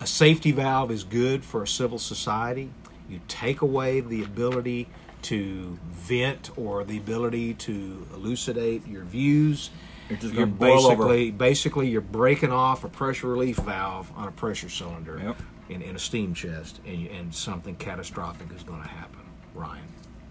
a 0.00 0.06
safety 0.06 0.52
valve 0.52 0.90
is 0.90 1.04
good 1.04 1.44
for 1.44 1.62
a 1.62 1.68
civil 1.68 1.98
society. 1.98 2.70
You 3.08 3.20
take 3.26 3.62
away 3.62 4.00
the 4.00 4.22
ability 4.22 4.88
to 5.22 5.78
vent 5.90 6.50
or 6.56 6.84
the 6.84 6.98
ability 6.98 7.54
to 7.54 8.06
elucidate 8.14 8.86
your 8.86 9.02
views. 9.02 9.70
It's 10.10 10.22
just 10.22 10.34
You're 10.34 10.46
gonna 10.46 10.56
boil 10.56 10.86
over. 10.86 11.04
basically 11.04 11.30
basically 11.30 11.88
you're 11.88 12.00
breaking 12.00 12.52
off 12.52 12.84
a 12.84 12.88
pressure 12.88 13.28
relief 13.28 13.56
valve 13.56 14.10
on 14.16 14.28
a 14.28 14.32
pressure 14.32 14.68
cylinder 14.68 15.20
Yep. 15.22 15.36
in, 15.68 15.82
in 15.82 15.96
a 15.96 15.98
steam 15.98 16.32
chest, 16.34 16.80
and, 16.86 16.96
you, 16.98 17.10
and 17.10 17.34
something 17.34 17.74
catastrophic 17.76 18.48
is 18.56 18.62
going 18.62 18.80
to 18.82 18.88
happen. 18.88 19.20
Ryan, 19.54 19.84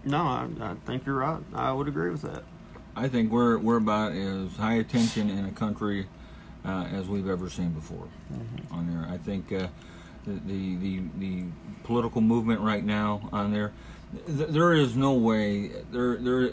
No, 0.04 0.18
I, 0.18 0.48
I 0.60 0.74
think 0.86 1.06
you're 1.06 1.16
right. 1.16 1.40
I 1.54 1.70
would 1.72 1.86
agree 1.88 2.10
with 2.10 2.22
that. 2.22 2.42
I 2.96 3.06
think 3.08 3.30
we're 3.30 3.58
we're 3.58 3.76
about 3.76 4.12
as 4.12 4.56
high 4.56 4.74
attention 4.74 5.30
in 5.30 5.44
a 5.44 5.52
country 5.52 6.08
uh, 6.64 6.88
as 6.92 7.06
we've 7.06 7.28
ever 7.28 7.48
seen 7.48 7.70
before 7.70 8.08
on 8.72 8.88
there. 8.92 9.06
I 9.12 9.16
think 9.18 9.52
uh, 9.52 9.68
the, 10.26 10.32
the 10.46 10.76
the 10.76 11.00
the 11.18 11.44
political 11.84 12.20
movement 12.20 12.60
right 12.60 12.84
now 12.84 13.28
on 13.32 13.52
there, 13.52 13.72
th- 14.26 14.48
there 14.48 14.72
is 14.74 14.96
no 14.96 15.12
way 15.12 15.68
there 15.92 16.16
there. 16.16 16.50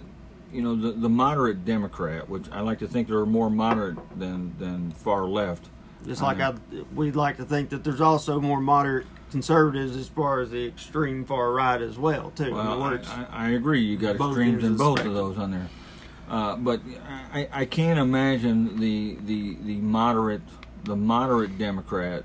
You 0.56 0.62
know 0.62 0.76
the, 0.76 0.94
the 0.94 1.10
moderate 1.10 1.66
Democrat, 1.66 2.30
which 2.30 2.50
I 2.50 2.62
like 2.62 2.80
to 2.80 2.88
think 2.88 3.10
they're 3.10 3.26
more 3.26 3.50
moderate 3.50 3.98
than 4.18 4.58
than 4.58 4.92
far 4.92 5.26
left. 5.26 5.68
Just 6.06 6.22
like 6.22 6.40
I, 6.40 6.54
we'd 6.94 7.16
like 7.16 7.38
to 7.38 7.46
think 7.46 7.70
that 7.72 7.84
there's 7.84 8.00
also 8.00 8.40
more 8.40 8.62
moderate 8.62 9.08
conservatives 9.32 9.98
as 9.98 10.08
far 10.08 10.40
as 10.40 10.52
the 10.52 10.66
extreme 10.66 11.26
far 11.26 11.52
right 11.52 11.82
as 11.82 11.98
well, 11.98 12.32
too. 12.32 12.54
Well, 12.54 12.84
I, 12.84 12.94
I, 12.96 13.28
I 13.32 13.50
agree. 13.50 13.82
You 13.82 13.98
got 13.98 14.18
both 14.18 14.30
extremes 14.30 14.64
in 14.64 14.78
both 14.78 15.00
of 15.00 15.14
those 15.14 15.38
on 15.38 15.52
there, 15.52 15.68
uh, 16.30 16.56
but 16.56 16.80
I, 17.34 17.50
I 17.52 17.66
can't 17.66 18.00
imagine 18.00 18.80
the, 18.80 19.18
the 19.26 19.58
the 19.62 19.76
moderate 19.82 20.42
the 20.86 20.96
moderate 20.96 21.58
Democrat 21.58 22.24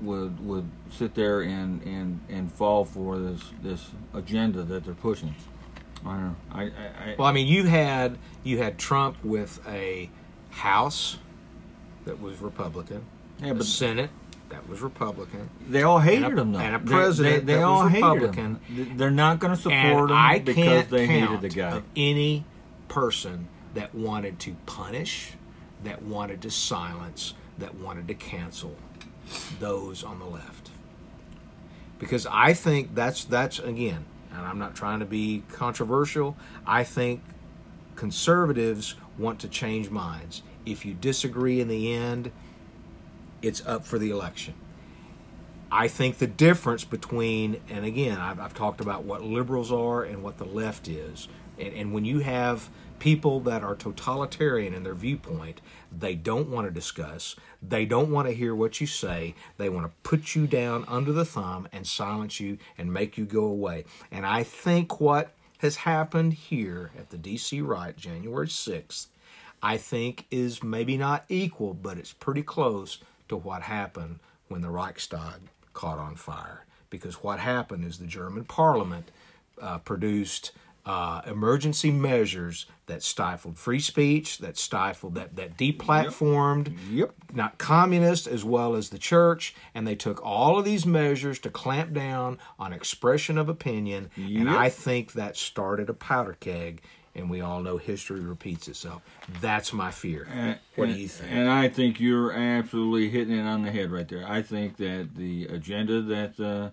would 0.00 0.46
would 0.46 0.68
sit 0.90 1.14
there 1.14 1.40
and, 1.40 1.82
and, 1.82 2.20
and 2.28 2.52
fall 2.52 2.84
for 2.84 3.18
this 3.18 3.42
this 3.62 3.90
agenda 4.14 4.62
that 4.62 4.84
they're 4.84 4.94
pushing. 4.94 5.34
I 6.04 6.10
don't 6.10 6.22
know. 6.24 6.36
I, 6.52 6.62
I, 6.62 6.66
I 6.66 7.14
well, 7.18 7.28
I 7.28 7.32
mean, 7.32 7.46
you 7.46 7.64
had 7.64 8.18
you 8.44 8.58
had 8.58 8.78
Trump 8.78 9.16
with 9.24 9.60
a 9.68 10.10
House 10.50 11.18
that 12.04 12.20
was 12.20 12.38
Republican, 12.40 13.04
yeah, 13.40 13.50
a 13.50 13.54
but 13.54 13.64
Senate 13.66 14.10
that 14.48 14.68
was 14.68 14.80
Republican, 14.82 15.48
they 15.68 15.82
all 15.82 15.98
hated 16.00 16.36
a- 16.36 16.40
him 16.42 16.52
though. 16.52 16.58
and 16.58 16.76
a 16.76 16.78
They- 16.78 16.84
president 16.90 17.46
they, 17.46 17.54
they 17.54 17.58
that 17.60 17.64
all 17.64 17.84
was 17.84 17.92
hated 17.92 18.04
Republican. 18.06 18.60
him. 18.66 18.96
They're 18.98 19.10
not 19.10 19.38
going 19.38 19.54
to 19.54 19.60
support 19.60 20.10
him 20.10 20.16
I 20.16 20.40
because 20.40 20.88
they 20.88 21.06
hated 21.06 21.40
the 21.40 21.48
guy. 21.48 21.76
of 21.76 21.84
any 21.96 22.44
person 22.88 23.48
that 23.74 23.94
wanted 23.94 24.38
to 24.40 24.54
punish, 24.66 25.32
that 25.84 26.02
wanted 26.02 26.42
to 26.42 26.50
silence, 26.50 27.32
that 27.58 27.76
wanted 27.76 28.08
to 28.08 28.14
cancel 28.14 28.76
those 29.60 30.02
on 30.04 30.18
the 30.18 30.26
left. 30.26 30.70
Because 31.98 32.26
I 32.26 32.52
think 32.52 32.94
that's 32.94 33.24
that's 33.24 33.58
again, 33.60 34.04
and 34.34 34.46
I'm 34.46 34.58
not 34.58 34.74
trying 34.74 35.00
to 35.00 35.06
be 35.06 35.42
controversial. 35.50 36.36
I 36.66 36.84
think 36.84 37.22
conservatives 37.96 38.94
want 39.18 39.40
to 39.40 39.48
change 39.48 39.90
minds. 39.90 40.42
If 40.64 40.84
you 40.84 40.94
disagree 40.94 41.60
in 41.60 41.68
the 41.68 41.92
end, 41.92 42.32
it's 43.42 43.64
up 43.66 43.84
for 43.84 43.98
the 43.98 44.10
election. 44.10 44.54
I 45.70 45.88
think 45.88 46.18
the 46.18 46.26
difference 46.26 46.84
between, 46.84 47.60
and 47.68 47.84
again, 47.84 48.18
I've, 48.18 48.38
I've 48.38 48.54
talked 48.54 48.80
about 48.80 49.04
what 49.04 49.22
liberals 49.22 49.72
are 49.72 50.04
and 50.04 50.22
what 50.22 50.38
the 50.38 50.44
left 50.44 50.86
is. 50.86 51.28
And, 51.58 51.72
and 51.74 51.92
when 51.92 52.04
you 52.04 52.20
have 52.20 52.68
people 53.02 53.40
that 53.40 53.64
are 53.64 53.74
totalitarian 53.74 54.72
in 54.72 54.84
their 54.84 54.94
viewpoint, 54.94 55.60
they 55.90 56.14
don't 56.14 56.48
want 56.48 56.68
to 56.68 56.70
discuss, 56.70 57.34
they 57.60 57.84
don't 57.84 58.12
want 58.12 58.28
to 58.28 58.32
hear 58.32 58.54
what 58.54 58.80
you 58.80 58.86
say, 58.86 59.34
they 59.58 59.68
want 59.68 59.84
to 59.84 59.92
put 60.08 60.36
you 60.36 60.46
down 60.46 60.84
under 60.86 61.10
the 61.10 61.24
thumb 61.24 61.66
and 61.72 61.84
silence 61.84 62.38
you 62.38 62.56
and 62.78 62.92
make 62.92 63.18
you 63.18 63.24
go 63.24 63.42
away. 63.42 63.84
And 64.12 64.24
I 64.24 64.44
think 64.44 65.00
what 65.00 65.32
has 65.58 65.78
happened 65.78 66.34
here 66.34 66.92
at 66.96 67.10
the 67.10 67.16
DC 67.18 67.66
riot, 67.66 67.96
January 67.96 68.46
6th, 68.46 69.08
I 69.60 69.78
think 69.78 70.26
is 70.30 70.62
maybe 70.62 70.96
not 70.96 71.24
equal, 71.28 71.74
but 71.74 71.98
it's 71.98 72.12
pretty 72.12 72.44
close 72.44 72.98
to 73.28 73.36
what 73.36 73.62
happened 73.62 74.20
when 74.46 74.60
the 74.62 74.70
Reichstag 74.70 75.40
caught 75.72 75.98
on 75.98 76.14
fire. 76.14 76.66
Because 76.88 77.16
what 77.16 77.40
happened 77.40 77.84
is 77.84 77.98
the 77.98 78.06
German 78.06 78.44
parliament 78.44 79.10
uh, 79.60 79.78
produced 79.78 80.52
uh, 80.84 81.22
emergency 81.26 81.90
measures 81.90 82.66
that 82.86 83.02
stifled 83.02 83.56
free 83.56 83.78
speech, 83.78 84.38
that 84.38 84.56
stifled, 84.58 85.14
that, 85.14 85.36
that 85.36 85.56
deplatformed 85.56 86.76
Yep. 86.90 87.14
not 87.32 87.58
communist 87.58 88.26
as 88.26 88.44
well 88.44 88.74
as 88.74 88.90
the 88.90 88.98
church, 88.98 89.54
and 89.74 89.86
they 89.86 89.94
took 89.94 90.20
all 90.24 90.58
of 90.58 90.64
these 90.64 90.84
measures 90.84 91.38
to 91.40 91.50
clamp 91.50 91.92
down 91.92 92.38
on 92.58 92.72
expression 92.72 93.38
of 93.38 93.48
opinion. 93.48 94.10
And 94.16 94.50
I 94.50 94.68
think 94.68 95.12
that 95.12 95.36
started 95.36 95.88
a 95.88 95.94
powder 95.94 96.36
keg, 96.40 96.82
and 97.14 97.30
we 97.30 97.40
all 97.40 97.62
know 97.62 97.76
history 97.76 98.20
repeats 98.20 98.66
itself. 98.66 99.02
That's 99.40 99.72
my 99.72 99.90
fear. 99.92 100.26
And- 100.32 100.58
what 100.74 100.86
do 100.86 100.92
you 100.94 101.06
think? 101.08 101.30
And 101.30 101.48
I 101.48 101.68
think 101.68 102.00
you're 102.00 102.32
absolutely 102.32 103.08
hitting 103.10 103.36
it 103.38 103.42
on 103.42 103.62
the 103.62 103.70
head 103.70 103.92
right 103.92 104.08
there. 104.08 104.26
I 104.26 104.42
think 104.42 104.78
that 104.78 105.10
the 105.14 105.46
agenda 105.46 106.02
that 106.02 106.40
uh, 106.40 106.70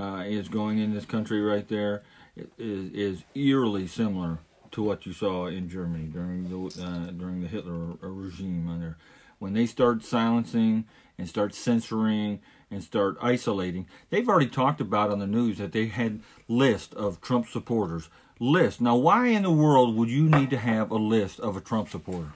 uh, 0.00 0.24
is 0.24 0.48
going 0.48 0.78
in 0.78 0.92
this 0.92 1.04
country 1.04 1.40
right 1.40 1.68
there 1.68 2.02
is, 2.36 2.90
is 2.92 3.24
eerily 3.34 3.86
similar 3.86 4.38
to 4.72 4.82
what 4.82 5.06
you 5.06 5.12
saw 5.12 5.46
in 5.46 5.68
Germany 5.68 6.06
during 6.06 6.48
the 6.48 6.82
uh, 6.82 7.10
during 7.12 7.42
the 7.42 7.48
Hitler 7.48 7.96
regime 8.00 8.66
there. 8.80 8.96
When 9.38 9.52
they 9.52 9.66
start 9.66 10.04
silencing 10.04 10.86
and 11.18 11.28
start 11.28 11.54
censoring 11.54 12.40
and 12.70 12.82
start 12.82 13.16
isolating, 13.22 13.86
they've 14.10 14.28
already 14.28 14.48
talked 14.48 14.80
about 14.80 15.10
on 15.10 15.18
the 15.18 15.26
news 15.26 15.58
that 15.58 15.72
they 15.72 15.86
had 15.86 16.20
list 16.48 16.94
of 16.94 17.20
Trump 17.20 17.48
supporters. 17.48 18.08
List. 18.40 18.80
Now, 18.80 18.96
why 18.96 19.28
in 19.28 19.44
the 19.44 19.50
world 19.50 19.96
would 19.96 20.10
you 20.10 20.28
need 20.28 20.50
to 20.50 20.58
have 20.58 20.90
a 20.90 20.96
list 20.96 21.38
of 21.38 21.56
a 21.56 21.60
Trump 21.60 21.88
supporter? 21.88 22.32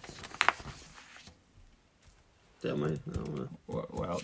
tell 2.62 2.76
me. 2.76 2.98
I 3.10 3.14
don't 3.14 3.34
know. 3.34 3.48
Well, 3.66 3.86
well, 3.90 4.22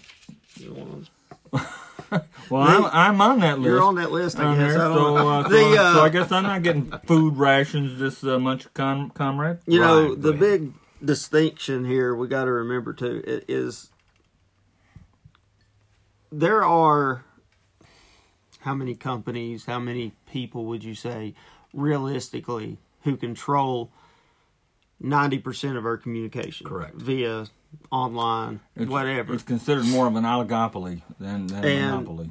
You 0.56 0.72
want 0.72 1.10
well 2.50 2.62
I'm, 2.62 2.84
I'm 3.14 3.20
on 3.20 3.40
that 3.40 3.58
list. 3.58 3.66
You're 3.70 3.82
on 3.82 3.94
that 3.96 4.10
list, 4.12 4.38
I 4.38 4.54
guess. 4.56 4.72
there, 4.74 4.82
I 4.82 4.88
don't 4.88 4.96
so, 4.96 5.14
know. 5.16 5.28
uh, 5.28 5.42
so, 5.44 5.48
The, 5.48 5.80
uh, 5.80 5.94
so 5.94 6.00
I 6.02 6.08
guess 6.08 6.32
I'm 6.32 6.42
not 6.44 6.62
getting 6.62 6.90
food 7.06 7.36
rations 7.36 7.98
this 7.98 8.22
uh, 8.24 8.38
much, 8.38 8.72
com- 8.74 9.10
comrade. 9.10 9.58
You 9.66 9.80
know, 9.80 10.14
the 10.14 10.30
ahead. 10.30 10.40
big 10.40 10.72
distinction 11.04 11.84
here 11.84 12.14
we 12.14 12.26
got 12.28 12.44
to 12.44 12.50
remember 12.52 12.92
too 12.94 13.22
i- 13.26 13.42
is 13.46 13.90
there 16.32 16.64
are 16.64 17.24
how 18.60 18.74
many 18.74 18.94
companies, 18.94 19.66
how 19.66 19.78
many 19.78 20.12
people 20.26 20.64
would 20.64 20.82
you 20.82 20.94
say 20.94 21.34
realistically 21.74 22.78
who 23.02 23.16
control 23.16 23.92
90% 25.02 25.76
of 25.76 25.84
our 25.84 25.96
communication 25.98 26.66
Correct. 26.66 26.94
via 26.96 27.46
online 27.90 28.60
It's, 28.76 28.90
whatever 28.90 29.34
It's 29.34 29.42
considered 29.42 29.86
more 29.86 30.06
of 30.06 30.16
an 30.16 30.24
oligopoly 30.24 31.02
than, 31.20 31.46
than 31.48 31.64
a 31.64 31.80
monopoly. 31.80 32.30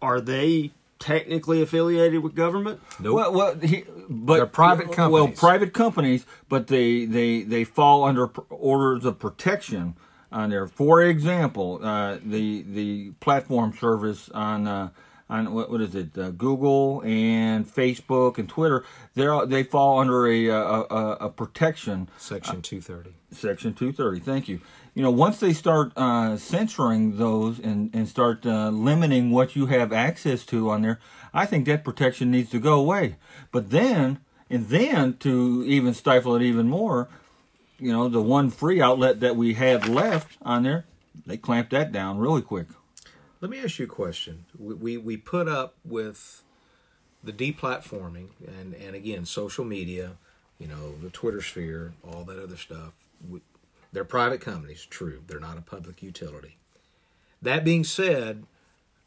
are 0.00 0.20
they 0.20 0.72
technically 0.98 1.60
affiliated 1.60 2.22
with 2.22 2.34
government 2.34 2.80
Nope. 3.00 3.14
Well, 3.16 3.32
well 3.32 3.54
he, 3.58 3.84
but 4.08 4.36
They're 4.36 4.46
private 4.46 4.86
Well, 4.88 4.96
companies. 4.96 5.38
private 5.38 5.72
companies, 5.72 6.26
but 6.48 6.68
they 6.68 7.04
they 7.06 7.42
they 7.42 7.64
fall 7.64 8.04
under 8.04 8.26
orders 8.50 9.04
of 9.04 9.18
protection 9.18 9.94
on 10.30 10.50
there. 10.50 10.66
For 10.68 11.02
example, 11.02 11.80
uh, 11.82 12.18
the 12.24 12.62
the 12.62 13.10
platform 13.20 13.72
service 13.78 14.28
on 14.30 14.66
uh, 14.68 14.90
on 15.32 15.52
what, 15.52 15.70
what 15.70 15.80
is 15.80 15.94
it? 15.94 16.16
Uh, 16.16 16.30
Google 16.30 17.02
and 17.04 17.66
Facebook 17.66 18.38
and 18.38 18.48
Twitter. 18.48 18.84
They 19.14 19.26
they 19.46 19.62
fall 19.62 19.98
under 19.98 20.26
a 20.26 20.46
a, 20.48 20.60
a, 20.60 21.16
a 21.20 21.30
protection 21.30 22.08
Section 22.18 22.62
230. 22.62 23.14
Section 23.30 23.74
230. 23.74 24.20
Thank 24.20 24.48
you. 24.48 24.60
You 24.94 25.02
know, 25.02 25.10
once 25.10 25.40
they 25.40 25.54
start 25.54 25.92
uh, 25.96 26.36
censoring 26.36 27.16
those 27.16 27.58
and, 27.58 27.90
and 27.94 28.06
start 28.06 28.44
uh, 28.44 28.68
limiting 28.68 29.30
what 29.30 29.56
you 29.56 29.66
have 29.66 29.90
access 29.90 30.44
to 30.46 30.68
on 30.68 30.82
there, 30.82 31.00
I 31.32 31.46
think 31.46 31.64
that 31.64 31.82
protection 31.82 32.30
needs 32.30 32.50
to 32.50 32.58
go 32.58 32.78
away. 32.78 33.16
But 33.52 33.70
then, 33.70 34.18
and 34.50 34.68
then 34.68 35.16
to 35.18 35.64
even 35.66 35.94
stifle 35.94 36.36
it 36.36 36.42
even 36.42 36.68
more, 36.68 37.08
you 37.78 37.90
know, 37.90 38.06
the 38.08 38.20
one 38.20 38.50
free 38.50 38.82
outlet 38.82 39.20
that 39.20 39.34
we 39.34 39.54
had 39.54 39.88
left 39.88 40.36
on 40.42 40.62
there, 40.62 40.84
they 41.24 41.38
clamped 41.38 41.70
that 41.70 41.90
down 41.90 42.18
really 42.18 42.42
quick. 42.42 42.66
Let 43.42 43.50
me 43.50 43.58
ask 43.58 43.80
you 43.80 43.86
a 43.86 43.88
question. 43.88 44.44
We, 44.56 44.74
we, 44.74 44.96
we 44.96 45.16
put 45.16 45.48
up 45.48 45.74
with 45.84 46.44
the 47.24 47.32
deplatforming 47.32 48.28
and, 48.46 48.72
and 48.74 48.94
again, 48.94 49.26
social 49.26 49.64
media, 49.64 50.12
you 50.60 50.68
know, 50.68 50.94
the 51.02 51.10
Twitter 51.10 51.42
sphere, 51.42 51.92
all 52.04 52.22
that 52.24 52.40
other 52.40 52.56
stuff. 52.56 52.92
We, 53.28 53.40
they're 53.92 54.04
private 54.04 54.40
companies, 54.40 54.86
true. 54.88 55.22
They're 55.26 55.40
not 55.40 55.58
a 55.58 55.60
public 55.60 56.04
utility. 56.04 56.56
That 57.42 57.64
being 57.64 57.82
said, 57.82 58.44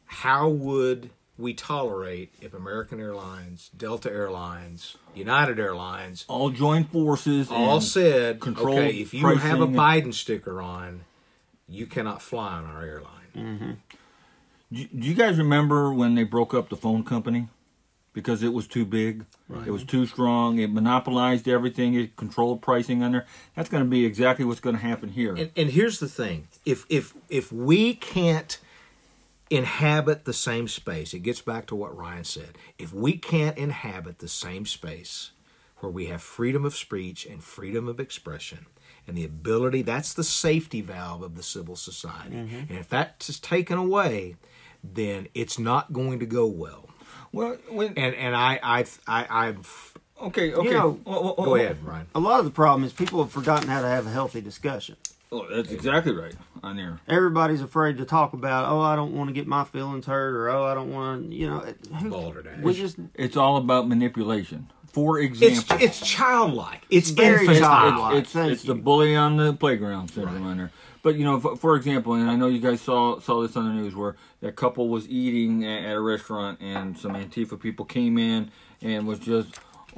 how 0.04 0.50
would 0.50 1.08
we 1.38 1.54
tolerate 1.54 2.34
if 2.42 2.52
American 2.52 3.00
Airlines, 3.00 3.70
Delta 3.74 4.10
Airlines, 4.10 4.98
United 5.14 5.58
Airlines 5.58 6.26
All 6.28 6.50
joined 6.50 6.90
forces. 6.90 7.50
all 7.50 7.80
said, 7.80 8.40
okay, 8.46 9.00
if 9.00 9.14
you 9.14 9.26
have 9.26 9.62
a 9.62 9.66
Biden 9.66 10.12
sticker 10.12 10.60
on, 10.60 11.04
you 11.66 11.86
cannot 11.86 12.20
fly 12.20 12.52
on 12.52 12.66
our 12.66 12.82
airline. 12.82 13.12
Do 13.34 13.76
do 14.72 14.86
you 14.90 15.14
guys 15.14 15.38
remember 15.38 15.92
when 15.92 16.14
they 16.14 16.24
broke 16.24 16.54
up 16.54 16.68
the 16.68 16.76
phone 16.76 17.04
company? 17.04 17.48
Because 18.12 18.42
it 18.42 18.54
was 18.54 18.66
too 18.66 18.86
big, 18.86 19.26
it 19.66 19.70
was 19.70 19.84
too 19.84 20.06
strong, 20.06 20.58
it 20.58 20.72
monopolized 20.72 21.46
everything, 21.46 21.92
it 21.92 22.16
controlled 22.16 22.62
pricing 22.62 23.02
on 23.02 23.12
there. 23.12 23.26
That's 23.54 23.68
going 23.68 23.84
to 23.84 23.90
be 23.90 24.06
exactly 24.06 24.46
what's 24.46 24.60
going 24.60 24.74
to 24.74 24.80
happen 24.80 25.10
here. 25.10 25.34
And, 25.34 25.50
and 25.54 25.68
here's 25.68 25.98
the 25.98 26.08
thing: 26.08 26.48
if 26.64 26.86
if 26.88 27.12
if 27.28 27.52
we 27.52 27.92
can't 27.92 28.58
inhabit 29.50 30.24
the 30.24 30.32
same 30.32 30.66
space, 30.66 31.12
it 31.14 31.20
gets 31.20 31.42
back 31.42 31.66
to 31.66 31.76
what 31.76 31.96
Ryan 31.96 32.24
said. 32.24 32.58
If 32.78 32.92
we 32.92 33.18
can't 33.18 33.56
inhabit 33.58 34.18
the 34.18 34.28
same 34.28 34.64
space 34.64 35.32
where 35.78 35.92
we 35.92 36.06
have 36.06 36.22
freedom 36.22 36.64
of 36.64 36.74
speech 36.74 37.26
and 37.26 37.44
freedom 37.44 37.86
of 37.86 38.00
expression 38.00 38.66
and 39.06 39.16
the 39.16 39.24
ability, 39.24 39.82
that's 39.82 40.14
the 40.14 40.24
safety 40.24 40.80
valve 40.80 41.22
of 41.22 41.36
the 41.36 41.42
civil 41.42 41.76
society. 41.76 42.36
Mm-hmm. 42.36 42.56
And 42.70 42.78
if 42.78 42.88
that's 42.88 43.38
taken 43.38 43.78
away, 43.78 44.36
then 44.94 45.28
it's 45.34 45.58
not 45.58 45.92
going 45.92 46.18
to 46.20 46.26
go 46.26 46.46
well. 46.46 46.88
well, 47.32 47.56
when, 47.70 47.88
And 47.96 48.14
and 48.14 48.34
I 48.36 48.58
I 48.62 48.84
I 49.06 49.26
I've 49.48 49.94
okay, 50.22 50.52
okay. 50.54 50.70
know, 50.70 51.00
Well, 51.04 51.22
well, 51.24 51.34
go 51.34 51.42
well, 51.52 51.54
ahead, 51.56 51.84
Ryan. 51.84 52.06
A 52.14 52.20
lot 52.20 52.38
of 52.38 52.44
the 52.44 52.50
problem 52.50 52.84
is 52.84 52.92
people 52.92 53.22
have 53.22 53.32
forgotten 53.32 53.68
how 53.68 53.80
to 53.82 53.88
have 53.88 54.06
a 54.06 54.10
healthy 54.10 54.40
discussion. 54.40 54.96
Oh, 55.32 55.44
that's 55.52 55.72
exactly 55.72 56.12
right 56.12 56.34
on 56.62 56.76
there. 56.76 57.00
Everybody's 57.08 57.60
afraid 57.60 57.98
to 57.98 58.04
talk 58.04 58.32
about, 58.32 58.70
oh, 58.70 58.80
I 58.80 58.94
don't 58.94 59.12
want 59.12 59.28
to 59.28 59.34
get 59.34 59.46
my 59.48 59.64
feelings 59.64 60.06
hurt, 60.06 60.34
or 60.36 60.48
oh, 60.48 60.64
I 60.64 60.74
don't 60.74 60.92
want 60.92 61.30
to, 61.30 61.36
you 61.36 61.50
know. 61.50 61.58
it- 61.60 61.78
Who, 62.00 62.32
we 62.62 62.74
just 62.74 62.96
It's 63.14 63.36
all 63.36 63.56
about 63.56 63.88
manipulation. 63.88 64.70
For 64.96 65.18
example, 65.20 65.76
it's 65.78 66.00
childlike. 66.00 66.86
It's 66.88 67.10
Very 67.10 67.40
infantile. 67.46 67.60
childlike. 67.90 68.14
it's, 68.22 68.32
Thank 68.32 68.52
it's 68.52 68.62
the 68.62 68.74
bully 68.74 69.14
on 69.14 69.36
the 69.36 69.52
playground 69.52 70.08
syndrome 70.10 70.42
Right. 70.42 70.50
on 70.52 70.56
there. 70.56 70.70
But 71.02 71.16
you 71.16 71.24
know, 71.24 71.38
for, 71.38 71.54
for 71.54 71.76
example, 71.76 72.14
and 72.14 72.30
I 72.30 72.34
know 72.34 72.46
you 72.46 72.60
guys 72.60 72.80
saw 72.80 73.20
saw 73.20 73.42
this 73.42 73.56
on 73.58 73.66
the 73.68 73.74
news 73.82 73.94
where 73.94 74.16
that 74.40 74.56
couple 74.56 74.88
was 74.88 75.06
eating 75.08 75.66
at, 75.66 75.84
at 75.84 75.96
a 75.96 76.00
restaurant 76.00 76.60
and 76.62 76.96
some 76.96 77.12
Antifa 77.12 77.60
people 77.60 77.84
came 77.84 78.16
in 78.16 78.50
and 78.80 79.06
was 79.06 79.18
just 79.18 79.50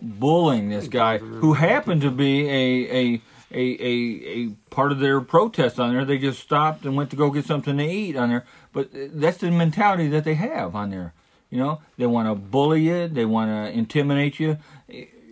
bullying 0.02 0.68
this 0.68 0.88
guy 0.88 1.18
who 1.18 1.52
happened 1.54 2.02
to 2.02 2.10
be 2.10 2.48
a 2.48 2.92
a. 3.14 3.22
A, 3.50 3.56
a, 3.80 4.28
a 4.42 4.48
part 4.68 4.92
of 4.92 4.98
their 4.98 5.22
protest 5.22 5.80
on 5.80 5.94
there, 5.94 6.04
they 6.04 6.18
just 6.18 6.38
stopped 6.40 6.84
and 6.84 6.94
went 6.94 7.08
to 7.08 7.16
go 7.16 7.30
get 7.30 7.46
something 7.46 7.78
to 7.78 7.82
eat 7.82 8.14
on 8.14 8.28
there. 8.28 8.44
But 8.74 8.88
uh, 8.94 9.06
that's 9.10 9.38
the 9.38 9.50
mentality 9.50 10.06
that 10.08 10.24
they 10.24 10.34
have 10.34 10.74
on 10.76 10.90
there. 10.90 11.14
You 11.50 11.58
know, 11.58 11.80
they 11.96 12.06
want 12.06 12.28
to 12.28 12.34
bully 12.34 12.82
you, 12.82 13.08
they 13.08 13.24
want 13.24 13.50
to 13.50 13.76
intimidate 13.76 14.38
you 14.38 14.58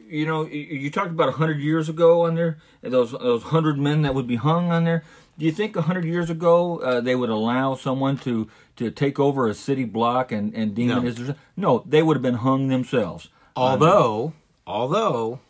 you 0.09 0.27
know, 0.27 0.47
you- 0.47 0.91
talked 0.91 1.11
about 1.11 1.29
a 1.29 1.33
hundred 1.33 1.61
years 1.61 1.89
ago 1.89 2.23
on 2.23 2.35
there, 2.35 2.59
those 2.83 3.13
those 3.13 3.45
hundred 3.45 3.79
men 3.79 4.03
that 4.03 4.15
would 4.15 4.27
be 4.27 4.37
hung 4.37 4.71
on 4.71 4.85
there. 4.85 5.05
Do 5.39 5.45
you 5.45 5.53
think 5.53 5.77
a 5.77 5.83
hundred 5.83 6.05
years 6.05 6.31
ago 6.31 6.79
uh, 6.79 7.01
they 7.01 7.15
would 7.15 7.31
allow 7.31 7.75
someone 7.75 8.17
to 8.19 8.49
to 8.77 8.91
take 8.91 9.19
over 9.19 9.47
a 9.49 9.55
city 9.55 9.85
block 9.85 10.33
and 10.33 10.55
and 10.55 10.75
demonize? 10.75 11.19
No, 11.29 11.35
no 11.57 11.85
they 11.87 12.03
would 12.03 12.17
have 12.17 12.23
been 12.23 12.35
hung 12.35 12.69
themselves. 12.69 13.29
Although, 13.55 14.35
although 14.67 15.41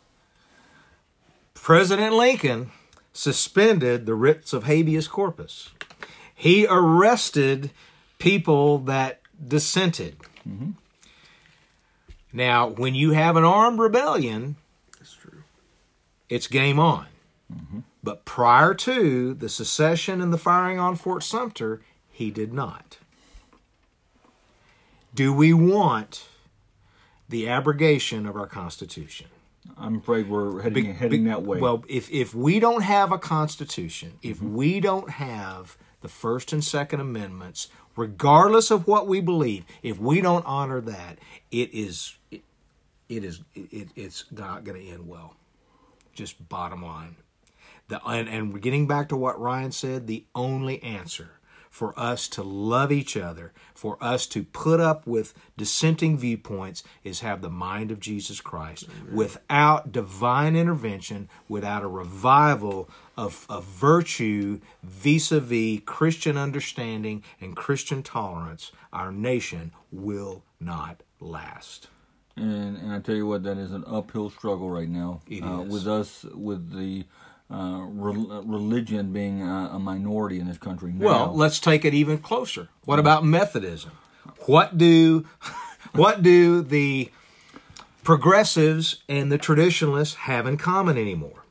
President 1.53 2.15
Lincoln 2.15 2.71
suspended 3.13 4.05
the 4.05 4.15
writs 4.15 4.53
of 4.53 4.63
habeas 4.63 5.07
corpus, 5.07 5.69
he 6.33 6.65
arrested 6.69 7.71
people 8.17 8.79
that 8.79 9.21
dissented. 9.45 10.17
Mm-hmm. 10.47 10.71
Now, 12.33 12.67
when 12.67 12.95
you 12.95 13.11
have 13.11 13.35
an 13.35 13.43
armed 13.43 13.79
rebellion, 13.79 14.57
That's 14.97 15.13
true. 15.13 15.43
it's 16.29 16.47
game 16.47 16.79
on. 16.79 17.07
Mm-hmm. 17.53 17.79
But 18.03 18.25
prior 18.25 18.73
to 18.73 19.33
the 19.33 19.49
secession 19.49 20.21
and 20.21 20.31
the 20.31 20.37
firing 20.37 20.79
on 20.79 20.95
Fort 20.95 21.23
Sumter, 21.23 21.81
he 22.09 22.31
did 22.31 22.53
not. 22.53 22.97
Do 25.13 25.33
we 25.33 25.53
want 25.53 26.27
the 27.27 27.47
abrogation 27.49 28.25
of 28.25 28.35
our 28.35 28.47
Constitution? 28.47 29.27
I'm 29.77 29.97
afraid 29.97 30.29
we're 30.29 30.61
heading 30.61 30.85
Be- 30.85 30.91
heading 30.93 31.23
be- 31.23 31.29
that 31.29 31.43
way. 31.43 31.59
Well, 31.59 31.83
if 31.89 32.09
if 32.11 32.33
we 32.33 32.59
don't 32.59 32.83
have 32.83 33.11
a 33.11 33.17
constitution, 33.17 34.13
if 34.21 34.37
mm-hmm. 34.37 34.55
we 34.55 34.79
don't 34.79 35.09
have 35.11 35.77
the 36.01 36.07
First 36.07 36.53
and 36.53 36.63
Second 36.63 36.99
Amendments, 36.99 37.67
regardless 37.97 38.71
of 38.71 38.87
what 38.87 39.07
we 39.07 39.19
believe, 39.19 39.65
if 39.83 39.99
we 39.99 40.21
don't 40.21 40.45
honor 40.45 40.79
that, 40.79 41.17
it 41.51 41.73
is 41.73 42.15
it, 42.31 42.43
it 43.09 43.23
is 43.25 43.41
it, 43.53 43.89
it's 43.95 44.25
not 44.31 44.63
going 44.63 44.79
to 44.79 44.87
end 44.87 45.07
well. 45.07 45.35
Just 46.13 46.47
bottom 46.47 46.83
line. 46.85 47.17
The 47.89 48.03
and, 48.05 48.29
and 48.29 48.61
getting 48.61 48.87
back 48.87 49.09
to 49.09 49.17
what 49.17 49.39
Ryan 49.39 49.71
said, 49.71 50.07
the 50.07 50.25
only 50.33 50.81
answer 50.81 51.31
for 51.77 51.93
us 51.95 52.27
to 52.27 52.41
love 52.41 52.91
each 52.91 53.15
other, 53.15 53.53
for 53.75 53.99
us 54.01 54.25
to 54.25 54.43
put 54.43 54.79
up 54.79 55.05
with 55.05 55.35
dissenting 55.57 56.17
viewpoints, 56.17 56.83
is 57.03 57.19
have 57.19 57.39
the 57.41 57.51
mind 57.51 57.91
of 57.91 57.99
Jesus 57.99 58.41
Christ. 58.41 58.87
Without 59.11 59.91
divine 59.91 60.55
intervention, 60.55 61.29
without 61.47 61.83
a 61.83 61.87
revival 61.87 62.89
of, 63.15 63.45
of 63.47 63.63
virtue 63.63 64.59
vis 64.81 65.31
a 65.31 65.39
vis 65.39 65.81
Christian 65.85 66.35
understanding 66.35 67.21
and 67.39 67.55
Christian 67.55 68.01
tolerance, 68.01 68.71
our 68.91 69.11
nation 69.11 69.71
will 69.91 70.41
not 70.59 71.03
last. 71.19 71.89
and 72.35 72.75
and 72.77 72.91
I 72.91 73.01
tell 73.01 73.15
you 73.15 73.27
what, 73.27 73.43
that 73.43 73.59
is 73.59 73.71
an 73.71 73.83
uphill 73.85 74.31
struggle 74.31 74.71
right 74.71 74.89
now. 74.89 75.21
It 75.29 75.43
uh, 75.43 75.61
is. 75.61 75.71
with 75.71 75.87
us 75.87 76.23
with 76.33 76.75
the 76.75 77.05
uh, 77.49 77.81
rel- 77.87 78.43
religion 78.45 79.13
being 79.13 79.41
uh, 79.41 79.69
a 79.73 79.79
minority 79.79 80.39
in 80.39 80.47
this 80.47 80.57
country. 80.57 80.91
Now. 80.91 81.05
Well, 81.05 81.33
let's 81.35 81.59
take 81.59 81.85
it 81.85 81.93
even 81.93 82.17
closer. 82.17 82.69
What 82.85 82.99
about 82.99 83.23
Methodism? 83.23 83.91
What 84.45 84.77
do 84.77 85.25
what 85.93 86.21
do 86.21 86.61
the 86.61 87.11
progressives 88.03 89.03
and 89.07 89.31
the 89.31 89.37
traditionalists 89.37 90.15
have 90.15 90.45
in 90.45 90.57
common 90.57 90.97
anymore? 90.97 91.43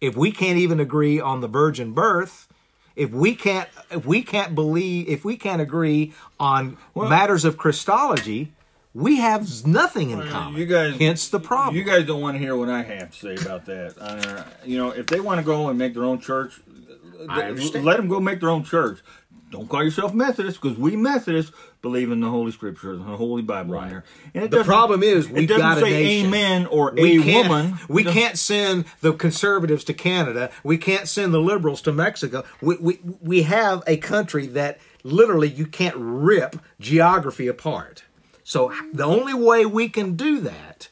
If 0.00 0.16
we 0.16 0.30
can't 0.30 0.58
even 0.58 0.78
agree 0.78 1.18
on 1.18 1.40
the 1.40 1.48
virgin 1.48 1.92
birth, 1.92 2.48
if 2.94 3.10
we 3.10 3.34
can't 3.34 3.68
if 3.90 4.04
we 4.04 4.22
can't 4.22 4.54
believe 4.54 5.08
if 5.08 5.24
we 5.24 5.36
can't 5.36 5.62
agree 5.62 6.12
on 6.38 6.76
matters 6.94 7.44
of 7.44 7.56
Christology, 7.56 8.52
we 8.96 9.16
have 9.16 9.66
nothing 9.66 10.10
in 10.10 10.22
common. 10.28 10.58
you 10.60 10.66
guys- 10.66 10.96
hence 10.98 11.28
the 11.28 11.38
problem. 11.40 11.76
You 11.76 11.84
guys 11.84 12.06
don't 12.06 12.20
want 12.20 12.36
to 12.36 12.38
hear 12.38 12.56
what 12.56 12.70
I 12.70 12.82
have 12.82 13.10
to 13.10 13.18
say 13.18 13.34
about 13.34 13.66
that. 13.66 13.94
Uh, 14.00 14.42
you 14.64 14.78
know, 14.78 14.90
if 14.90 15.06
they 15.06 15.20
want 15.20 15.38
to 15.38 15.44
go 15.44 15.68
and 15.68 15.78
make 15.78 15.94
their 15.94 16.04
own 16.04 16.18
church, 16.18 16.52
let 17.28 17.96
them 17.96 18.08
go 18.08 18.20
make 18.20 18.40
their 18.40 18.50
own 18.50 18.64
church. 18.64 19.00
Don't 19.50 19.68
call 19.68 19.84
yourself 19.84 20.12
Methodist 20.12 20.60
because 20.60 20.76
we 20.76 20.96
Methodists 20.96 21.52
believe 21.80 22.10
in 22.10 22.18
the 22.20 22.28
Holy 22.28 22.50
Scripture, 22.50 22.96
the 22.96 23.02
Holy 23.04 23.42
Bible 23.42 23.76
on 23.76 23.88
there. 23.88 24.04
And 24.34 24.44
it 24.44 24.50
The 24.50 24.64
problem 24.64 25.04
is 25.04 25.26
it 25.26 25.32
we've 25.32 25.48
doesn't 25.48 25.62
got 25.62 25.78
a 25.78 25.80
say 25.82 26.24
amen 26.24 26.66
or 26.66 26.92
we 26.92 27.18
a 27.18 27.42
woman. 27.44 27.78
We 27.88 28.04
It 28.04 28.12
can't 28.12 28.36
send 28.36 28.86
the 29.02 29.12
conservatives 29.12 29.84
to 29.84 29.94
Canada. 29.94 30.50
We 30.64 30.78
can't 30.78 31.06
send 31.06 31.32
the 31.32 31.38
liberals 31.40 31.80
to 31.82 31.92
Mexico. 31.92 32.44
We, 32.60 32.76
we, 32.76 32.98
we 33.20 33.42
have 33.42 33.84
a 33.86 33.98
country 33.98 34.46
that 34.48 34.78
literally 35.04 35.48
you 35.48 35.66
can't 35.66 35.94
rip 35.96 36.56
geography 36.80 37.46
apart. 37.46 38.02
So 38.48 38.72
the 38.92 39.02
only 39.02 39.34
way 39.34 39.66
we 39.66 39.88
can 39.88 40.14
do 40.14 40.38
that 40.42 40.88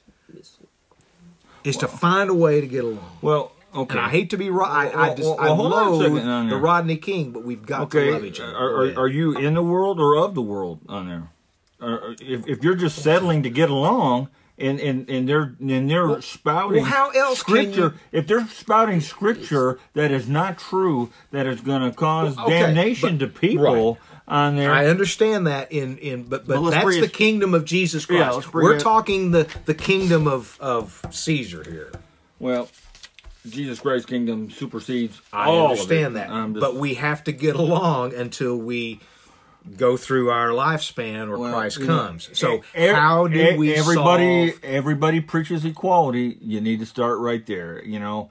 is 1.62 1.76
to 1.76 1.86
find 1.88 2.28
a 2.28 2.34
way 2.34 2.60
to 2.60 2.66
get 2.66 2.82
along. 2.84 3.16
Well, 3.22 3.52
Okay. 3.76 3.96
And 3.98 4.06
I 4.06 4.08
hate 4.08 4.30
to 4.30 4.36
be 4.36 4.50
right. 4.50 4.94
I, 4.94 5.10
I 5.10 5.14
just 5.16 5.22
well, 5.28 5.36
I 5.40 5.46
well, 5.46 5.56
hold 5.56 5.72
on 5.72 5.86
a 5.86 5.90
loathe 5.90 6.50
the. 6.50 6.56
Rodney 6.56 6.96
King, 6.96 7.32
but 7.32 7.42
we've 7.42 7.66
got 7.66 7.80
Okay, 7.82 8.06
to 8.06 8.12
love 8.12 8.24
each 8.24 8.38
other. 8.38 8.54
are, 8.56 8.76
are, 8.84 8.98
are 9.00 9.08
you 9.08 9.36
in 9.36 9.54
the 9.54 9.64
world 9.64 9.98
or 9.98 10.16
of 10.16 10.36
the 10.36 10.42
world 10.42 10.78
on 10.88 11.08
there? 11.08 11.28
Or- 11.80 12.14
if, 12.20 12.46
if 12.46 12.62
you're 12.62 12.76
just 12.76 13.02
settling 13.02 13.42
to 13.42 13.50
get 13.50 13.70
along 13.70 14.28
and, 14.58 14.78
and, 14.78 15.10
and 15.10 15.28
they're 15.28 15.56
and 15.58 15.90
they're 15.90 16.22
spouting 16.22 16.82
well, 16.82 16.90
how 16.90 17.10
else 17.10 17.42
can 17.42 17.56
scripture, 17.56 17.80
you- 17.80 18.18
if 18.20 18.28
they're 18.28 18.46
spouting 18.46 19.00
scripture 19.00 19.80
that 19.94 20.12
is 20.12 20.28
not 20.28 20.56
true, 20.56 21.10
that 21.32 21.44
is 21.46 21.60
going 21.60 21.82
to 21.82 21.90
cause 21.90 22.36
Well, 22.36 22.46
okay, 22.46 22.60
damnation 22.60 23.18
but- 23.18 23.26
to 23.26 23.32
people 23.40 23.98
on 24.26 24.56
there. 24.56 24.72
I 24.72 24.86
understand 24.86 25.46
that 25.46 25.70
in 25.72 25.98
in 25.98 26.22
but 26.24 26.46
but 26.46 26.60
But 26.62 26.70
that's 26.70 26.84
the 26.96 27.04
it- 27.04 27.12
kingdom 27.12 27.54
of 27.54 27.64
Jesus 27.64 28.06
Christ. 28.06 28.36
let's 28.36 28.52
We're 28.52 28.76
it- 28.76 28.80
talking 28.80 29.30
the 29.32 29.46
the 29.66 29.74
kingdom 29.74 30.26
of 30.26 30.56
of 30.60 31.04
Caesar 31.10 31.62
here. 31.68 31.92
well, 32.38 32.68
Jesus 33.48 33.78
Christ's 33.80 34.06
kingdom 34.08 34.50
supersedes 34.50 35.20
I 35.32 35.46
all 35.46 35.70
understand 35.72 36.06
of 36.06 36.16
it. 36.16 36.28
that, 36.28 36.48
just- 36.52 36.60
but 36.60 36.76
we 36.76 36.94
have 36.94 37.22
to 37.24 37.32
get 37.32 37.56
along 37.56 38.14
until 38.14 38.56
we 38.56 39.00
go 39.78 39.96
through 39.96 40.30
our 40.30 40.48
lifespan 40.48 41.28
or 41.28 41.38
Well, 41.38 41.52
Christ 41.52 41.78
you 41.78 41.86
know, 41.86 41.96
comes. 42.06 42.28
So 42.34 42.62
e- 42.76 42.86
how 42.88 43.26
do 43.28 43.38
e- 43.38 43.56
we 43.56 43.74
everybody 43.74 44.50
solve? 44.50 44.60
everybody 44.64 45.20
preaches 45.20 45.64
equality 45.64 46.36
you 46.40 46.60
need 46.60 46.80
to 46.80 46.86
start 46.86 47.18
right 47.18 47.44
there 47.46 47.82
you 47.84 47.98
know 47.98 48.30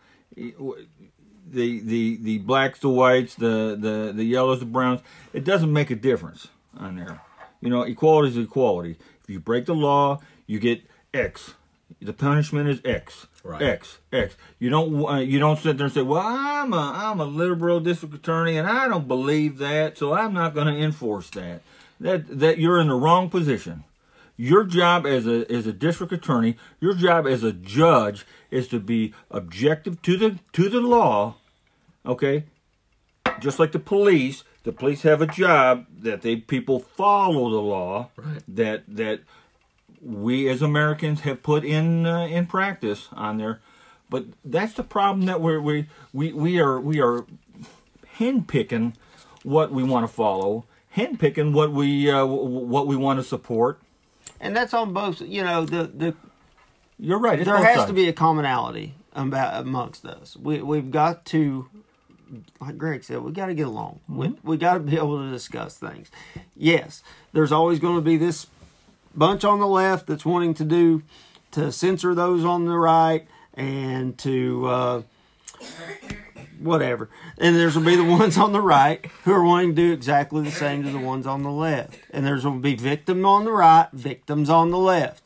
the 1.53 1.79
the 1.81 2.17
the 2.17 2.37
blacks 2.39 2.79
the 2.79 2.89
whites 2.89 3.35
the 3.35 3.77
the 3.79 4.11
the 4.13 4.23
yellows 4.23 4.59
the 4.59 4.65
browns 4.65 5.01
it 5.33 5.43
doesn't 5.43 5.71
make 5.71 5.89
a 5.89 5.95
difference 5.95 6.47
on 6.77 6.95
there 6.95 7.21
you 7.61 7.69
know 7.69 7.83
equality 7.83 8.29
is 8.29 8.37
equality 8.37 8.97
if 9.23 9.29
you 9.29 9.39
break 9.39 9.65
the 9.65 9.75
law 9.75 10.19
you 10.47 10.59
get 10.59 10.81
x 11.13 11.53
the 12.01 12.13
punishment 12.13 12.67
is 12.67 12.81
x 12.83 13.27
Right. 13.43 13.61
X 13.61 13.97
X. 14.13 14.37
You 14.57 14.69
don't 14.69 15.05
uh, 15.05 15.17
you 15.17 15.37
don't 15.37 15.59
sit 15.59 15.77
there 15.77 15.87
and 15.87 15.93
say, 15.93 16.01
"Well, 16.01 16.23
I'm 16.25 16.71
a 16.71 16.93
I'm 16.95 17.19
a 17.19 17.25
liberal 17.25 17.81
district 17.81 18.15
attorney 18.15 18.55
and 18.57 18.65
I 18.65 18.87
don't 18.87 19.05
believe 19.05 19.57
that, 19.57 19.97
so 19.97 20.13
I'm 20.13 20.33
not 20.33 20.53
going 20.53 20.67
to 20.67 20.81
enforce 20.81 21.29
that." 21.31 21.61
That 21.99 22.39
that 22.39 22.57
you're 22.57 22.79
in 22.79 22.87
the 22.87 22.95
wrong 22.95 23.29
position. 23.29 23.83
Your 24.37 24.63
job 24.63 25.05
as 25.05 25.27
a 25.27 25.51
as 25.51 25.67
a 25.67 25.73
district 25.73 26.13
attorney, 26.13 26.55
your 26.79 26.93
job 26.93 27.27
as 27.27 27.43
a 27.43 27.51
judge 27.51 28.25
is 28.49 28.69
to 28.69 28.79
be 28.79 29.13
objective 29.29 30.01
to 30.03 30.15
the 30.15 30.39
to 30.53 30.69
the 30.69 30.79
law. 30.79 31.35
Okay? 32.05 32.45
Just 33.39 33.59
like 33.59 33.71
the 33.71 33.79
police, 33.79 34.43
the 34.63 34.71
police 34.71 35.01
have 35.03 35.21
a 35.21 35.27
job 35.27 35.85
that 35.99 36.21
they 36.21 36.35
people 36.35 36.79
follow 36.79 37.49
the 37.49 37.61
law. 37.61 38.09
Right. 38.15 38.43
That 38.47 38.83
that 38.87 39.21
we 40.01 40.49
as 40.49 40.61
Americans 40.61 41.21
have 41.21 41.41
put 41.43 41.63
in 41.63 42.05
uh, 42.05 42.25
in 42.27 42.45
practice 42.45 43.07
on 43.13 43.37
there. 43.37 43.61
But 44.09 44.25
that's 44.45 44.73
the 44.73 44.83
problem 44.83 45.25
that 45.25 45.41
we're, 45.41 45.59
we 45.61 45.87
we 46.13 46.33
we 46.33 46.59
are 46.59 46.79
we 46.79 47.01
are 47.01 47.25
handpicking 48.17 48.93
what 49.43 49.71
we 49.71 49.83
want 49.83 50.07
to 50.07 50.13
follow, 50.13 50.65
handpicking 50.95 51.53
what 51.53 51.71
we 51.71 52.09
uh, 52.09 52.19
w- 52.19 52.43
what 52.67 52.85
we 52.87 52.95
want 52.95 53.19
to 53.19 53.23
support. 53.23 53.79
And 54.39 54.55
that's 54.55 54.73
on 54.73 54.93
both. 54.93 55.21
You 55.21 55.43
know, 55.43 55.65
the 55.65 55.85
the 55.85 56.15
You're 56.99 57.19
right. 57.19 57.39
It's 57.39 57.47
there 57.47 57.57
has 57.57 57.75
sides. 57.77 57.87
to 57.87 57.93
be 57.93 58.07
a 58.07 58.13
commonality 58.13 58.93
about 59.13 59.61
amongst 59.61 60.05
us. 60.05 60.35
We 60.37 60.61
we've 60.61 60.91
got 60.91 61.25
to, 61.27 61.67
like 62.59 62.77
Greg 62.77 63.03
said, 63.03 63.21
we 63.21 63.31
got 63.31 63.47
to 63.47 63.53
get 63.53 63.67
along. 63.67 63.99
We 64.07 64.27
Mm-hmm. 64.27 64.47
we 64.47 64.57
got 64.57 64.73
to 64.75 64.79
be 64.79 64.95
able 64.95 65.19
to 65.23 65.31
discuss 65.31 65.77
things. 65.77 66.09
Yes, 66.55 67.03
there's 67.33 67.51
always 67.51 67.79
going 67.79 67.95
to 67.95 68.01
be 68.01 68.17
this 68.17 68.47
bunch 69.15 69.43
on 69.43 69.59
the 69.59 69.67
left 69.67 70.07
that's 70.07 70.25
wanting 70.25 70.53
to 70.55 70.65
do 70.65 71.03
to 71.51 71.71
censor 71.71 72.15
those 72.15 72.43
on 72.43 72.65
the 72.65 72.77
right 72.77 73.27
and 73.53 74.17
to 74.19 74.65
uh, 74.65 75.01
whatever. 76.59 77.09
And 77.37 77.55
there's 77.55 77.73
going 77.75 77.85
to 77.85 77.91
be 77.91 77.97
the 77.97 78.09
ones 78.09 78.37
on 78.37 78.53
the 78.53 78.61
right 78.61 79.05
who 79.23 79.33
are 79.33 79.43
wanting 79.43 79.69
to 79.69 79.75
do 79.75 79.91
exactly 79.93 80.43
the 80.43 80.51
same 80.51 80.83
to 80.83 80.89
the 80.89 80.99
ones 80.99 81.27
on 81.27 81.43
the 81.43 81.51
left. 81.51 81.99
And 82.11 82.25
there's 82.25 82.43
going 82.43 82.59
to 82.59 82.63
be 82.63 82.75
victim 82.75 83.25
on 83.25 83.45
the 83.45 83.51
right, 83.51 83.87
victims 83.93 84.49
on 84.49 84.71
the 84.71 84.77
left. 84.79 85.23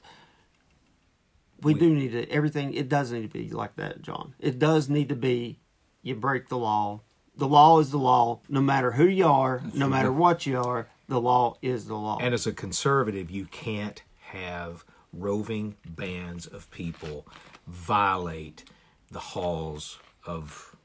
We, 1.61 1.73
do 1.73 1.89
need 1.93 2.11
to 2.11 2.29
everything. 2.29 2.73
It 2.73 2.87
does 2.87 3.11
need 3.11 3.23
to 3.23 3.27
be 3.27 3.49
like 3.49 3.75
that, 3.77 4.01
John. 4.01 4.35
It 4.39 4.59
does 4.59 4.89
need 4.89 5.09
to 5.09 5.15
be. 5.15 5.59
You 6.07 6.15
break 6.15 6.47
the 6.47 6.57
law. 6.57 7.01
The 7.35 7.49
law 7.49 7.79
is 7.79 7.91
the 7.91 7.97
law, 7.97 8.39
no 8.47 8.61
matter 8.61 8.91
who 8.91 9.05
you 9.05 9.27
are, 9.27 9.61
no 9.73 9.89
matter 9.89 10.11
what 10.11 10.45
you 10.45 10.57
are. 10.57 10.87
The 11.09 11.19
law 11.19 11.57
is 11.61 11.85
the 11.87 11.95
law. 11.95 12.17
And 12.21 12.33
as 12.33 12.47
a 12.47 12.53
conservative, 12.53 13.29
you 13.29 13.45
can't 13.45 14.01
have 14.31 14.85
roving 15.11 15.75
bands 15.85 16.47
of 16.47 16.71
people 16.71 17.27
violate 17.67 18.63
the 19.11 19.19
halls 19.19 19.99
of 20.25 20.75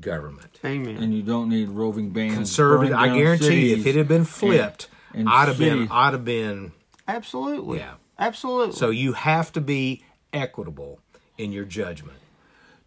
government. 0.00 0.60
Amen. 0.64 0.96
and 0.96 1.12
you 1.12 1.22
don't 1.22 1.48
need 1.48 1.70
roving 1.70 2.10
bands. 2.10 2.36
Conservative, 2.36 2.96
burning 2.96 3.12
I 3.12 3.18
guarantee 3.18 3.70
you, 3.70 3.76
if 3.78 3.86
it 3.86 3.96
had 3.96 4.06
been 4.06 4.24
flipped, 4.24 4.88
and 5.12 5.28
I'd 5.28 5.48
have 5.48 5.58
been. 5.58 5.88
I'd 5.90 6.12
have 6.12 6.24
been. 6.24 6.70
Absolutely. 7.08 7.78
Yeah. 7.78 7.94
Absolutely. 8.16 8.76
So 8.76 8.90
you 8.90 9.14
have 9.14 9.52
to 9.52 9.60
be 9.60 10.04
equitable 10.32 11.00
in 11.36 11.50
your 11.52 11.64
judgment. 11.64 12.17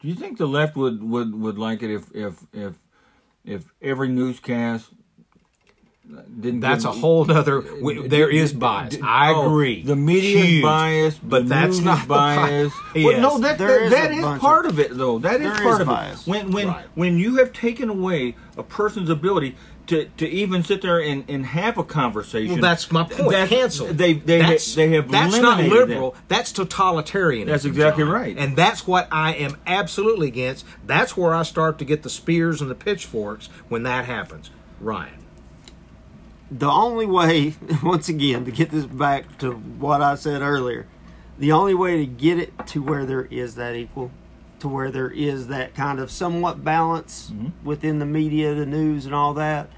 Do 0.02 0.08
you 0.08 0.16
think 0.16 0.38
the 0.38 0.48
left 0.48 0.76
would, 0.76 1.02
would, 1.04 1.40
would 1.40 1.58
like 1.58 1.84
it 1.84 1.92
if 1.94 2.14
if 2.16 2.36
if 2.54 2.74
if 3.46 3.72
every 3.82 4.08
newscast 4.10 4.90
didn't? 6.40 6.60
That's 6.62 6.84
give- 6.86 6.94
a 6.96 6.98
whole 6.98 7.30
other. 7.32 7.62
We, 7.82 8.08
there 8.08 8.30
is 8.30 8.54
bias. 8.54 8.98
I 9.04 9.32
Oh, 9.34 9.46
agree. 9.48 9.84
The 9.84 9.96
media 9.96 10.40
is 10.40 10.46
Huge. 10.50 10.64
biased, 10.64 11.20
but 11.30 11.44
the 11.44 11.50
that's 11.50 11.78
news 11.78 11.86
not 11.86 12.08
bias. 12.08 12.74
the 12.74 12.80
bi- 12.94 13.00
Yes. 13.00 13.06
Well, 13.22 13.22
no, 13.22 13.38
that, 13.40 13.58
There 13.58 13.68
that, 13.68 13.82
is 13.86 13.92
that 13.92 14.12
a 14.12 14.14
is 14.16 14.22
bunch 14.22 14.42
part 14.42 14.66
of- 14.66 14.74
of 14.74 14.80
it, 14.80 14.98
though. 14.98 15.20
That 15.20 15.36
is 15.42 15.52
there 15.54 15.62
part 15.64 15.76
is 15.76 15.80
of 15.82 15.88
bias. 15.88 16.22
it. 16.22 16.28
When 16.32 16.52
when 16.52 16.68
Right. 16.68 16.86
when 16.96 17.18
you 17.18 17.38
have 17.38 17.54
taken 17.54 17.90
away 17.90 18.36
a 18.58 18.64
person's 18.64 19.10
ability 19.10 19.56
to, 19.92 20.06
to 20.06 20.28
even 20.28 20.64
sit 20.64 20.82
there 20.82 21.02
and, 21.02 21.30
and 21.30 21.46
have 21.46 21.78
a 21.78 21.84
conversation. 21.84 22.54
Well, 22.54 22.62
that's 22.62 22.90
my 22.92 23.04
point. 23.04 23.32
that's- 23.32 23.50
Cancel. 23.50 23.88
They 23.88 24.14
they 24.14 24.40
that's, 24.40 24.74
they 24.74 24.90
have 24.92 25.12
That's 25.12 25.38
not 25.38 25.60
liberal. 25.60 26.12
that. 26.12 26.30
That's 26.30 26.52
totalitarian. 26.54 27.48
That's 27.48 27.66
exactly 27.66 28.06
John. 28.06 28.14
right. 28.14 28.38
And 28.38 28.56
that's 28.56 28.88
what 28.88 29.10
I 29.12 29.34
am 29.34 29.58
absolutely 29.68 30.30
against. 30.30 30.66
That's 30.86 31.18
where 31.18 31.36
I 31.36 31.44
start 31.44 31.78
to 31.80 31.86
get 31.86 32.04
the 32.04 32.10
spears 32.10 32.62
and 32.62 32.72
the 32.72 32.76
pitchforks 32.76 33.48
when 33.68 33.84
that 33.84 34.06
happens. 34.06 34.50
Ryan. 34.80 35.20
the 36.50 36.70
only 36.70 37.06
way, 37.06 37.56
once 37.84 38.08
again, 38.10 38.46
to 38.46 38.52
get 38.52 38.72
this 38.72 38.86
back 38.86 39.38
to 39.40 39.52
what 39.52 40.02
I 40.02 40.16
said 40.16 40.42
earlier, 40.42 40.88
the 41.38 41.52
only 41.52 41.74
way 41.74 41.98
to 41.98 42.06
get 42.06 42.40
it 42.40 42.54
to 42.68 42.82
where 42.82 43.06
there 43.06 43.26
is 43.26 43.56
that 43.56 43.76
equal, 43.76 44.10
to 44.60 44.68
where 44.70 44.90
there 44.90 45.10
is 45.10 45.48
that 45.48 45.76
kind 45.76 46.00
of 46.00 46.10
somewhat 46.10 46.64
balance 46.64 47.30
mm-hmm. 47.32 47.50
within 47.68 48.00
the 48.00 48.06
media, 48.06 48.54
the 48.56 48.66
news, 48.66 49.06
and 49.06 49.14
all 49.14 49.34
that, 49.34 49.70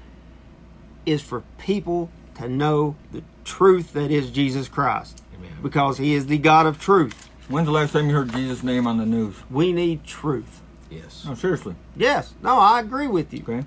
is 1.06 1.22
for 1.22 1.42
people 1.58 2.10
to 2.36 2.48
know 2.48 2.96
the 3.12 3.22
truth 3.44 3.92
that 3.92 4.10
is 4.10 4.30
Jesus 4.30 4.68
Christ. 4.68 5.22
Amen. 5.38 5.50
Because 5.62 5.98
he 5.98 6.14
is 6.14 6.26
the 6.26 6.38
God 6.38 6.66
of 6.66 6.80
truth. 6.80 7.28
When's 7.48 7.66
the 7.66 7.72
last 7.72 7.92
time 7.92 8.08
you 8.08 8.14
heard 8.14 8.32
Jesus' 8.32 8.62
name 8.62 8.86
on 8.86 8.98
the 8.98 9.06
news? 9.06 9.36
We 9.50 9.72
need 9.72 10.04
truth. 10.04 10.60
Yes. 10.90 11.24
No, 11.26 11.34
seriously. 11.34 11.74
Yes. 11.96 12.32
No, 12.42 12.58
I 12.58 12.80
agree 12.80 13.06
with 13.06 13.32
you. 13.34 13.42
Okay. 13.42 13.64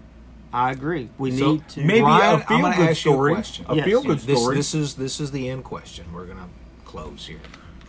I 0.53 0.71
agree. 0.71 1.09
We 1.17 1.37
So, 1.37 1.51
need 1.53 1.67
to. 1.69 1.81
Maybe 1.83 2.01
Ryan, 2.01 2.23
a 2.23 2.33
I'm 2.37 2.41
feel 2.47 2.61
gonna 2.61 2.75
good 2.77 2.89
ask 2.89 3.05
you 3.05 3.11
a 3.11 3.13
story. 3.15 3.33
question. 3.33 3.65
A 3.69 3.75
Yes. 3.75 3.85
feel 3.85 4.01
good 4.03 4.19
This, 4.19 4.39
story. 4.39 4.55
this 4.55 4.73
is 4.73 4.93
this 4.95 5.19
is 5.19 5.31
the 5.31 5.49
end 5.49 5.63
question. 5.65 6.05
We're 6.13 6.25
gonna 6.25 6.47
close 6.85 7.25
here. 7.27 7.39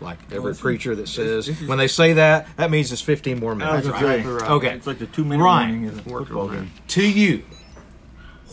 Like 0.01 0.19
every 0.31 0.53
this 0.53 0.61
preacher 0.61 0.95
that 0.97 1.09
says 1.09 1.47
this 1.47 1.61
is- 1.63 1.69
when 1.69 1.79
they 1.79 1.89
say 1.89 2.13
that, 2.15 2.49
that 2.57 2.71
means 2.71 2.93
it's 2.93 3.01
15 3.01 3.39
more 3.41 3.55
minutes. 3.55 3.87
gonna 3.89 4.05
right? 4.07 4.25
right. 4.25 4.51
Okay. 4.51 4.71
It's 4.75 4.87
like 4.87 4.99
the 4.99 5.07
two 5.07 5.25
minute 5.25 5.43
Ryan, 5.43 5.71
warning 5.71 5.85
is 5.85 5.99
a 5.99 6.09
working 6.09 6.27
football 6.27 6.49
game. 6.49 6.71
To 6.89 7.03
you, 7.09 7.43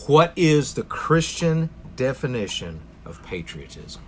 what 0.06 0.32
is 0.36 0.74
the 0.74 0.82
Christian 0.82 1.70
definition 1.96 2.80
of 3.04 3.22
patriotism? 3.24 4.02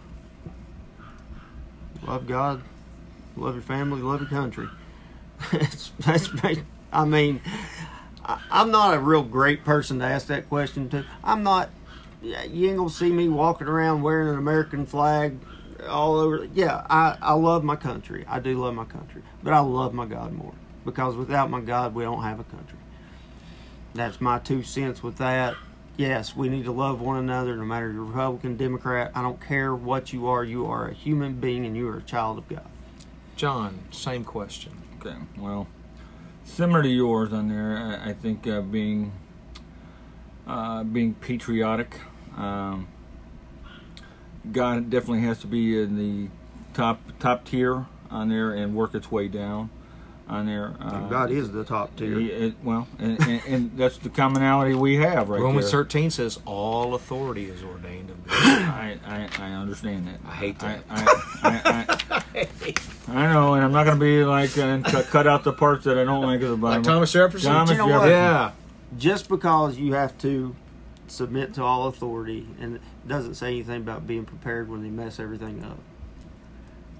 love 2.09 2.27
God, 2.27 2.63
love 3.37 3.55
your 3.55 3.63
family, 3.63 4.01
love 4.01 4.21
your 4.21 4.31
country. 4.31 4.69
That's, 5.53 5.93
that's 6.05 6.29
I 6.93 7.05
mean, 7.05 7.41
I, 8.25 8.41
I'm 8.51 8.73
not 8.73 8.95
a 8.95 8.99
real 8.99 9.23
great 9.23 9.65
person 9.65 10.01
to 10.01 10.05
ask 10.05 10.27
that 10.27 10.49
question 10.49 10.89
to. 10.91 11.05
I'm 11.23 11.45
not. 11.45 11.71
You 12.21 12.69
ain't 12.69 12.77
gonna 12.77 12.91
see 12.91 13.13
me 13.13 13.29
walking 13.29 13.69
around 13.69 14.03
wearing 14.03 14.31
an 14.31 14.37
American 14.37 14.85
flag 14.85 15.39
all 15.89 16.17
over. 16.17 16.49
Yeah, 16.53 16.85
I 16.91 17.17
I 17.23 17.35
love 17.35 17.63
my 17.63 17.77
country. 17.77 18.25
I 18.27 18.41
do 18.41 18.59
love 18.59 18.75
my 18.75 18.85
country, 18.85 19.23
but 19.45 19.53
I 19.53 19.61
love 19.61 19.95
my 19.95 20.07
God 20.07 20.33
more 20.33 20.55
because 20.85 21.15
without 21.15 21.51
my 21.51 21.61
God, 21.61 21.95
we 21.95 22.03
don't 22.03 22.23
have 22.25 22.41
a 22.41 22.45
country. 22.45 22.79
That's 23.95 24.21
my 24.21 24.41
two 24.41 24.65
cents 24.65 25.05
with 25.05 25.19
that. 25.19 25.55
Yes, 25.99 26.37
we 26.37 26.49
need 26.49 26.65
to 26.67 26.71
love 26.71 27.01
one 27.01 27.17
another, 27.17 27.57
no 27.57 27.65
matter 27.65 27.91
you're 27.91 28.05
Republican, 28.05 28.57
Democrat. 28.57 29.11
I 29.17 29.23
don't 29.23 29.41
care 29.45 29.75
what 29.75 30.13
you 30.13 30.29
are. 30.29 30.45
You 30.45 30.67
are 30.67 30.87
a 30.87 30.95
human 30.95 31.41
being, 31.41 31.67
and 31.67 31.77
you 31.77 31.89
are 31.89 31.97
a 31.97 32.03
child 32.03 32.39
of 32.39 32.49
God. 32.49 32.69
John, 33.35 33.81
same 33.91 34.25
question. 34.25 34.81
Okay, 35.01 35.17
well, 35.37 35.67
similar 36.45 36.85
to 36.85 36.89
yours 36.89 37.33
on 37.33 37.49
there, 37.49 37.77
I, 37.77 38.11
I 38.11 38.13
think 38.13 38.47
uh, 38.47 38.61
being 38.61 39.11
uh, 40.47 40.85
being 40.85 41.15
patriotic. 41.15 42.01
Um, 42.37 42.87
God 44.53 44.91
definitely 44.91 45.23
has 45.23 45.41
to 45.41 45.49
be 45.49 45.83
in 45.83 45.97
the 45.97 46.29
top 46.75 47.01
top 47.19 47.45
tier 47.45 47.87
on 48.09 48.29
there 48.29 48.53
and 48.53 48.73
work 48.73 48.95
its 48.95 49.11
way 49.11 49.27
down. 49.27 49.71
On 50.29 50.47
there. 50.47 50.75
Uh, 50.81 51.09
God 51.09 51.31
is 51.31 51.51
the 51.51 51.65
top 51.65 51.95
tier. 51.97 52.19
he- 52.19 52.27
it- 52.31 52.55
well, 52.63 52.87
and, 52.99 53.19
and, 53.27 53.43
and 53.47 53.77
that's 53.77 53.99
the 53.99 54.09
commonality 54.09 54.75
we 54.75 54.97
have 54.97 55.29
right 55.29 55.41
Romans 55.41 55.71
there. 55.71 55.81
13 55.85 56.11
says 56.11 56.39
all 56.45 56.95
authority 56.95 57.47
is 57.47 57.63
ordained 57.63 58.11
of 58.11 58.27
God. 58.27 58.35
I, 58.37 58.99
I, 59.07 59.29
I 59.39 59.53
understand 59.53 60.07
that. 60.09 60.21
I 60.27 60.35
hate 60.35 60.59
that. 60.61 60.83
I, 60.91 61.23
I, 61.43 61.63
I, 62.13 62.23
I, 62.41 62.75
I 63.09 63.33
know, 63.33 63.55
and 63.55 63.65
I'm 63.65 63.73
not 63.73 63.85
going 63.85 63.99
to 63.99 64.05
be 64.05 64.25
like 64.25 64.57
uh, 64.59 64.63
and 64.63 64.85
cut, 64.85 65.07
cut 65.07 65.27
out 65.27 65.45
the 65.45 65.53
parts 65.53 65.85
that 65.85 65.97
I 65.99 66.05
don't 66.05 66.23
like 66.25 66.43
of 66.43 66.51
the 66.51 66.57
Bible. 66.57 66.77
Like 66.77 66.83
Thomas 66.85 67.13
Jefferson. 67.13 67.51
Thomas 67.51 67.71
You 67.71 67.79
know 67.79 67.87
what? 67.87 67.93
Jefferson. 68.07 68.11
Yeah. 68.11 68.51
Just 68.99 69.29
because 69.29 69.79
you 69.79 69.93
have 69.95 70.17
to 70.19 70.55
submit 71.07 71.55
to 71.55 71.63
all 71.63 71.89
authority, 71.89 72.47
and 72.61 72.77
it 72.77 72.83
doesn't 73.07 73.35
say 73.35 73.49
anything 73.49 73.79
about 73.83 74.07
being 74.07 74.25
prepared 74.25 74.69
when 74.69 74.83
they 74.83 74.91
mess 74.91 75.19
everything 75.21 75.63
up. 75.65 75.79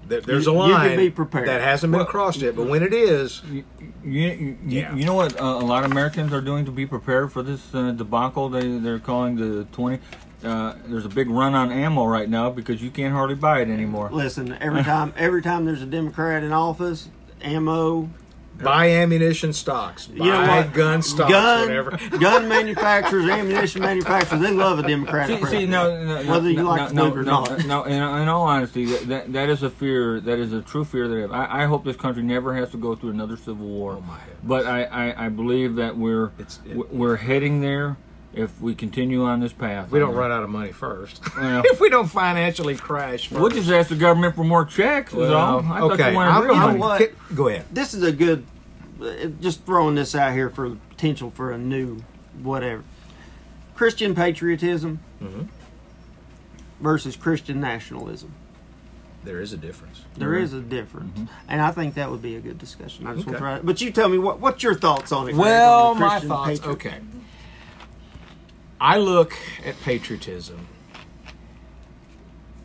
There- 0.09 0.21
There's 0.21 0.45
You- 0.47 0.51
a 0.51 0.67
you 0.67 0.73
line 0.73 0.89
can 0.89 0.97
be 0.97 1.09
prepared. 1.11 1.47
that 1.47 1.61
hasn't 1.61 1.91
been 1.91 1.99
Well- 1.99 2.07
crossed 2.07 2.41
yet, 2.41 2.55
but 2.55 2.67
when 2.67 2.81
it 2.83 2.93
is, 2.93 3.41
You, 3.49 3.63
you, 4.03 4.27
you, 4.31 4.57
Yeah. 4.67 4.95
you 4.95 5.05
know 5.05 5.13
what 5.13 5.39
uh, 5.39 5.43
a 5.45 5.65
lot 5.65 5.85
of 5.85 5.91
Americans 5.91 6.33
are 6.33 6.41
doing 6.41 6.65
to 6.65 6.71
be 6.71 6.85
prepared 6.85 7.31
for 7.31 7.43
this 7.43 7.73
uh, 7.75 7.91
debacle 7.91 8.49
they, 8.49 8.67
they're 8.79 8.99
calling 8.99 9.35
the 9.35 9.65
20? 9.71 9.99
Uh, 10.43 10.73
there's 10.87 11.05
a 11.05 11.09
big 11.09 11.29
run 11.29 11.53
on 11.53 11.71
ammo 11.71 12.05
right 12.05 12.29
now 12.29 12.49
because 12.49 12.81
you 12.81 12.89
can't 12.89 13.13
hardly 13.13 13.35
buy 13.35 13.59
it 13.61 13.67
anymore. 13.69 14.09
Listen, 14.11 14.55
every 14.61 14.83
time 14.83 15.13
every 15.17 15.41
time 15.41 15.65
there's 15.65 15.81
a 15.81 15.85
Democrat 15.85 16.43
in 16.43 16.53
office, 16.53 17.09
ammo, 17.41 18.09
buy 18.63 18.89
ammunition 18.89 19.53
stocks, 19.53 20.07
buy 20.07 20.25
you 20.25 20.31
know 20.31 20.47
what? 20.47 20.73
gun 20.73 21.01
stocks, 21.01 21.31
gun, 21.31 21.61
whatever. 21.67 21.91
gun 22.19 22.47
manufacturers, 22.47 23.29
ammunition 23.29 23.81
manufacturers, 23.81 24.41
they 24.41 24.51
love 24.51 24.79
a 24.79 24.83
Democratic 24.83 25.27
See, 25.27 25.35
see, 25.35 25.41
president. 25.41 25.71
no, 25.71 26.03
no, 26.05 26.23
no, 26.23 26.31
Whether 26.31 26.49
you 26.51 26.63
like 26.63 26.89
to 26.89 26.93
no, 26.93 27.09
believe 27.09 27.17
it 27.17 27.19
or 27.21 27.23
no, 27.23 27.43
not. 27.43 27.65
no, 27.65 27.83
in, 27.83 27.93
in 27.93 28.27
all 28.27 28.43
honesty, 28.43 28.85
that, 28.85 29.07
that 29.07 29.33
that 29.33 29.49
is 29.49 29.63
a 29.63 29.69
fear. 29.69 30.19
That 30.19 30.39
is 30.39 30.53
a 30.53 30.61
true 30.61 30.83
fear 30.85 31.07
that 31.07 31.15
I 31.17 31.21
have. 31.21 31.31
I, 31.31 31.63
I 31.63 31.65
hope 31.65 31.83
this 31.85 31.95
country 31.95 32.23
never 32.23 32.55
has 32.55 32.69
to 32.71 32.77
go 32.77 32.95
through 32.95 33.11
another 33.11 33.37
civil 33.37 33.65
war. 33.67 33.95
Oh, 33.97 34.01
my. 34.01 34.19
But 34.43 34.65
I, 34.65 34.83
I, 34.83 35.25
I 35.25 35.29
believe 35.29 35.75
that 35.75 35.97
we're 35.97 36.25
It's- 36.39 36.59
it- 36.65 36.77
we're 36.93 37.15
heading 37.17 37.61
there 37.61 37.97
if 38.39 38.59
we 38.61 38.73
continue 38.75 39.23
on 39.25 39.39
this 39.39 39.53
path. 39.53 39.91
we 39.91 39.99
don't 39.99 40.15
run 40.15 40.31
out 40.31 40.43
of 40.43 40.49
money 40.49 40.71
first. 40.71 41.21
Well, 41.37 41.61
if 41.65 41.79
we 41.79 41.89
don't 41.89 42.07
financially 42.07 42.75
crash 42.75 43.27
first. 43.27 43.39
We'll 43.41 43.51
just 43.51 43.69
ask 43.69 43.89
the 43.89 43.95
government 43.95 44.35
for 44.35 44.43
more 44.43 44.65
checks. 44.65 45.11
is 45.13 45.17
Well, 45.19 45.33
all. 45.37 45.63
I 45.71 45.81
okay. 45.81 46.11
you 46.13 46.19
I'm- 46.19 46.43
real 46.43 46.55
I'm- 46.55 46.79
what? 46.79 47.11
Go 47.35 47.47
ahead. 47.47 47.65
this 47.71 47.93
is 47.93 48.03
a 48.03 48.11
good 48.11 48.45
just 49.39 49.63
throwing 49.65 49.95
this 49.95 50.13
out 50.15 50.33
here 50.33 50.49
for 50.49 50.69
the 50.69 50.75
potential 50.89 51.29
for 51.31 51.51
a 51.51 51.57
new 51.57 52.01
whatever 52.43 52.83
christian 53.73 54.13
patriotism 54.13 54.99
Mhm. 55.23 55.47
versus 56.81 57.15
christian 57.15 57.61
nationalism 57.61 58.33
There 59.23 59.39
is 59.41 59.51
a 59.53 59.57
difference. 59.57 60.01
There 60.17 60.31
Mhm. 60.33 60.41
is 60.43 60.53
a 60.53 60.59
difference 60.59 61.17
and 61.47 61.61
i 61.61 61.71
think 61.71 61.93
that 61.93 62.11
would 62.11 62.21
be 62.21 62.35
a 62.35 62.41
good 62.41 62.57
discussion 62.57 63.07
i 63.07 63.13
just 63.13 63.25
want 63.25 63.29
Okay. 63.29 63.33
to 63.37 63.39
try 63.39 63.55
It. 63.57 63.65
but 63.65 63.79
you 63.79 63.89
tell 63.91 64.09
me 64.09 64.17
what 64.17 64.41
what's 64.41 64.63
your 64.63 64.75
thoughts 64.75 65.13
on 65.13 65.29
it 65.29 65.33
Greg, 65.33 65.45
Well, 65.45 65.95
my 65.95 66.19
thoughts. 66.19 66.59
patriot- 66.59 66.73
Okay. 66.73 66.95
I 68.81 68.97
look 68.97 69.33
at 69.65 69.79
patriotism 69.81 70.67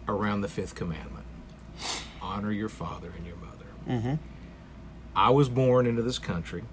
around 0.09 0.43
the 0.43 0.49
fifth 0.49 0.75
commandment 0.75 1.25
honor 2.21 2.51
your 2.53 2.69
father 2.69 3.13
and 3.17 3.27
your 3.27 3.37
mother. 3.37 3.67
Mhm. 3.89 4.19
I 5.15 5.31
was 5.31 5.49
born 5.49 5.87
into 5.87 6.03
this 6.03 6.19
country. 6.19 6.65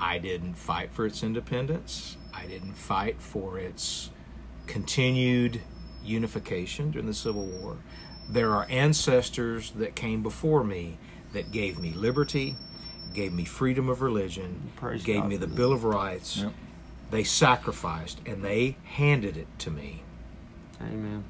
I 0.00 0.18
didn't 0.18 0.54
fight 0.54 0.90
for 0.92 1.04
its 1.04 1.22
independence. 1.22 2.16
I 2.32 2.46
didn't 2.46 2.74
fight 2.74 3.20
for 3.20 3.58
its 3.58 4.10
continued 4.66 5.60
unification 6.04 6.90
during 6.90 7.06
the 7.06 7.14
Civil 7.14 7.44
War. 7.46 7.76
There 8.28 8.54
are 8.54 8.66
ancestors 8.70 9.72
that 9.72 9.94
came 9.96 10.22
before 10.22 10.64
me 10.64 10.98
that 11.32 11.50
gave 11.52 11.78
me 11.78 11.92
liberty, 11.92 12.56
gave 13.14 13.32
me 13.32 13.44
freedom 13.44 13.88
of 13.88 14.00
religion, 14.00 14.70
Praise 14.76 15.02
gave 15.02 15.20
God 15.22 15.28
me 15.28 15.36
the. 15.36 15.46
Bill 15.48 15.72
of 15.72 15.84
Rights. 15.84 16.38
Yep. 16.38 16.52
They 17.12 17.24
sacrificed 17.24 18.20
and 18.24 18.42
they 18.42 18.78
handed 18.84 19.36
it 19.36 19.46
to 19.58 19.70
me. 19.70 20.02
amen 20.80 21.24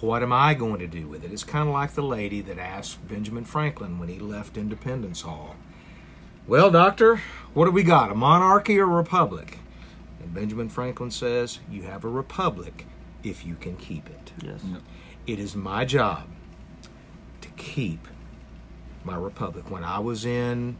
What 0.00 0.22
am 0.22 0.32
I 0.32 0.54
going 0.54 0.80
to 0.80 0.86
do 0.86 1.06
with 1.06 1.22
it? 1.22 1.30
It's 1.30 1.44
kind 1.44 1.68
of 1.68 1.74
like 1.74 1.92
the 1.92 2.02
lady 2.02 2.40
that 2.40 2.58
asked 2.58 3.06
Benjamin 3.06 3.44
Franklin 3.44 3.98
when 3.98 4.08
he 4.08 4.18
left 4.18 4.56
Independence 4.56 5.20
Hall. 5.20 5.54
Well, 6.46 6.70
doctor, 6.70 7.20
what 7.52 7.66
do 7.66 7.72
we 7.72 7.82
got? 7.82 8.10
A 8.10 8.14
monarchy 8.14 8.78
or 8.78 8.84
a 8.84 8.86
republic? 8.86 9.58
And 10.22 10.32
Benjamin 10.32 10.70
Franklin 10.70 11.10
says, 11.10 11.60
You 11.70 11.82
have 11.82 12.02
a 12.02 12.08
republic 12.08 12.86
if 13.22 13.44
you 13.44 13.56
can 13.56 13.76
keep 13.76 14.08
it. 14.08 14.32
yes 14.42 14.62
Yep. 14.64 14.80
It 15.26 15.38
is 15.38 15.54
my 15.54 15.84
job 15.84 16.26
to 17.42 17.48
keep 17.50 18.08
my 19.04 19.16
republic. 19.16 19.70
When 19.70 19.84
I 19.84 19.98
was 19.98 20.24
in, 20.24 20.78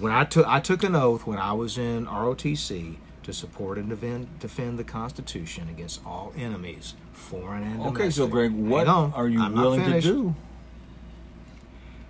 when 0.00 0.12
I 0.12 0.24
took, 0.24 0.46
I 0.46 0.60
took 0.60 0.84
an 0.84 0.94
oath 0.94 1.26
when 1.26 1.38
I 1.38 1.52
was 1.52 1.78
in 1.78 2.06
ROTC 2.06 2.96
to 3.22 3.32
support 3.32 3.78
and 3.78 3.88
defend, 3.88 4.38
defend 4.38 4.78
the 4.78 4.84
Constitution 4.84 5.68
against 5.68 6.00
all 6.06 6.32
enemies, 6.36 6.94
foreign 7.12 7.62
and 7.62 7.78
domestic. 7.78 8.00
Okay, 8.00 8.10
so 8.10 8.26
Greg, 8.26 8.52
what 8.52 8.86
are 8.86 9.28
you 9.28 9.42
I'm 9.42 9.54
willing 9.54 9.84
to 9.84 10.00
do? 10.00 10.34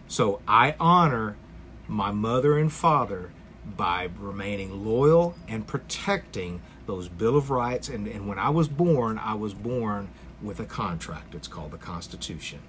So 0.06 0.40
I 0.46 0.74
honor 0.78 1.36
my 1.86 2.12
mother 2.12 2.58
and 2.58 2.72
father 2.72 3.30
by 3.76 4.08
remaining 4.18 4.84
loyal 4.84 5.34
and 5.46 5.66
protecting 5.66 6.62
those 6.86 7.08
Bill 7.08 7.36
of 7.36 7.50
Rights. 7.50 7.88
And, 7.88 8.06
and 8.06 8.28
when 8.28 8.38
I 8.38 8.50
was 8.50 8.68
born, 8.68 9.18
I 9.18 9.34
was 9.34 9.54
born 9.54 10.08
with 10.40 10.60
a 10.60 10.64
contract. 10.64 11.34
It's 11.34 11.48
called 11.48 11.72
the 11.72 11.78
Constitution. 11.78 12.60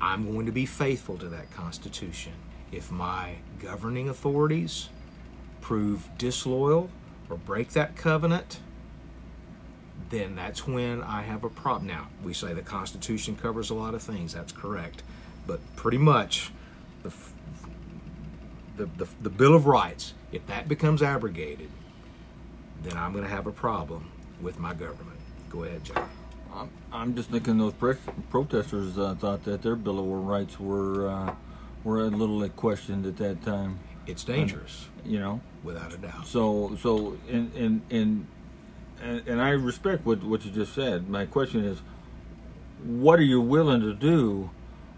I'm 0.00 0.30
going 0.32 0.46
to 0.46 0.52
be 0.52 0.66
faithful 0.66 1.18
to 1.18 1.28
that 1.30 1.50
Constitution. 1.50 2.32
If 2.74 2.90
my 2.90 3.36
governing 3.60 4.08
authorities 4.08 4.88
prove 5.60 6.08
disloyal 6.18 6.90
or 7.30 7.36
break 7.36 7.70
that 7.70 7.94
covenant, 7.94 8.58
then 10.10 10.34
that's 10.34 10.66
when 10.66 11.00
I 11.02 11.22
have 11.22 11.44
a 11.44 11.48
problem. 11.48 11.86
Now, 11.86 12.08
we 12.24 12.34
say 12.34 12.52
the 12.52 12.62
Constitution 12.62 13.36
covers 13.36 13.70
a 13.70 13.74
lot 13.74 13.94
of 13.94 14.02
things, 14.02 14.34
that's 14.34 14.52
correct. 14.52 15.04
But 15.46 15.60
pretty 15.76 15.98
much, 15.98 16.50
the, 17.04 17.12
the, 18.76 18.86
the, 18.96 19.08
the 19.22 19.30
Bill 19.30 19.54
of 19.54 19.66
Rights, 19.66 20.14
if 20.32 20.44
that 20.48 20.68
becomes 20.68 21.00
abrogated, 21.00 21.70
then 22.82 22.96
I'm 22.96 23.12
going 23.12 23.24
to 23.24 23.30
have 23.30 23.46
a 23.46 23.52
problem 23.52 24.10
with 24.40 24.58
my 24.58 24.74
government. 24.74 25.18
Go 25.48 25.62
ahead, 25.62 25.84
John. 25.84 26.08
I'm, 26.92 27.14
just 27.14 27.30
thinking 27.30 27.58
those 27.58 27.74
protesters 28.30 28.98
uh, 28.98 29.14
thought 29.18 29.44
that 29.44 29.62
their 29.62 29.74
Bill 29.76 29.98
of 29.98 30.06
Rights 30.24 30.60
were 30.60 31.08
uh, 31.08 31.34
were 31.84 32.00
a 32.00 32.08
little 32.08 32.48
questioned 32.50 33.06
at 33.06 33.18
that 33.18 33.44
time. 33.44 33.78
It's 34.06 34.24
dangerous, 34.24 34.88
You 35.04 35.20
know, 35.20 35.40
without 35.62 35.92
a 35.92 35.96
doubt. 35.96 36.26
so 36.26 36.76
so 36.80 37.16
in 37.28 37.82
in 37.90 38.26
and, 39.02 39.26
and 39.26 39.42
I 39.42 39.50
respect 39.50 40.04
what 40.04 40.22
what 40.24 40.44
you 40.44 40.50
just 40.50 40.74
said. 40.74 41.08
My 41.08 41.26
question 41.26 41.64
is, 41.64 41.80
what 42.82 43.18
are 43.18 43.24
you 43.24 43.40
willing 43.40 43.80
to 43.80 43.94
do 43.94 44.50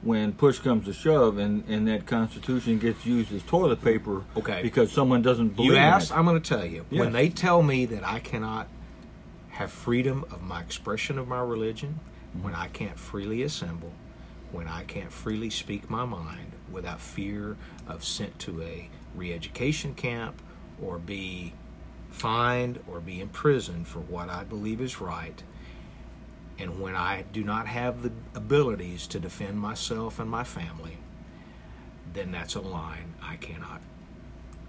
when 0.02 0.32
push 0.32 0.58
comes 0.58 0.86
to 0.86 0.92
shove 0.92 1.38
and 1.38 1.64
and 1.68 1.86
that 1.86 2.06
Constitution 2.06 2.78
gets 2.78 3.06
used 3.06 3.32
as 3.32 3.42
toilet 3.42 3.82
paper? 3.82 4.24
Okay. 4.36 4.62
because 4.62 4.90
someone 4.90 5.22
doesn't 5.22 5.50
believe 5.50 5.72
You 5.72 5.78
asked. 5.78 6.12
I'm 6.12 6.24
going 6.24 6.40
to 6.40 6.48
tell 6.48 6.64
you. 6.64 6.84
When 6.90 7.12
they 7.12 7.28
tell 7.28 7.62
me 7.62 7.86
that 7.86 8.04
I 8.04 8.18
cannot 8.18 8.68
have 9.50 9.70
freedom 9.70 10.24
of 10.30 10.42
my 10.42 10.60
expression 10.60 11.18
of 11.18 11.28
my 11.28 11.40
religion, 11.40 12.00
when 12.42 12.54
mm-hmm. 12.54 12.62
I 12.62 12.68
can't 12.68 12.98
freely 12.98 13.42
assemble, 13.42 13.92
when 14.50 14.66
I 14.66 14.82
can't 14.82 15.12
freely 15.12 15.48
speak 15.48 15.88
my 15.88 16.04
mind 16.04 16.55
without 16.70 17.00
fear 17.00 17.56
of 17.86 18.04
sent 18.04 18.38
to 18.40 18.62
a 18.62 18.88
re 19.14 19.32
education 19.32 19.94
camp 19.94 20.40
or 20.80 20.98
be 20.98 21.54
fined 22.10 22.80
or 22.86 23.00
be 23.00 23.20
imprisoned 23.20 23.86
for 23.86 24.00
what 24.00 24.28
I 24.28 24.44
believe 24.44 24.80
is 24.80 25.00
right, 25.00 25.42
and 26.58 26.80
when 26.80 26.94
I 26.94 27.24
do 27.32 27.44
not 27.44 27.66
have 27.66 28.02
the 28.02 28.12
abilities 28.34 29.06
to 29.08 29.18
defend 29.18 29.60
myself 29.60 30.18
and 30.18 30.30
my 30.30 30.44
family, 30.44 30.98
then 32.12 32.32
that's 32.32 32.54
a 32.54 32.60
line 32.60 33.14
I 33.22 33.36
cannot 33.36 33.82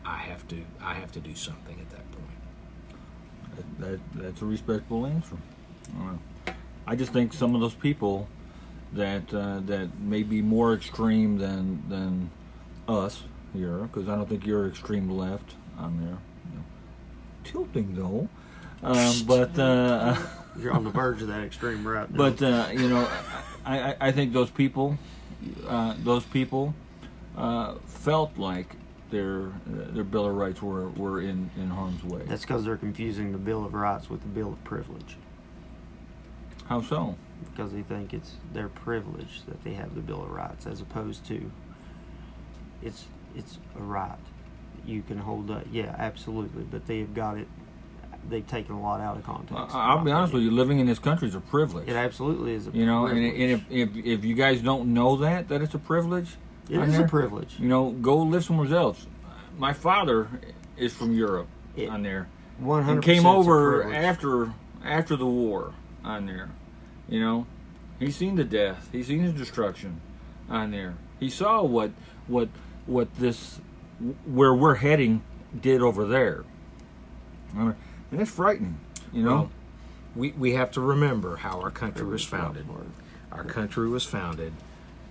I 0.07 0.17
have 0.19 0.47
to 0.47 0.63
I 0.81 0.93
have 0.93 1.11
to 1.13 1.19
do 1.19 1.35
something 1.35 1.77
at 1.79 1.89
that 1.89 2.11
point. 2.11 3.79
That, 3.79 3.99
that's 4.15 4.41
a 4.41 4.45
respectable 4.45 5.05
answer. 5.05 5.35
I 6.85 6.95
just 6.95 7.11
think 7.11 7.33
some 7.33 7.53
of 7.53 7.61
those 7.61 7.73
people 7.73 8.27
that 8.93 9.33
uh, 9.33 9.59
that 9.65 9.99
may 9.99 10.23
be 10.23 10.41
more 10.41 10.73
extreme 10.73 11.37
than 11.37 11.83
than 11.89 12.29
us 12.87 13.23
here, 13.53 13.77
because 13.77 14.07
I 14.07 14.15
don't 14.15 14.27
think 14.27 14.45
you're 14.45 14.67
extreme 14.67 15.09
left 15.09 15.55
on 15.77 15.97
there. 15.99 16.17
You 16.49 16.57
know. 16.57 16.63
Tilting 17.43 17.95
though, 17.95 18.29
um, 18.83 19.23
but 19.27 19.57
uh, 19.57 20.15
you're 20.59 20.73
on 20.73 20.83
the 20.83 20.89
verge 20.89 21.21
of 21.21 21.27
that 21.27 21.43
extreme 21.43 21.87
right 21.87 22.09
now. 22.09 22.17
but 22.17 22.41
uh, 22.41 22.69
you 22.71 22.89
know, 22.89 23.09
I, 23.65 23.95
I, 23.99 24.11
think 24.11 24.33
those 24.33 24.49
people, 24.49 24.97
uh, 25.67 25.95
those 25.99 26.23
people, 26.23 26.73
uh, 27.35 27.75
felt 27.85 28.37
like 28.37 28.75
their 29.09 29.51
their 29.65 30.03
bill 30.03 30.25
of 30.25 30.35
rights 30.35 30.61
were, 30.61 30.89
were 30.89 31.21
in, 31.21 31.49
in 31.55 31.69
harm's 31.69 32.03
way. 32.03 32.21
that's 32.25 32.41
because 32.41 32.65
they're 32.65 32.77
confusing 32.77 33.31
the 33.31 33.37
bill 33.37 33.65
of 33.65 33.73
rights 33.73 34.09
with 34.09 34.21
the 34.21 34.27
bill 34.27 34.49
of 34.49 34.63
privilege 34.63 35.15
How 36.67 36.81
so? 36.81 37.15
Because 37.51 37.71
they 37.71 37.81
think 37.83 38.13
it's 38.13 38.33
their 38.53 38.67
privilege 38.69 39.41
that 39.47 39.63
they 39.63 39.73
have 39.73 39.93
the 39.95 40.01
bill 40.01 40.23
of 40.23 40.31
rights 40.31 40.65
as 40.67 40.81
opposed 40.81 41.25
to 41.27 41.49
it's 42.81 43.05
it's 43.35 43.57
a 43.77 43.81
right. 43.83 44.17
You 44.85 45.01
can 45.01 45.17
hold 45.17 45.47
that, 45.49 45.67
yeah, 45.71 45.93
absolutely. 45.97 46.63
But 46.63 46.85
they 46.87 46.99
have 46.99 47.13
got 47.13 47.37
it. 47.37 47.47
They've 48.29 48.45
taken 48.47 48.75
a 48.75 48.81
lot 48.81 48.99
out 49.01 49.17
of 49.17 49.23
context. 49.23 49.73
I- 49.75 49.87
I'll 49.89 50.03
be 50.03 50.11
honest 50.11 50.33
with 50.33 50.43
you. 50.43 50.51
Living 50.51 50.79
in 50.79 50.85
this 50.87 50.99
country 50.99 51.27
is 51.27 51.35
a 51.35 51.39
privilege. 51.39 51.87
It 51.87 51.95
absolutely 51.95 52.53
is 52.53 52.67
a 52.67 52.71
You 52.71 52.85
know, 52.85 53.05
and, 53.05 53.13
privilege. 53.17 53.41
and 53.41 53.51
if, 53.71 53.95
if 53.97 54.05
if 54.05 54.25
you 54.25 54.33
guys 54.35 54.61
don't 54.61 54.93
know 54.93 55.17
that 55.17 55.47
that 55.49 55.61
it's 55.61 55.73
a 55.73 55.79
privilege, 55.79 56.35
it 56.69 56.79
is 56.79 56.93
there, 56.97 57.05
a 57.05 57.09
privilege. 57.09 57.55
You 57.59 57.67
know, 57.69 57.91
go 57.91 58.17
live 58.17 58.43
somewhere 58.45 58.73
else. 58.73 59.05
My 59.57 59.73
father 59.73 60.27
is 60.77 60.93
from 60.93 61.13
Europe 61.13 61.47
It- 61.75 61.89
on 61.89 62.03
there. 62.03 62.27
Hundred 62.63 63.03
came 63.03 63.25
over 63.25 63.93
after 63.93 64.51
after 64.83 65.15
the 65.15 65.25
war 65.27 65.73
on 66.03 66.25
there. 66.25 66.49
You 67.09 67.19
know, 67.19 67.47
he's 67.99 68.15
seen 68.15 68.35
the 68.35 68.43
death. 68.43 68.89
He's 68.91 69.07
seen 69.07 69.25
the 69.25 69.31
destruction 69.31 70.01
on 70.49 70.71
there. 70.71 70.95
He 71.19 71.29
saw 71.29 71.63
what 71.63 71.91
what 72.27 72.49
what 72.85 73.15
this 73.17 73.59
where 74.25 74.53
we're 74.53 74.75
heading 74.75 75.21
did 75.59 75.81
over 75.81 76.05
there. 76.05 76.43
And 77.55 77.75
it's 78.11 78.31
frightening. 78.31 78.77
You 79.11 79.23
know, 79.23 79.31
Well, 79.31 79.51
we, 80.15 80.31
we 80.33 80.53
have 80.53 80.71
to 80.71 80.81
remember 80.81 81.37
how 81.37 81.59
our 81.61 81.71
country 81.71 82.05
was 82.05 82.23
founded. 82.23 82.67
Our 83.31 83.43
country 83.43 83.87
was 83.89 84.03
founded 84.03 84.53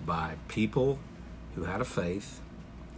by 0.05 0.35
people 0.49 0.99
who 1.55 1.65
had 1.65 1.81
a 1.81 1.85
faith 1.85 2.41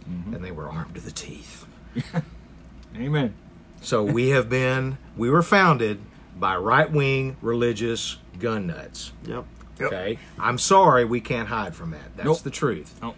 Mm-hmm. 0.09 0.33
and 0.33 0.43
they 0.43 0.49
were 0.51 0.67
armed 0.67 0.95
to 0.95 1.01
the 1.01 1.11
teeth. 1.11 1.67
Amen. 2.97 3.33
So 3.81 4.01
we 4.03 4.29
have 4.29 4.49
been, 4.49 4.97
we 5.15 5.29
were 5.29 5.43
founded 5.43 5.99
by 6.39 6.55
right 6.55 6.89
wing 6.91 7.37
religious 7.41 8.17
gun 8.39 8.67
nuts. 8.67 9.11
Yep. 9.25 9.45
Okay? 9.81 10.17
I'm 10.37 10.57
sorry 10.57 11.05
we 11.05 11.21
can't 11.21 11.47
hide 11.49 11.75
from 11.75 11.91
that. 11.91 12.15
That's 12.15 12.25
Nope. 12.25 12.39
the 12.41 12.49
truth. 12.51 12.99
Nope. 13.01 13.15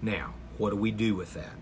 Now, 0.00 0.34
what 0.58 0.70
do 0.70 0.76
we 0.76 0.90
do 0.90 1.14
with 1.14 1.34
that? 1.34 1.56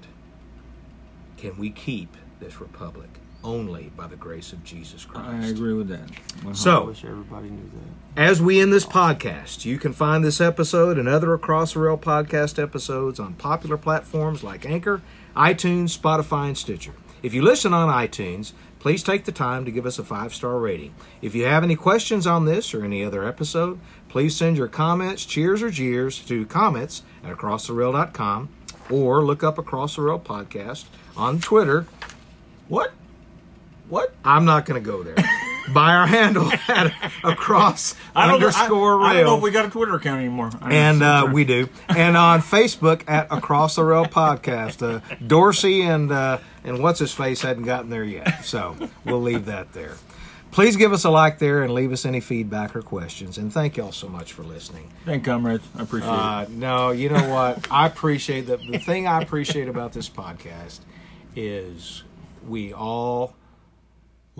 Can 1.36 1.56
we 1.56 1.70
keep 1.70 2.16
this 2.40 2.60
republic 2.60 3.08
only 3.42 3.90
by 3.96 4.06
the 4.06 4.16
grace 4.16 4.52
of 4.52 4.62
Jesus 4.64 5.04
Christ? 5.04 5.28
I 5.28 5.46
agree 5.46 5.72
with 5.72 5.88
that. 5.88 6.10
Uh-huh. 6.10 6.50
I 6.50 6.52
So, 6.52 6.86
wish 6.86 7.04
everybody 7.04 7.48
knew 7.48 7.70
that. 8.14 8.20
as 8.20 8.42
we 8.42 8.60
end 8.60 8.72
this 8.72 8.84
podcast, 8.84 9.64
you 9.64 9.78
can 9.78 9.92
find 9.92 10.22
this 10.24 10.40
episode 10.40 10.98
and 10.98 11.08
other 11.08 11.32
Across 11.32 11.72
the 11.74 11.80
Rail 11.80 11.96
podcast 11.96 12.62
episodes 12.62 13.18
on 13.18 13.34
popular 13.34 13.76
platforms 13.78 14.42
like 14.44 14.66
Anchor, 14.66 15.00
iTunes, 15.34 15.96
Spotify, 15.98 16.48
and 16.48 16.58
Stitcher. 16.58 16.92
If 17.22 17.32
you 17.32 17.42
listen 17.42 17.72
on 17.72 17.88
iTunes, 17.88 18.52
please 18.80 19.04
take 19.04 19.24
the 19.24 19.32
time 19.32 19.64
to 19.64 19.70
give 19.70 19.86
us 19.86 19.98
a 19.98 20.04
five 20.04 20.34
star 20.34 20.58
rating. 20.58 20.92
If 21.22 21.36
you 21.36 21.44
have 21.44 21.62
any 21.62 21.76
questions 21.76 22.26
on 22.26 22.46
this 22.46 22.74
or 22.74 22.84
any 22.84 23.04
other 23.04 23.24
episode, 23.24 23.78
please 24.08 24.34
send 24.34 24.56
your 24.56 24.66
comments, 24.66 25.24
cheers, 25.24 25.62
or 25.62 25.70
jeers 25.70 26.18
to 26.20 26.46
comments 26.46 27.04
at 27.22 27.36
acrosstherail.com 27.36 28.48
or 28.90 29.22
look 29.24 29.44
up 29.44 29.58
Across 29.58 29.96
the 29.96 30.02
Rail 30.02 30.18
podcast 30.18 30.86
on 31.16 31.38
Twitter. 31.40 31.86
What? 32.66 32.92
What? 33.88 34.14
I'm 34.24 34.44
not 34.44 34.66
going 34.66 34.82
to 34.82 34.90
go 34.90 35.04
there. 35.04 35.16
By 35.72 35.94
our 35.94 36.06
handle 36.06 36.50
at 36.68 36.92
across 37.22 37.94
I 38.14 38.26
don't, 38.26 38.36
underscore 38.36 39.00
I, 39.00 39.02
rail. 39.02 39.10
I 39.10 39.14
don't 39.14 39.24
know 39.26 39.36
if 39.36 39.42
we 39.42 39.50
got 39.50 39.66
a 39.66 39.70
Twitter 39.70 39.94
account 39.94 40.20
anymore. 40.20 40.50
And 40.62 41.02
uh, 41.02 41.28
we 41.32 41.44
do, 41.44 41.68
and 41.88 42.16
on 42.16 42.40
Facebook 42.40 43.02
at 43.08 43.26
Across 43.30 43.76
the 43.76 43.84
Rail 43.84 44.06
Podcast. 44.06 44.82
Uh, 44.82 45.00
Dorsey 45.26 45.82
and 45.82 46.10
uh, 46.10 46.38
and 46.64 46.82
what's 46.82 46.98
his 46.98 47.12
face 47.12 47.42
hadn't 47.42 47.64
gotten 47.64 47.90
there 47.90 48.04
yet, 48.04 48.44
so 48.44 48.76
we'll 49.04 49.22
leave 49.22 49.46
that 49.46 49.72
there. 49.72 49.96
Please 50.50 50.74
give 50.74 50.92
us 50.92 51.04
a 51.04 51.10
like 51.10 51.38
there 51.38 51.62
and 51.62 51.72
leave 51.72 51.92
us 51.92 52.04
any 52.04 52.18
feedback 52.18 52.74
or 52.74 52.82
questions. 52.82 53.38
And 53.38 53.52
thank 53.52 53.76
y'all 53.76 53.92
so 53.92 54.08
much 54.08 54.32
for 54.32 54.42
listening. 54.42 54.90
Thank 55.04 55.24
you, 55.24 55.32
comrades. 55.32 55.64
I 55.78 55.82
appreciate 55.82 56.10
Uh, 56.10 56.46
no, 56.50 56.90
you 56.90 57.08
know 57.08 57.28
what? 57.28 57.70
I 57.70 57.86
appreciate 57.86 58.48
that. 58.48 58.58
The 58.68 58.78
thing 58.78 59.06
I 59.06 59.22
appreciate 59.22 59.68
about 59.68 59.92
this 59.92 60.08
podcast 60.08 60.80
is 61.36 62.02
we 62.48 62.72
all 62.72 63.34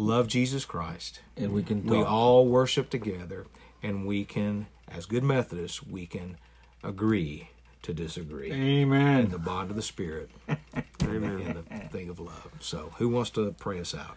love 0.01 0.27
Jesus 0.27 0.65
Christ. 0.65 1.21
And 1.37 1.53
we 1.53 1.63
can 1.63 1.85
We 1.85 2.03
all 2.03 2.47
worship 2.47 2.91
together, 2.91 3.47
and 3.83 4.07
we 4.07 4.25
can, 4.25 4.67
as 4.89 5.07
good 5.07 5.23
Methodists, 5.25 5.83
we 5.83 6.07
can 6.07 6.37
agree 6.83 7.51
to 7.83 7.95
disagree 7.95 8.51
in 8.51 8.63
Amen. 8.63 9.31
the 9.31 9.39
bond 9.39 9.71
of 9.71 9.77
the 9.77 9.83
Spirit 9.83 10.31
Amen. 11.03 11.41
in 11.41 11.55
the 11.55 11.89
thing 11.89 12.11
of 12.11 12.19
love. 12.21 12.51
So, 12.61 12.93
who 12.99 13.09
wants 13.09 13.31
to 13.31 13.55
pray 13.59 13.81
us 13.81 13.95
out? 13.95 14.17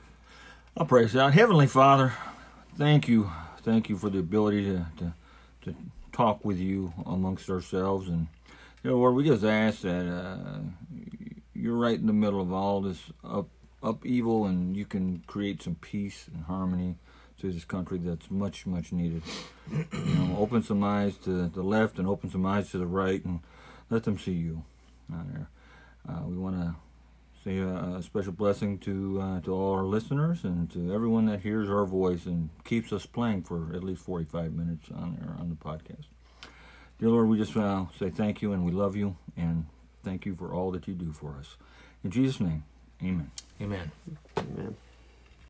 I'll 0.76 0.86
pray 0.86 1.06
us 1.06 1.16
out. 1.16 1.34
Heavenly 1.34 1.68
Father, 1.68 2.14
thank 2.78 3.08
you. 3.08 3.32
Thank 3.62 3.90
you 3.90 3.98
for 3.98 4.10
the 4.10 4.20
ability 4.20 4.66
to, 4.66 4.88
to, 4.98 5.14
to 5.64 5.76
talk 6.12 6.44
with 6.44 6.58
you 6.58 6.94
amongst 7.06 7.50
ourselves. 7.50 8.10
And, 8.10 8.28
you 8.84 8.90
know, 8.90 8.98
Lord, 8.98 9.16
we 9.16 9.24
just 9.24 9.44
ask 9.46 9.82
that 9.82 10.06
uh, 10.06 10.60
you're 11.54 11.78
right 11.78 11.98
in 11.98 12.08
the 12.08 12.14
middle 12.14 12.42
of 12.42 12.52
all 12.52 12.82
this 12.82 13.00
up, 13.24 13.48
upheaval 13.84 14.46
and 14.46 14.76
you 14.76 14.86
can 14.86 15.24
create 15.28 15.62
some 15.62 15.76
peace 15.76 16.28
and 16.34 16.46
harmony 16.46 16.96
to 17.40 17.52
this 17.52 17.66
country 17.66 17.98
that's 17.98 18.32
much, 18.32 18.66
much 18.66 18.92
needed. 18.92 19.22
You 19.70 20.16
know, 20.16 20.38
open 20.38 20.64
some 20.64 20.84
eyes 20.84 21.18
to 21.20 21.48
the 21.50 21.64
left 21.64 22.00
and 22.00 22.08
open 22.08 22.30
some 22.30 22.46
eyes 22.46 22.72
to 22.72 22.78
the 22.78 22.88
right 22.88 23.24
and 23.26 23.42
let 23.90 24.04
them 24.04 24.18
see 24.18 24.32
you 24.32 24.64
there. 25.10 25.50
Uh, 26.08 26.22
we 26.26 26.38
want 26.38 26.56
to 26.56 26.76
say 27.44 27.60
a, 27.60 27.98
a 27.98 28.04
special 28.04 28.32
blessing 28.32 28.78
to 28.80 29.22
uh, 29.22 29.42
to 29.42 29.54
all 29.54 29.74
our 29.74 29.84
listeners 29.84 30.44
and 30.44 30.72
to 30.72 30.94
everyone 30.94 31.26
that 31.26 31.42
hears 31.42 31.70
our 31.70 31.86
voice 31.86 32.26
and 32.26 32.50
keeps 32.64 32.92
us 32.92 33.06
playing 33.06 33.44
for 33.44 33.74
at 33.74 33.84
least 33.84 34.02
45 34.04 34.54
minutes 34.54 34.90
on 34.96 35.18
there 35.20 35.36
on 35.40 35.50
the 35.50 35.56
podcast. 35.56 36.06
Dear 37.00 37.10
Lord, 37.10 37.28
we 37.28 37.38
just 37.38 37.56
uh, 37.58 37.86
say 38.00 38.10
thank 38.10 38.42
you 38.42 38.54
and 38.54 38.66
we 38.66 38.72
love 38.72 38.96
you 38.96 39.18
and 39.36 39.66
thank 40.04 40.26
you 40.26 40.36
for 40.36 40.54
all 40.54 40.72
that 40.72 40.88
you 40.88 40.94
do 40.94 41.12
for 41.12 41.36
us. 41.40 41.58
In 42.04 42.12
Jesus' 42.12 42.40
name, 42.40 42.64
amen. 43.04 43.32
Amen. 43.62 43.92
Amen. 44.38 44.76